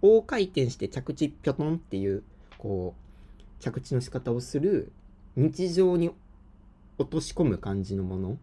[0.00, 2.24] 大回転して着地ぴょとんっていう
[2.58, 2.94] こ
[3.38, 4.92] う着地の仕方をする
[5.36, 6.10] 日常に
[6.98, 8.38] 落とし込む感じのもの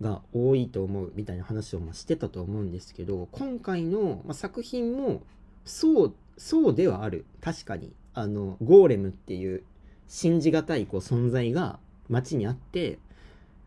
[0.00, 5.22] が多いと思うみたいな話をましてたと思うんですけど今回の、作品も
[5.64, 7.26] そうそうではある。
[7.40, 7.92] 確かに。
[8.12, 9.62] あのゴーレムっていう
[10.08, 12.98] 信じがたいこう存在が街にあって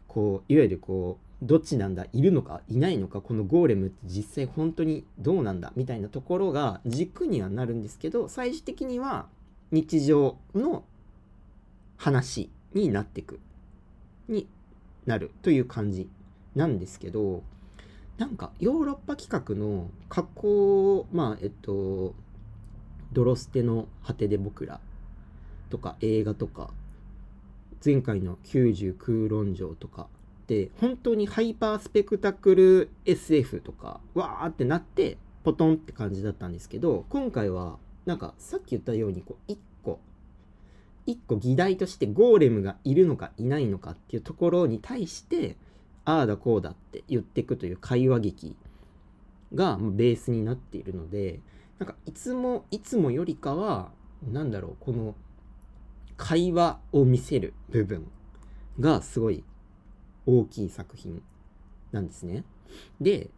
[0.07, 2.07] こういわゆるこうどっちなんだ？
[2.13, 2.61] いるのか？
[2.69, 3.21] いないのか？
[3.21, 5.73] このゴーレムって実際本当にどうなんだ？
[5.75, 9.27] みたいなところが軸にはなるんですけど最終的には
[9.71, 10.83] 日常の
[11.97, 13.39] 話になっていく。
[14.29, 14.47] に
[15.05, 16.07] なるという感じ
[16.55, 17.43] なんですけど
[18.17, 22.15] なんかヨーロッパ企画の加工まあえっと
[23.11, 24.79] ドロステの果てで僕ら
[25.69, 26.69] とか映画とか
[27.83, 30.07] 前回の90空論城とか
[30.47, 39.99] で本当にハイパースペクタクル SF とかわーってなってポトンって感じだったんですけど今回はなんかさっき言ったようにこう1個
[41.07, 45.57] 1個議題としてゴーレムがいるのかいないのかっていうところに対して
[46.05, 48.55] ああだこうだって言っていくという会話劇
[49.53, 51.39] がベースになっているので
[51.79, 53.91] なんかいつもいつもよりかは
[54.31, 55.15] なんだろうこの
[56.17, 58.07] 会話を見せる部分
[58.79, 59.43] がすごい
[60.25, 61.21] 大きい作品
[61.91, 62.43] なんですね。
[63.01, 63.29] で、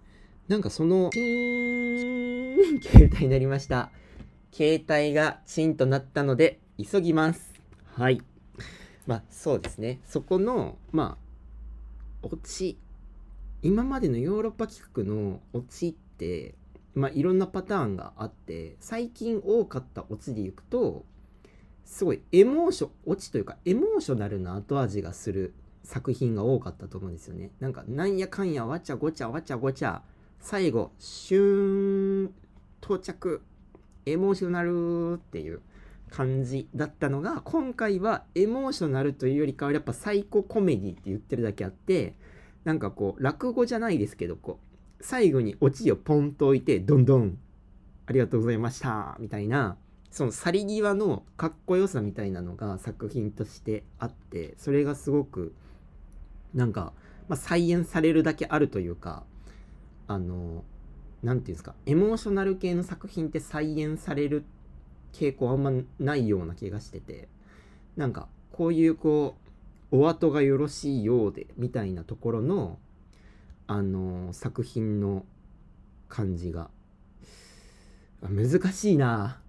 [0.47, 3.91] なんかその、 携帯になりました。
[4.51, 7.53] 携帯がチンとなったので、急ぎます。
[7.85, 8.21] はい。
[9.07, 9.99] まあそうですね。
[10.03, 11.17] そこの、ま
[12.23, 12.77] あ、オチ。
[13.61, 16.55] 今までのヨーロッパ企画のオチって、
[16.93, 21.05] まあいろんなパターンがあって、最近多かったオチでいくと、
[21.83, 25.53] すごいエモーション、オチというかエモーショナルな後味がする
[25.85, 27.51] 作品が多かったと思うんですよね。
[27.59, 30.01] なんか、なんやかんやわちゃごちゃわちゃごちゃ、
[30.39, 32.33] 最後、シューン、
[32.81, 33.41] 到着、
[34.05, 35.61] エモーショナルっていう
[36.09, 42.15] 感じだったのが、今回はエモーショナルというよりかは、やっぱサイココメディって言ってるだけあって、
[42.63, 44.59] なんかこう、落語じゃないですけど、こ
[44.99, 47.37] う、最後にオチをポンと置いて、どんどん、
[48.07, 49.77] ありがとうございました、みたいな、
[50.15, 55.53] その去り際のかっこよさみたいなのが作品としてあってそれがすごく
[56.55, 56.93] なんか、
[57.27, 59.23] まあ、再現されるだけあるというか
[60.07, 60.63] あの
[61.21, 64.45] 何て言うんですかエモーショナル系の作品って再現される
[65.13, 67.27] 傾向あんまないような気がしてて
[67.95, 69.35] なんかこういうこ
[69.91, 72.79] うお後がよろしいようでみたいなところの
[73.67, 75.25] あの作品の
[76.07, 76.69] 感じが
[78.21, 79.39] 難しいな。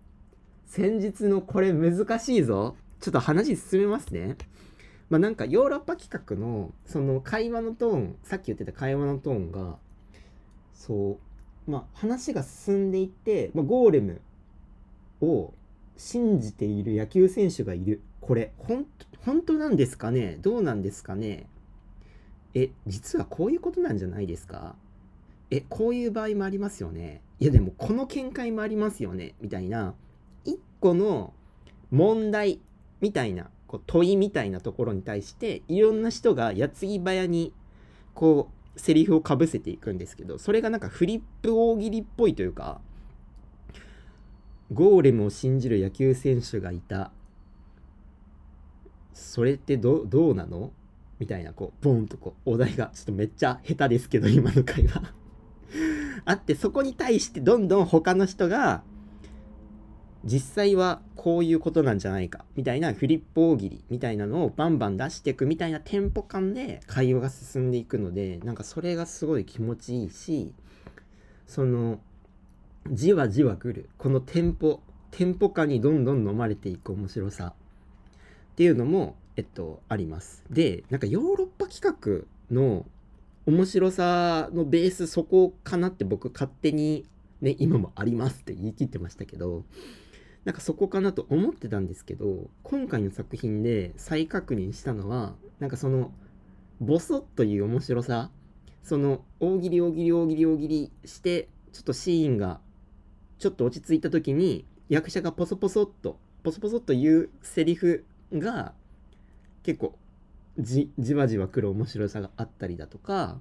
[0.66, 2.76] 先日のこれ難しいぞ。
[3.00, 4.36] ちょっと話進めますね。
[5.08, 9.76] まあなんかヨーロッパ企画のその会話のトーンさっき言ってた会話のトーンが
[10.74, 11.18] そ
[11.66, 14.20] うまあ話が進んでいって、まあ、ゴーレム
[15.20, 15.54] を
[15.96, 18.02] 信じている野球選手がいる。
[18.20, 18.86] これほん
[19.24, 20.38] 本当なんですかね？
[20.42, 21.48] どうなんですかね？
[22.54, 24.74] え実はこういうことなんじゃないですか？
[25.50, 27.22] えこういう場合もありますよね？
[27.38, 29.34] いやでもこの見解もありますよね？
[29.40, 29.94] みたいな
[30.44, 31.32] 一個の
[31.90, 32.60] 問題
[33.00, 37.52] みたいなこう問いみたいなところに対していろんな人が矢継ぎ早に
[38.14, 42.80] こうセリフをかぶせていくんですけどそれがなんかフリップ大喜利っぽいというか
[44.72, 47.12] ゴーレムを信じる野球選手がいた。
[49.14, 50.72] それってどうなの？
[51.18, 55.14] みたいなこうボンとこうお題がちょっとめっちゃ下手ですけど今の会話。
[56.24, 58.82] あってそこに対してどんどん他の人が
[60.26, 70.52] 実際はこういうことなんじゃないかみたいなフリップ大喜利みたいなのをバンバン出していくみたいなテンポ感で会話が進んでいくのでなんかそれがすごい気持ちいいし
[71.46, 72.00] その
[72.90, 73.88] じわじわくる。
[73.98, 74.80] このテンポ
[75.10, 77.54] テンポ感にどんどん飲まれていく面白さ。
[78.52, 80.44] っていうのもえっとあります。
[80.50, 82.86] でなんかヨーロッパ企画の
[83.46, 87.04] 面白さのベースそこかなって僕勝手に
[87.40, 89.64] ね今もありますって言い切ってましたけど
[90.46, 96.12] なんかそこかなと思ってたんですけど今回の作品で再確認したのはなんかその
[96.80, 98.30] ボソッという面白さ
[98.84, 102.60] その大喜利大喜利大喜利大喜利してちょっとシーンが
[103.40, 108.72] ちょっと落ち着いた時に役者がポソポソっとポソポソっと言うセリフが
[109.64, 109.98] 結構
[110.60, 113.40] じじわじわくる面白さがあったりだとか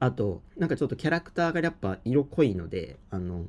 [0.00, 3.46] あとなんかちょっとキャラクターがやっぱ色濃いのであの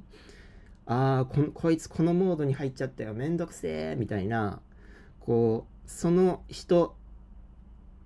[0.91, 3.13] あーここいつこのモードに入っちゃったよ。
[3.13, 4.59] めんどくせえみたいな。
[5.19, 6.95] こうその人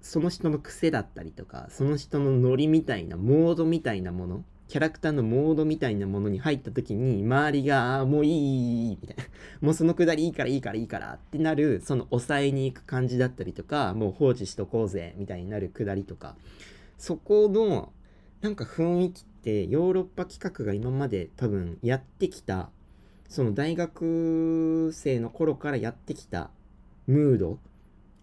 [0.01, 9.23] その人の癖だったりとかその人のノリみたいなモードみたいなものキャラクターのモードみたいなものに入った時に周りがもういいいいいいみたいな。
[9.61, 16.35] もうそのくだりいいからいいからいいからってなるその抑えに行く感じだったりとかもう放置しとこうぜみたいになるくだりとか。
[16.97, 17.93] そこの
[18.43, 22.69] なんか雰囲気ってヨーロッパ企画が今まで多分やってきた
[23.29, 26.49] その大学生の頃からやってきた
[27.07, 27.57] ムード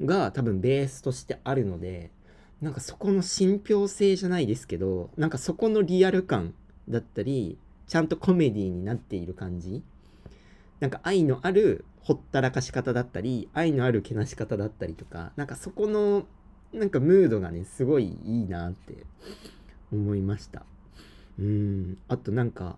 [0.05, 2.10] が多分ベースとしてあるので
[2.60, 6.52] なんかそこの信憑性じゃないですけどなんかそこのリアル感
[6.86, 7.56] だったり
[7.86, 9.82] ちゃんとコメディになっている感じ。
[10.80, 16.26] なんか愛のあるほったらかし方だったり愛のあるけなし方だったりとかなんかそこの
[16.72, 18.94] なんかムードがねすごいいいなって
[19.93, 20.65] 思いました。
[21.39, 21.99] うん。
[22.09, 22.77] あとなんか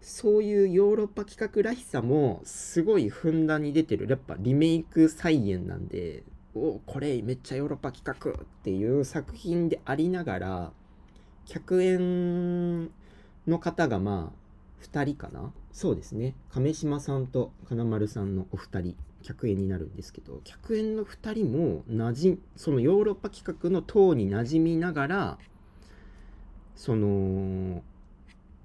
[0.00, 4.06] そういうヨーロッパ企画らしさもすごいふんだんに出てる。
[4.08, 6.22] やっぱリメイク再現なんで
[6.54, 10.72] おこれめっちゃヨーロッパ企画っていう作品でありながら
[11.46, 12.90] 客演
[13.46, 15.52] の方がまあ2人かな？
[15.72, 16.34] そうですね。
[16.50, 25.38] 亀島さんと金丸さんのお二人客演になるんですけど客演の2人もなじそのヨーロッパ企画の塔に馴染みながら
[26.78, 27.82] その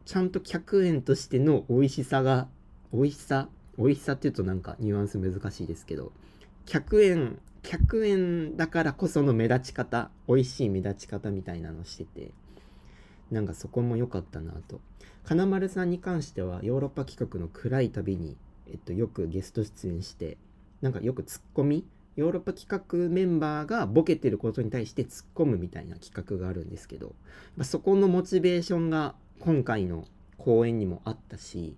[0.06, 2.48] ちゃんと客演としての美味しさが
[2.94, 3.50] 美味しさ
[3.80, 6.12] 美味しさっていうとなんかニュアンス難しいですけど
[6.68, 12.30] 客演客演だからこその目立ち方美味しい目立ち方みたいなのしてて
[13.32, 14.80] なんかそこも良かったなと。
[15.24, 18.36] 金丸さんに関してはヨーロッパ企画の暗い旅に、
[18.70, 20.38] えっと、よくゲスト出演して
[20.82, 21.86] なんかよくツッコミ
[22.16, 27.16] ヨーロッパ企画メンバーがボケてることに対して突っ込むみたいな企画があるんですけど、
[27.58, 30.06] ま、そこのモチベーションが今回の
[30.38, 31.76] 公演にもあったし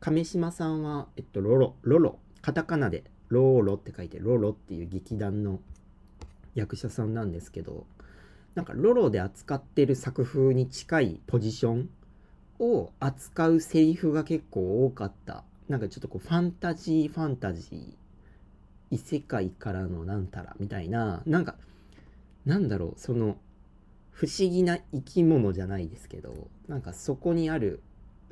[0.00, 5.60] 亀島さんは、えっと、ロロロロカタカナでローロって書いてロロっていう劇団の
[6.54, 7.86] 役者さんなんですけど
[8.54, 11.90] なんかロロで扱ってる作風に近いポジション
[12.58, 15.44] を扱うセリフが結構多かった。
[15.68, 18.05] なんかちょっとこうファンタジーファンタジー
[18.90, 21.56] 異世界からのなんたらみたいななんか
[22.44, 23.36] なんだろうその
[24.12, 27.82] 不思議な生き物じゃないですけどなんかそこにある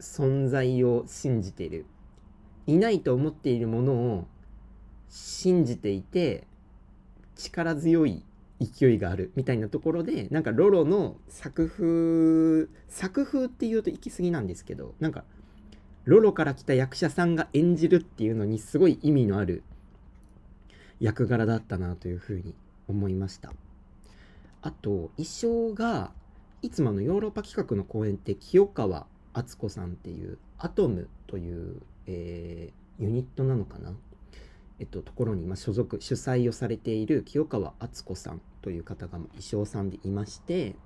[0.00, 1.86] 存在を信じてる
[2.66, 4.26] いないと思っているものを
[5.08, 6.46] 信じていて
[7.36, 8.24] 力強い
[8.60, 15.24] 勢いがあるみたいなところでなんかロロの作風作風っていうと行き過ぎなんですけどなんか
[16.04, 19.62] ロロから来た役者さんが演じるっていうのにすごい意味のある
[21.04, 22.54] 役柄だったなというふうに
[22.88, 23.52] 思いました。
[24.62, 26.12] あと衣装が
[26.62, 33.92] いつものヨーロッパ企画の公演って清川敦子さんっていうアトムという、えーユニットなのかな？
[34.78, 40.76] えっと、ところにま所属主催をされている清川敦子さんという方が衣装さんでいまして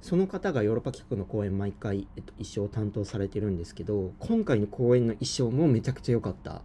[0.00, 6.62] その方がヨーロッパ企画の公演毎回、えっと、衣装を担当されてるんですけど今回の公演の衣装もめちゃくちゃ良かった。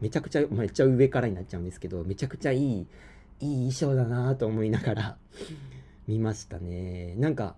[0.00, 2.86] めちゃくちゃめっちゃ上からになっちゃうんですけどめちゃくちゃいい
[3.40, 5.16] いい衣装だなと思いながら
[6.06, 7.14] 見ましたね。
[7.16, 7.56] なんか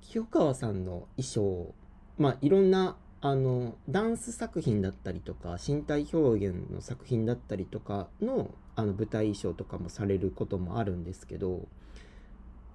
[0.00, 1.74] 清川さんの衣装
[2.16, 11.66] まあいろんなあのダンス作品だったりとか身体表現の作品だったりとかのあの舞台衣装とかもされることもあるんですけど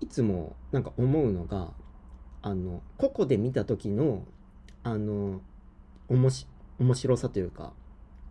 [0.01, 1.71] いつもなんか思うのが
[2.41, 4.25] あの個々で見た時の
[4.83, 5.39] あの
[6.09, 6.45] おもし
[6.77, 7.71] 面白さというか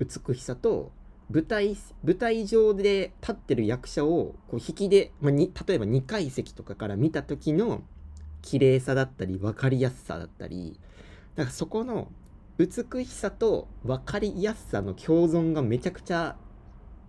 [0.05, 0.93] 美しさと
[1.31, 7.83] 舞台舞台上で立ってる役者をこう引きで、まあ、に例えば2階席とかから見た時の
[8.43, 10.79] 綺麗さだったり分かりやすさだったり
[11.37, 12.11] だからそこの
[12.59, 16.37] 美しさと分かりやすさの共存がめちゃくちゃ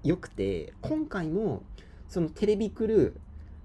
[0.04, 1.64] 良くて今回も
[2.08, 3.20] そのテレビクル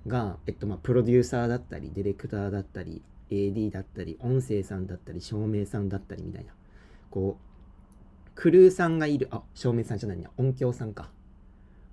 [0.06, 6.52] ーが、えっと、まあプロデューサーだったりディレクターだったり AD だったり音声さんだったり照明さんだったりみたいな
[7.10, 7.48] こう
[8.39, 9.27] クルーさんがいる。
[9.32, 10.28] あ照明さんじゃないね。
[10.36, 11.10] 音響さんか。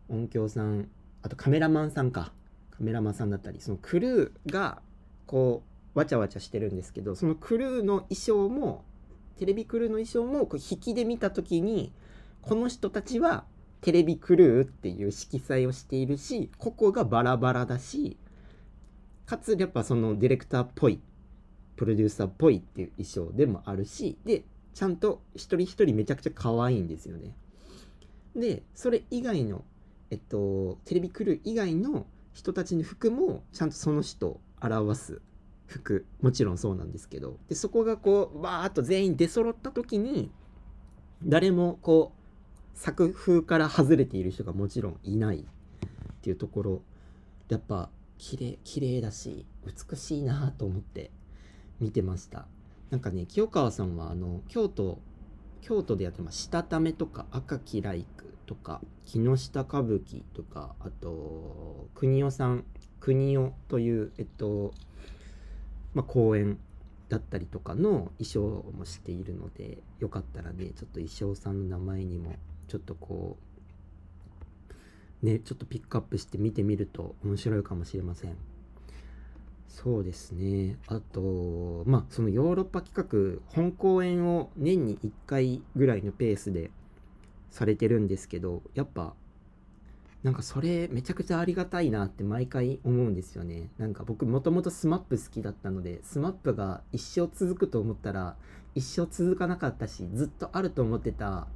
[0.10, 0.88] 音響さん。
[1.24, 2.34] あとカメラマンさんか。
[2.70, 3.60] カメラマンさんだったり。
[3.60, 4.80] そのクルーが
[5.26, 5.64] こ
[5.96, 8.84] うわちゃわちゃしてるんですけどそのクルーの衣装も
[9.40, 11.92] テレビクルーの衣装もこう引きで見た時に
[12.44, 13.46] この人たちは
[13.82, 18.18] テレビクルーっていう色彩をしているし個々がバラバラだし
[19.26, 21.00] かつやっぱそのディレクターっぽい
[21.76, 24.44] プロデューサーっぽいっていう衣装でもあるしで
[24.76, 27.34] ちゃんと一人一人めちゃくちゃ可愛いんですよね。
[28.36, 29.64] でそれ以外の
[30.12, 35.22] えっとテレビクルー以外の人たちの服もちゃんとその人を表す
[35.66, 36.06] 服。
[36.22, 37.40] もちろんそうなんですけど。
[37.48, 40.30] でそこがこうバーッと全員出揃った時に
[41.24, 45.46] 誰もこう作風から外れている人がもちろんいないっ
[46.22, 46.82] ていうところ。
[47.48, 51.12] やっぱ綺麗綺麗だし美しいなと思って
[51.80, 52.48] 見てました。
[52.90, 55.00] なんかね清川さんはあの京都
[55.62, 62.64] 京都でやってますしたためとか赤きライクとか木下歌舞伎とかあと国尾さん
[63.00, 64.74] 国尾というえっと
[65.96, 66.60] まあ、公演
[67.10, 72.36] だったりとかの衣装もしているのでよかったらねちょっと衣装さんの名前にも
[72.68, 73.38] ちょっとこ
[75.24, 78.36] うねちょっとピックアップして見てみると面白いかもしれません。
[79.68, 86.72] そうですねあとまあそのヨーロッパ企画本公演を年に1回ぐらいのペースで
[87.52, 89.14] されてるんですけどやっぱ
[90.24, 93.70] なんかそれめちゃくちゃありがたいなって毎回思うんですよね。
[93.78, 98.36] なんか僕もともと SMAP 好きだったので SMAP が一生続くと思ったら
[98.74, 101.48] 一生続かなかったしずっとあると思ってた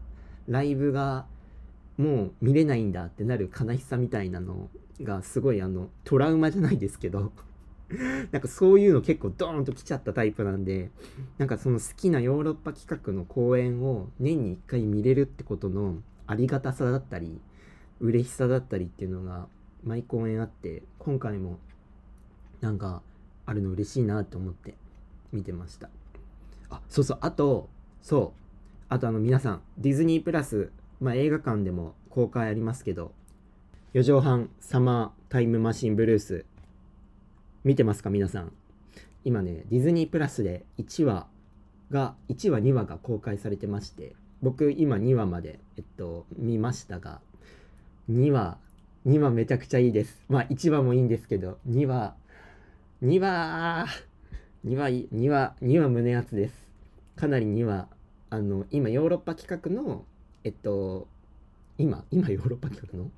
[0.48, 1.26] ライブが
[1.98, 4.70] もう見れないんだってなる悲しさみたいなの
[5.02, 7.32] がすごいあのトラウマじゃないですけど
[8.32, 10.92] なんかそういうの結構ドーンと来ちゃったタイプなんで
[11.38, 17.40] なんかその好きなヨーロッパ企画の公演を年に1回見れるってことのありがたさだったり
[18.00, 19.48] 嬉しさだったりっていうのが
[19.84, 21.58] 毎公演あって今回も
[22.62, 23.02] なんか
[23.46, 24.76] あるの嬉しいなと思って
[25.32, 25.90] 見てました。
[26.70, 27.70] あそうそうあと
[28.02, 28.40] そう
[28.90, 30.72] あとあの皆さんディズニープラス、
[31.02, 33.12] まあ、映画館でも公開ありますけど
[33.94, 36.46] 4畳半サマータイムマシンブルース
[37.64, 38.52] 見てますか皆さん。
[39.26, 41.28] 今ねディズニープラスで1話
[41.92, 47.20] が1話2話が公開されてまして僕今2話までえっと見ましたが
[48.10, 48.58] 2話
[49.06, 50.24] 2話めちゃくちゃいいです。
[50.30, 52.16] まあ1話もいいんですけど2話
[53.04, 53.88] 2話
[54.66, 56.54] 2話2話2話胸熱です。
[57.16, 57.88] かなり2話
[58.30, 60.06] あの今ヨーロッパ企画の
[60.44, 61.08] えっと
[61.78, 63.10] 今今ヨーロッパ企画の？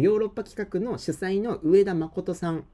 [0.00, 2.64] ヨーロッパ企画の主催の上田誠さん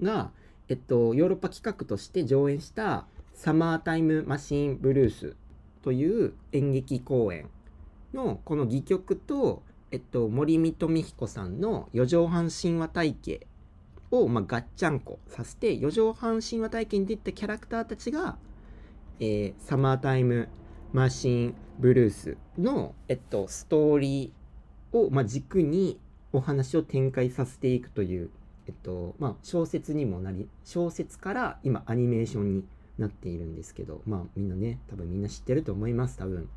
[0.00, 0.30] が、
[0.68, 5.36] えっと、ヨーロッパ企画として上演したサマータイムマシンブルース
[5.82, 7.48] という演劇公演
[8.14, 13.46] のこの戯曲と、えっと、森見富彦さんの四畳半神話体系
[14.10, 18.36] を、まあ、ガッチャンコさせて四畳半神話体系に出たキャラクターたちが、
[19.20, 20.48] えーサマータイム
[20.92, 25.98] マシンブルースの、えっと、ストーリーを、まあ、軸に
[26.32, 28.30] お話を展開させていくという、
[28.66, 32.64] えっとまあ、小説にもなり小説から今アニメーションに
[32.98, 36.48] なっているんですけどまあみんなね多分みんな知ってると思います多分。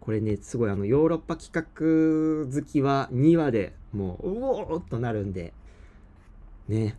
[0.00, 5.52] これねすごいあのヨーロッパ企画好きは2話でもううおーっとなるんで
[6.68, 6.96] ね。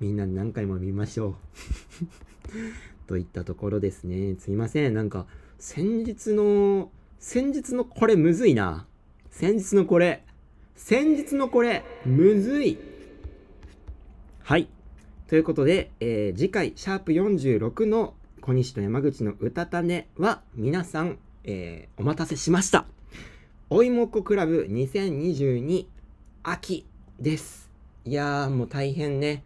[0.00, 1.34] みんな何回も見ましょう。
[3.06, 4.34] といったところですね。
[4.36, 4.94] すいません。
[4.94, 5.26] なんか
[5.60, 6.90] 先日の
[7.20, 8.88] 先日のこれむずいな。
[9.30, 10.24] 先日のこれ。
[10.76, 12.78] 先日のこれむずい。
[14.42, 14.68] はい。
[15.28, 22.86] ということで、えー次回シャープ46の小西と山口の歌種は皆さん、えーお待たせしました。
[23.70, 25.86] おいもっこクラブ2022
[26.42, 26.86] 秋
[27.20, 27.70] です。
[28.04, 29.44] いやーもう大変ね。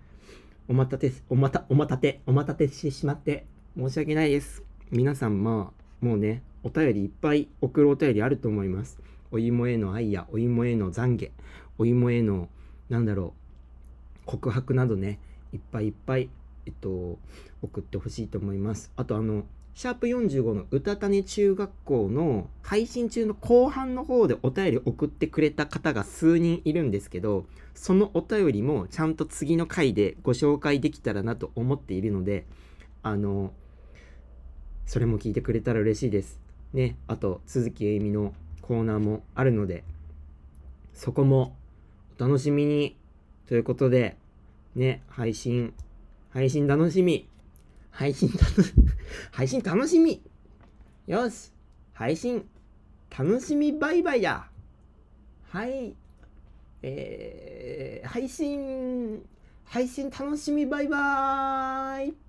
[0.68, 3.46] お待たせおまたお待たてお待たせしてしまって
[3.76, 4.64] 申し訳ないです。
[4.90, 8.98] 皆さんまあもうねお便りいっぱい送るお便りあると思います。
[9.30, 11.30] お芋への愛やお芋への懺悔
[11.78, 12.48] お芋への
[12.88, 15.18] なんだろう告白などね
[15.52, 16.28] いっぱいいっぱい
[16.66, 17.18] えっと
[17.62, 18.92] 送ってほしいと思います。
[18.96, 19.44] あとあの
[19.74, 27.44] シャープ45の歌種中学校の配信中の後半の方でお便り送ってくれた方が数人いるんですけど
[27.74, 32.46] そのお便りもちゃんと次の回でご紹介できたらなと思っているので
[33.02, 33.52] あの
[34.86, 36.40] それも聞いてくれたら嬉しいです。
[36.72, 38.32] ねあと鈴木えいみの
[38.66, 39.84] コーナーもあるので
[40.92, 41.56] そこも
[42.18, 42.96] お楽しみに
[43.46, 44.16] ということで
[44.74, 45.72] ね配信
[46.30, 47.28] 配信楽しみ
[47.90, 48.44] 配信楽
[49.30, 50.20] 配信楽しみ
[51.06, 51.52] よし
[51.92, 52.46] 配信
[53.16, 54.50] 楽しみバイバイだ。
[55.48, 55.94] はい
[56.82, 59.24] えー、配信
[59.64, 62.25] 配信楽しみバイバーイ。